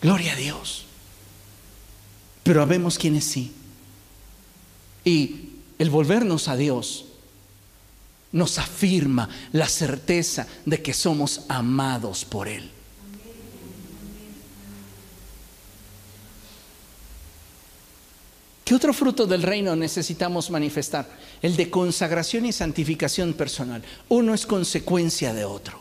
Gloria 0.00 0.32
a 0.32 0.36
Dios. 0.36 0.86
Pero 2.42 2.62
habemos 2.62 2.98
quienes 2.98 3.24
sí. 3.24 3.52
Y 5.04 5.50
el 5.78 5.90
volvernos 5.90 6.48
a 6.48 6.56
Dios 6.56 7.06
nos 8.32 8.58
afirma 8.58 9.28
la 9.52 9.68
certeza 9.68 10.46
de 10.64 10.82
que 10.82 10.94
somos 10.94 11.42
amados 11.48 12.24
por 12.24 12.48
Él. 12.48 12.70
¿Qué 18.64 18.74
otro 18.74 18.92
fruto 18.92 19.26
del 19.26 19.42
reino 19.42 19.74
necesitamos 19.74 20.50
manifestar? 20.50 21.08
El 21.40 21.56
de 21.56 21.68
consagración 21.68 22.46
y 22.46 22.52
santificación 22.52 23.32
personal. 23.32 23.82
Uno 24.08 24.34
es 24.34 24.46
consecuencia 24.46 25.34
de 25.34 25.44
otro. 25.44 25.80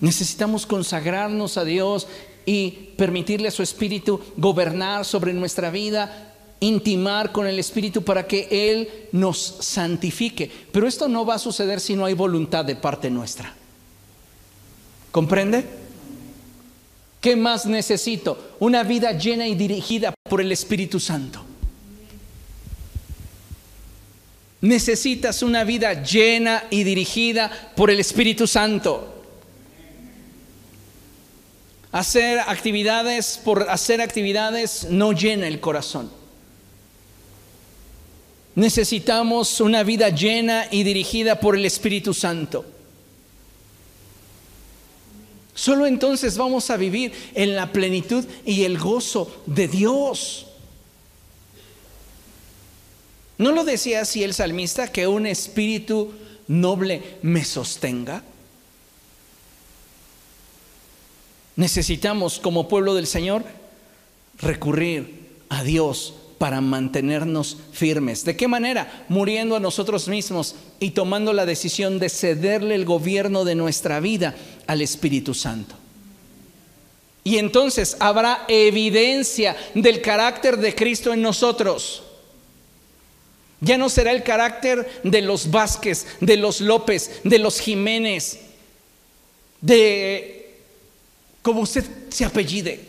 Necesitamos 0.00 0.66
consagrarnos 0.66 1.58
a 1.58 1.64
Dios 1.64 2.08
y 2.46 2.70
permitirle 2.96 3.48
a 3.48 3.52
su 3.52 3.62
Espíritu 3.62 4.20
gobernar 4.36 5.04
sobre 5.04 5.32
nuestra 5.32 5.70
vida, 5.70 6.34
intimar 6.58 7.32
con 7.32 7.46
el 7.46 7.58
Espíritu 7.58 8.02
para 8.02 8.26
que 8.26 8.48
Él 8.50 8.88
nos 9.12 9.38
santifique. 9.60 10.50
Pero 10.72 10.88
esto 10.88 11.06
no 11.06 11.26
va 11.26 11.34
a 11.34 11.38
suceder 11.38 11.80
si 11.80 11.94
no 11.94 12.06
hay 12.06 12.14
voluntad 12.14 12.64
de 12.64 12.76
parte 12.76 13.10
nuestra. 13.10 13.54
¿Comprende? 15.12 15.81
¿Qué 17.22 17.36
más 17.36 17.66
necesito? 17.66 18.56
Una 18.58 18.82
vida 18.82 19.12
llena 19.12 19.46
y 19.46 19.54
dirigida 19.54 20.12
por 20.28 20.40
el 20.40 20.50
Espíritu 20.50 20.98
Santo. 20.98 21.44
Necesitas 24.60 25.40
una 25.44 25.62
vida 25.62 26.02
llena 26.02 26.64
y 26.68 26.82
dirigida 26.82 27.72
por 27.76 27.92
el 27.92 28.00
Espíritu 28.00 28.48
Santo. 28.48 29.22
Hacer 31.92 32.40
actividades 32.40 33.40
por 33.44 33.70
hacer 33.70 34.00
actividades 34.00 34.88
no 34.90 35.12
llena 35.12 35.46
el 35.46 35.60
corazón. 35.60 36.10
Necesitamos 38.56 39.60
una 39.60 39.84
vida 39.84 40.08
llena 40.08 40.66
y 40.72 40.82
dirigida 40.82 41.38
por 41.38 41.54
el 41.54 41.66
Espíritu 41.66 42.14
Santo. 42.14 42.64
Solo 45.62 45.86
entonces 45.86 46.36
vamos 46.36 46.70
a 46.70 46.76
vivir 46.76 47.12
en 47.34 47.54
la 47.54 47.70
plenitud 47.70 48.24
y 48.44 48.64
el 48.64 48.78
gozo 48.78 49.44
de 49.46 49.68
Dios. 49.68 50.48
¿No 53.38 53.52
lo 53.52 53.62
decía 53.62 54.00
así 54.00 54.24
el 54.24 54.34
salmista 54.34 54.90
que 54.90 55.06
un 55.06 55.24
espíritu 55.24 56.14
noble 56.48 57.18
me 57.22 57.44
sostenga? 57.44 58.24
Necesitamos 61.54 62.40
como 62.40 62.66
pueblo 62.66 62.96
del 62.96 63.06
Señor 63.06 63.44
recurrir 64.38 65.44
a 65.48 65.62
Dios 65.62 66.14
para 66.42 66.60
mantenernos 66.60 67.56
firmes. 67.70 68.24
¿De 68.24 68.34
qué 68.34 68.48
manera? 68.48 69.04
Muriendo 69.08 69.54
a 69.54 69.60
nosotros 69.60 70.08
mismos 70.08 70.56
y 70.80 70.90
tomando 70.90 71.32
la 71.32 71.46
decisión 71.46 72.00
de 72.00 72.08
cederle 72.08 72.74
el 72.74 72.84
gobierno 72.84 73.44
de 73.44 73.54
nuestra 73.54 74.00
vida 74.00 74.34
al 74.66 74.82
Espíritu 74.82 75.34
Santo. 75.34 75.74
Y 77.24 77.38
entonces 77.38 77.96
habrá 78.00 78.44
evidencia 78.48 79.56
del 79.74 80.00
carácter 80.02 80.56
de 80.58 80.74
Cristo 80.74 81.12
en 81.12 81.22
nosotros. 81.22 82.02
Ya 83.60 83.78
no 83.78 83.88
será 83.88 84.10
el 84.10 84.24
carácter 84.24 85.00
de 85.04 85.22
los 85.22 85.50
Vázquez, 85.50 86.06
de 86.20 86.36
los 86.36 86.60
López, 86.60 87.20
de 87.22 87.38
los 87.38 87.60
Jiménez, 87.60 88.40
de 89.60 90.58
como 91.42 91.60
usted 91.60 91.84
se 92.08 92.24
apellide. 92.24 92.80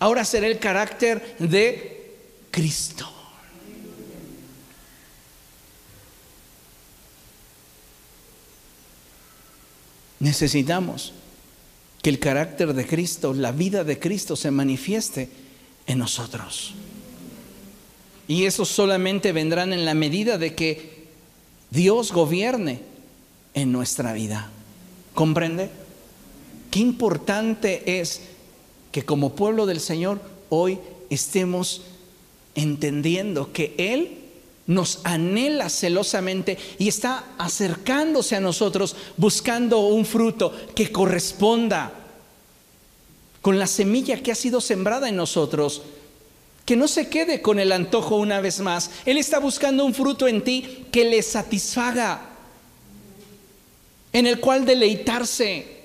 Ahora 0.00 0.24
será 0.24 0.46
el 0.48 0.58
carácter 0.58 1.36
de 1.38 2.16
Cristo. 2.50 3.19
Necesitamos 10.20 11.12
que 12.02 12.10
el 12.10 12.18
carácter 12.18 12.72
de 12.72 12.86
Cristo, 12.86 13.34
la 13.34 13.52
vida 13.52 13.84
de 13.84 13.98
Cristo 13.98 14.36
se 14.36 14.50
manifieste 14.50 15.28
en 15.86 15.98
nosotros. 15.98 16.74
Y 18.28 18.44
eso 18.44 18.64
solamente 18.64 19.32
vendrán 19.32 19.72
en 19.72 19.84
la 19.84 19.94
medida 19.94 20.38
de 20.38 20.54
que 20.54 21.08
Dios 21.70 22.12
gobierne 22.12 22.80
en 23.54 23.72
nuestra 23.72 24.12
vida. 24.12 24.50
¿Comprende? 25.14 25.70
Qué 26.70 26.78
importante 26.78 28.00
es 28.00 28.22
que 28.92 29.04
como 29.04 29.34
pueblo 29.34 29.66
del 29.66 29.80
Señor 29.80 30.20
hoy 30.48 30.78
estemos 31.10 31.82
entendiendo 32.54 33.52
que 33.52 33.74
Él 33.78 34.19
nos 34.70 35.00
anhela 35.02 35.68
celosamente 35.68 36.56
y 36.78 36.86
está 36.86 37.24
acercándose 37.38 38.36
a 38.36 38.40
nosotros 38.40 38.94
buscando 39.16 39.80
un 39.80 40.06
fruto 40.06 40.54
que 40.76 40.92
corresponda 40.92 41.92
con 43.42 43.58
la 43.58 43.66
semilla 43.66 44.22
que 44.22 44.30
ha 44.30 44.36
sido 44.36 44.60
sembrada 44.60 45.08
en 45.08 45.16
nosotros. 45.16 45.82
Que 46.64 46.76
no 46.76 46.86
se 46.86 47.08
quede 47.08 47.42
con 47.42 47.58
el 47.58 47.72
antojo 47.72 48.14
una 48.14 48.40
vez 48.40 48.60
más. 48.60 48.92
Él 49.06 49.18
está 49.18 49.40
buscando 49.40 49.84
un 49.84 49.92
fruto 49.92 50.28
en 50.28 50.44
ti 50.44 50.86
que 50.92 51.04
le 51.04 51.20
satisfaga, 51.22 52.28
en 54.12 54.28
el 54.28 54.38
cual 54.38 54.64
deleitarse. 54.64 55.80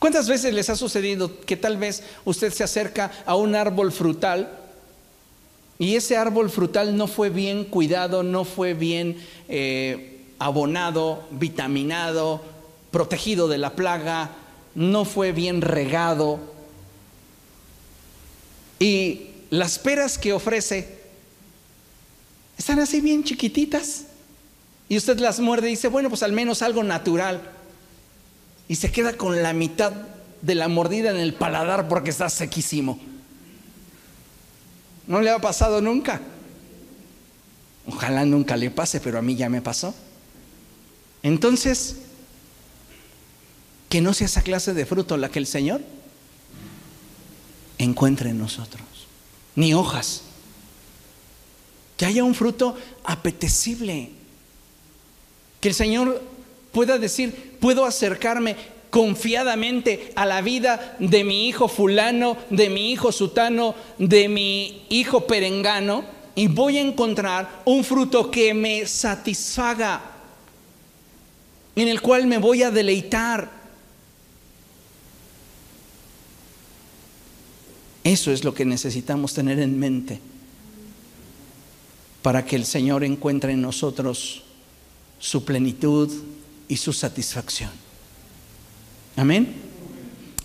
¿Cuántas 0.00 0.28
veces 0.28 0.52
les 0.52 0.68
ha 0.70 0.74
sucedido 0.74 1.40
que 1.42 1.56
tal 1.56 1.76
vez 1.76 2.02
usted 2.24 2.52
se 2.52 2.64
acerca 2.64 3.12
a 3.24 3.36
un 3.36 3.54
árbol 3.54 3.92
frutal 3.92 4.58
y 5.82 5.96
ese 5.96 6.16
árbol 6.16 6.48
frutal 6.48 6.96
no 6.96 7.08
fue 7.08 7.28
bien 7.28 7.64
cuidado, 7.64 8.22
no 8.22 8.44
fue 8.44 8.72
bien 8.72 9.16
eh, 9.48 10.20
abonado, 10.38 11.26
vitaminado, 11.32 12.40
protegido 12.92 13.48
de 13.48 13.58
la 13.58 13.74
plaga, 13.74 14.30
no 14.76 15.04
fue 15.04 15.32
bien 15.32 15.60
regado? 15.60 16.38
Y 18.78 19.22
las 19.50 19.80
peras 19.80 20.18
que 20.18 20.32
ofrece 20.32 21.00
están 22.56 22.78
así 22.78 23.00
bien 23.00 23.24
chiquititas. 23.24 24.04
Y 24.88 24.96
usted 24.96 25.18
las 25.18 25.40
muerde 25.40 25.66
y 25.66 25.70
dice, 25.70 25.88
bueno, 25.88 26.10
pues 26.10 26.22
al 26.22 26.30
menos 26.30 26.62
algo 26.62 26.84
natural 26.84 27.42
y 28.68 28.76
se 28.76 28.92
queda 28.92 29.16
con 29.16 29.42
la 29.42 29.52
mitad 29.52 29.92
de 30.42 30.54
la 30.54 30.68
mordida 30.68 31.10
en 31.10 31.16
el 31.16 31.34
paladar 31.34 31.88
porque 31.88 32.10
está 32.10 32.30
sequísimo. 32.30 33.00
¿No 35.06 35.20
le 35.20 35.30
ha 35.30 35.38
pasado 35.38 35.80
nunca? 35.80 36.20
Ojalá 37.86 38.24
nunca 38.24 38.56
le 38.56 38.70
pase, 38.70 39.00
pero 39.00 39.18
a 39.18 39.22
mí 39.22 39.34
ya 39.36 39.48
me 39.48 39.60
pasó. 39.60 39.94
Entonces, 41.22 41.96
que 43.88 44.00
no 44.00 44.14
sea 44.14 44.26
esa 44.26 44.42
clase 44.42 44.74
de 44.74 44.86
fruto 44.86 45.16
la 45.16 45.28
que 45.30 45.38
el 45.38 45.46
Señor 45.46 45.80
encuentre 47.78 48.30
en 48.30 48.38
nosotros, 48.38 48.82
ni 49.56 49.74
hojas. 49.74 50.22
Que 51.96 52.06
haya 52.06 52.24
un 52.24 52.34
fruto 52.34 52.76
apetecible. 53.04 54.10
Que 55.60 55.68
el 55.68 55.74
Señor 55.74 56.22
pueda 56.72 56.98
decir, 56.98 57.56
puedo 57.60 57.84
acercarme 57.84 58.56
confiadamente 58.92 60.12
a 60.14 60.26
la 60.26 60.42
vida 60.42 60.96
de 61.00 61.24
mi 61.24 61.48
hijo 61.48 61.66
fulano, 61.66 62.36
de 62.50 62.68
mi 62.68 62.92
hijo 62.92 63.10
sutano, 63.10 63.74
de 63.96 64.28
mi 64.28 64.84
hijo 64.90 65.26
perengano, 65.26 66.04
y 66.34 66.46
voy 66.46 66.76
a 66.76 66.82
encontrar 66.82 67.62
un 67.64 67.82
fruto 67.84 68.30
que 68.30 68.52
me 68.52 68.86
satisfaga, 68.86 70.02
en 71.74 71.88
el 71.88 72.02
cual 72.02 72.26
me 72.26 72.36
voy 72.36 72.62
a 72.62 72.70
deleitar. 72.70 73.50
Eso 78.04 78.30
es 78.30 78.44
lo 78.44 78.52
que 78.52 78.64
necesitamos 78.64 79.32
tener 79.32 79.58
en 79.58 79.78
mente 79.78 80.20
para 82.20 82.44
que 82.44 82.56
el 82.56 82.66
Señor 82.66 83.04
encuentre 83.04 83.52
en 83.52 83.62
nosotros 83.62 84.42
su 85.18 85.44
plenitud, 85.44 86.10
y 86.72 86.76
su 86.78 86.94
satisfacción. 86.94 87.81
Amén. 89.16 89.54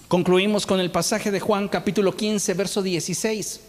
Concluimos 0.09 0.65
con 0.65 0.81
el 0.81 0.91
pasaje 0.91 1.31
de 1.31 1.39
Juan 1.39 1.69
capítulo 1.69 2.15
15, 2.15 2.53
verso 2.53 2.81
16. 2.81 3.61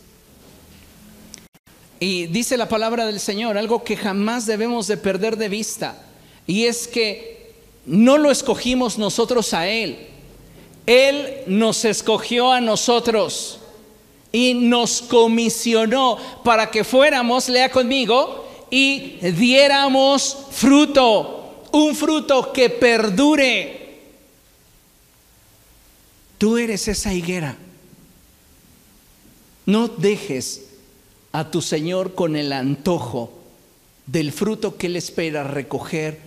Y 2.01 2.27
dice 2.27 2.57
la 2.57 2.69
palabra 2.69 3.07
del 3.07 3.21
Señor, 3.21 3.57
algo 3.57 3.85
que 3.85 3.97
jamás 3.97 4.45
debemos 4.47 4.89
de 4.89 4.97
perder 4.97 5.37
de 5.37 5.49
vista, 5.49 6.03
y 6.49 6.65
es 6.65 6.89
que 6.89 7.53
no 7.87 8.19
lo 8.19 8.33
escogimos 8.33 8.99
nosotros 8.99 9.55
a 9.55 9.69
Él, 9.69 10.09
Él 10.87 11.43
nos 11.47 11.85
escogió 11.85 12.51
a 12.51 12.61
nosotros 12.61 13.61
y 14.33 14.55
nos 14.55 15.03
comisionó 15.03 16.19
para 16.43 16.71
que 16.73 16.83
fuéramos, 16.83 17.49
lea 17.49 17.71
conmigo, 17.71 18.67
y 18.69 19.19
diéramos 19.31 20.37
fruto 20.51 21.67
un 21.73 21.95
fruto 21.95 22.53
que 22.53 22.71
perdure. 22.71 23.78
Tú 26.39 26.57
eres 26.57 26.87
esa 26.87 27.13
higuera. 27.13 27.57
No 29.67 29.89
dejes 29.89 30.67
a 31.33 31.51
tu 31.51 31.61
Señor 31.61 32.15
con 32.15 32.37
el 32.37 32.53
antojo 32.53 33.33
del 34.07 34.33
fruto 34.33 34.77
que 34.77 34.87
Él 34.87 34.97
espera 34.97 35.45
recoger 35.45 36.21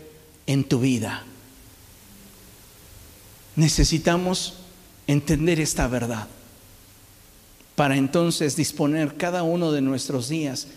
en 0.45 0.65
tu 0.65 0.79
vida. 0.79 1.23
Necesitamos 3.55 4.55
entender 5.07 5.59
esta 5.59 5.87
verdad 5.87 6.27
para 7.75 7.97
entonces 7.97 8.55
disponer 8.55 9.17
cada 9.17 9.43
uno 9.43 9.71
de 9.71 9.81
nuestros 9.81 10.29
días 10.29 10.67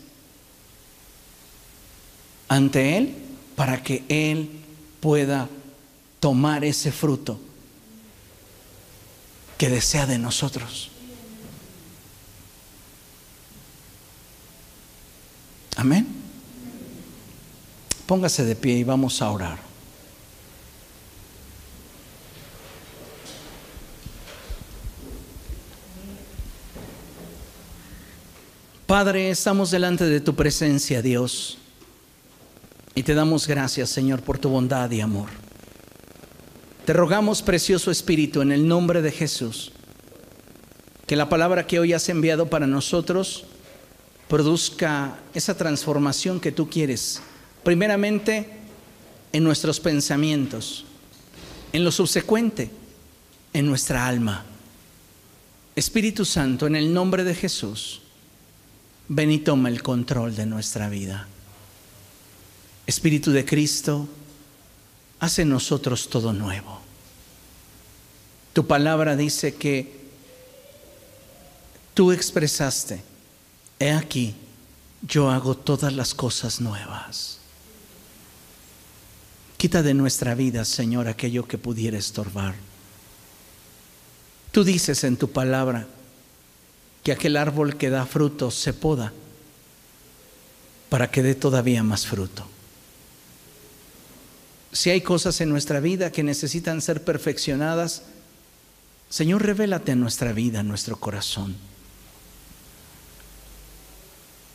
ante 2.48 2.96
Él 2.96 3.14
para 3.56 3.82
que 3.82 4.04
Él 4.08 4.48
pueda 5.00 5.48
tomar 6.20 6.64
ese 6.64 6.92
fruto 6.92 7.38
que 9.58 9.68
desea 9.68 10.06
de 10.06 10.18
nosotros. 10.18 10.90
Amén. 15.76 16.06
Póngase 18.06 18.44
de 18.44 18.54
pie 18.54 18.76
y 18.76 18.84
vamos 18.84 19.20
a 19.22 19.30
orar. 19.30 19.58
Padre, 28.86 29.30
estamos 29.30 29.70
delante 29.70 30.04
de 30.04 30.20
tu 30.20 30.34
presencia, 30.34 31.00
Dios, 31.00 31.58
y 32.94 33.02
te 33.02 33.14
damos 33.14 33.46
gracias, 33.46 33.88
Señor, 33.88 34.22
por 34.22 34.38
tu 34.38 34.50
bondad 34.50 34.90
y 34.90 35.00
amor. 35.00 35.43
Te 36.84 36.92
rogamos, 36.92 37.40
precioso 37.40 37.90
Espíritu, 37.90 38.42
en 38.42 38.52
el 38.52 38.68
nombre 38.68 39.00
de 39.00 39.10
Jesús, 39.10 39.72
que 41.06 41.16
la 41.16 41.30
palabra 41.30 41.66
que 41.66 41.78
hoy 41.78 41.94
has 41.94 42.10
enviado 42.10 42.50
para 42.50 42.66
nosotros 42.66 43.44
produzca 44.28 45.18
esa 45.32 45.56
transformación 45.56 46.40
que 46.40 46.52
tú 46.52 46.68
quieres, 46.68 47.22
primeramente 47.62 48.48
en 49.32 49.44
nuestros 49.44 49.80
pensamientos, 49.80 50.84
en 51.72 51.84
lo 51.84 51.90
subsecuente, 51.90 52.70
en 53.54 53.66
nuestra 53.66 54.06
alma. 54.06 54.44
Espíritu 55.74 56.26
Santo, 56.26 56.66
en 56.66 56.76
el 56.76 56.92
nombre 56.92 57.24
de 57.24 57.34
Jesús, 57.34 58.02
ven 59.08 59.30
y 59.30 59.38
toma 59.38 59.70
el 59.70 59.82
control 59.82 60.36
de 60.36 60.44
nuestra 60.44 60.90
vida. 60.90 61.28
Espíritu 62.86 63.30
de 63.30 63.46
Cristo, 63.46 64.06
hace 65.20 65.42
en 65.42 65.50
nosotros 65.50 66.08
todo 66.08 66.32
nuevo. 66.32 66.80
Tu 68.52 68.66
palabra 68.66 69.16
dice 69.16 69.54
que 69.54 70.04
tú 71.92 72.12
expresaste, 72.12 73.02
he 73.78 73.90
aquí, 73.90 74.34
yo 75.02 75.30
hago 75.30 75.56
todas 75.56 75.92
las 75.92 76.14
cosas 76.14 76.60
nuevas. 76.60 77.38
Quita 79.56 79.82
de 79.82 79.94
nuestra 79.94 80.34
vida, 80.34 80.64
Señor, 80.64 81.08
aquello 81.08 81.48
que 81.48 81.58
pudiera 81.58 81.98
estorbar. 81.98 82.54
Tú 84.52 84.62
dices 84.62 85.02
en 85.04 85.16
tu 85.16 85.32
palabra 85.32 85.86
que 87.02 87.12
aquel 87.12 87.36
árbol 87.36 87.76
que 87.76 87.90
da 87.90 88.06
fruto 88.06 88.50
se 88.50 88.72
poda 88.72 89.12
para 90.88 91.10
que 91.10 91.22
dé 91.22 91.34
todavía 91.34 91.82
más 91.82 92.06
fruto. 92.06 92.53
Si 94.74 94.90
hay 94.90 95.02
cosas 95.02 95.40
en 95.40 95.50
nuestra 95.50 95.78
vida 95.78 96.10
que 96.10 96.24
necesitan 96.24 96.82
ser 96.82 97.04
perfeccionadas, 97.04 98.02
Señor, 99.08 99.44
revélate 99.44 99.92
en 99.92 100.00
nuestra 100.00 100.32
vida, 100.32 100.60
en 100.60 100.68
nuestro 100.68 100.98
corazón. 100.98 101.54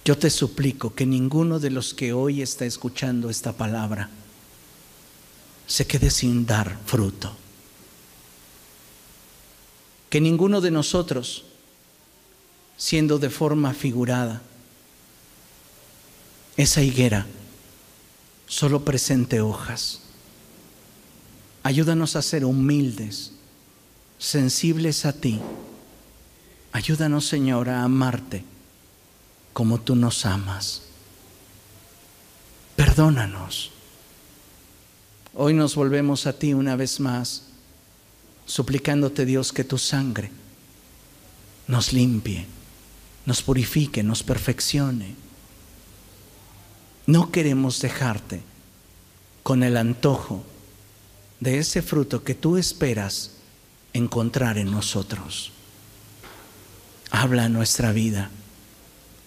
Yo 0.04 0.18
te 0.18 0.30
suplico 0.30 0.94
que 0.94 1.06
ninguno 1.06 1.58
de 1.58 1.70
los 1.70 1.94
que 1.94 2.12
hoy 2.12 2.42
está 2.42 2.66
escuchando 2.66 3.30
esta 3.30 3.54
palabra 3.54 4.10
se 5.68 5.88
quede 5.88 6.12
sin 6.12 6.46
dar 6.46 6.78
fruto. 6.86 7.34
Que 10.10 10.20
ninguno 10.20 10.60
de 10.60 10.72
nosotros, 10.72 11.46
siendo 12.76 13.20
de 13.20 13.30
forma 13.30 13.74
figurada, 13.74 14.42
esa 16.58 16.82
higuera 16.82 17.26
solo 18.48 18.84
presente 18.84 19.40
hojas. 19.40 20.02
Ayúdanos 21.64 22.16
a 22.16 22.22
ser 22.22 22.46
humildes, 22.46 23.34
sensibles 24.18 25.06
a 25.06 25.14
ti. 25.14 25.40
Ayúdanos, 26.72 27.26
Señor, 27.26 27.70
a 27.70 27.84
amarte 27.84 28.44
como 29.54 29.80
tú 29.80 29.96
nos 29.96 30.26
amas. 30.26 30.84
Perdónanos. 32.76 33.72
Hoy 35.34 35.54
nos 35.54 35.76
volvemos 35.76 36.28
a 36.28 36.34
ti 36.34 36.54
una 36.54 36.76
vez 36.76 37.00
más, 37.00 37.44
suplicándote 38.46 39.26
Dios 39.26 39.54
que 39.54 39.64
tu 39.64 39.78
sangre 39.78 40.32
nos 41.70 41.94
limpie, 41.94 42.48
nos 43.28 43.44
purifique, 43.44 44.02
nos 44.02 44.24
perfeccione. 44.24 45.14
No 47.06 47.32
queremos 47.32 47.80
dejarte 47.80 48.42
con 49.44 49.62
el 49.62 49.78
antojo 49.78 50.44
de 51.40 51.60
ese 51.60 51.82
fruto 51.82 52.24
que 52.24 52.36
tú 52.36 52.58
esperas 52.58 53.32
encontrar 53.94 54.58
en 54.58 54.72
nosotros. 54.72 55.52
Habla 57.12 57.50
nuestra 57.50 57.92
vida, 57.92 58.30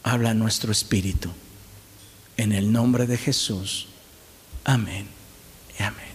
habla 0.03 0.35
nuestro 0.35 0.73
espíritu. 0.73 1.31
En 2.37 2.53
el 2.53 2.73
nombre 2.73 3.07
de 3.07 3.19
Jesús. 3.19 3.89
Amén 4.65 5.23
amén. 5.83 6.12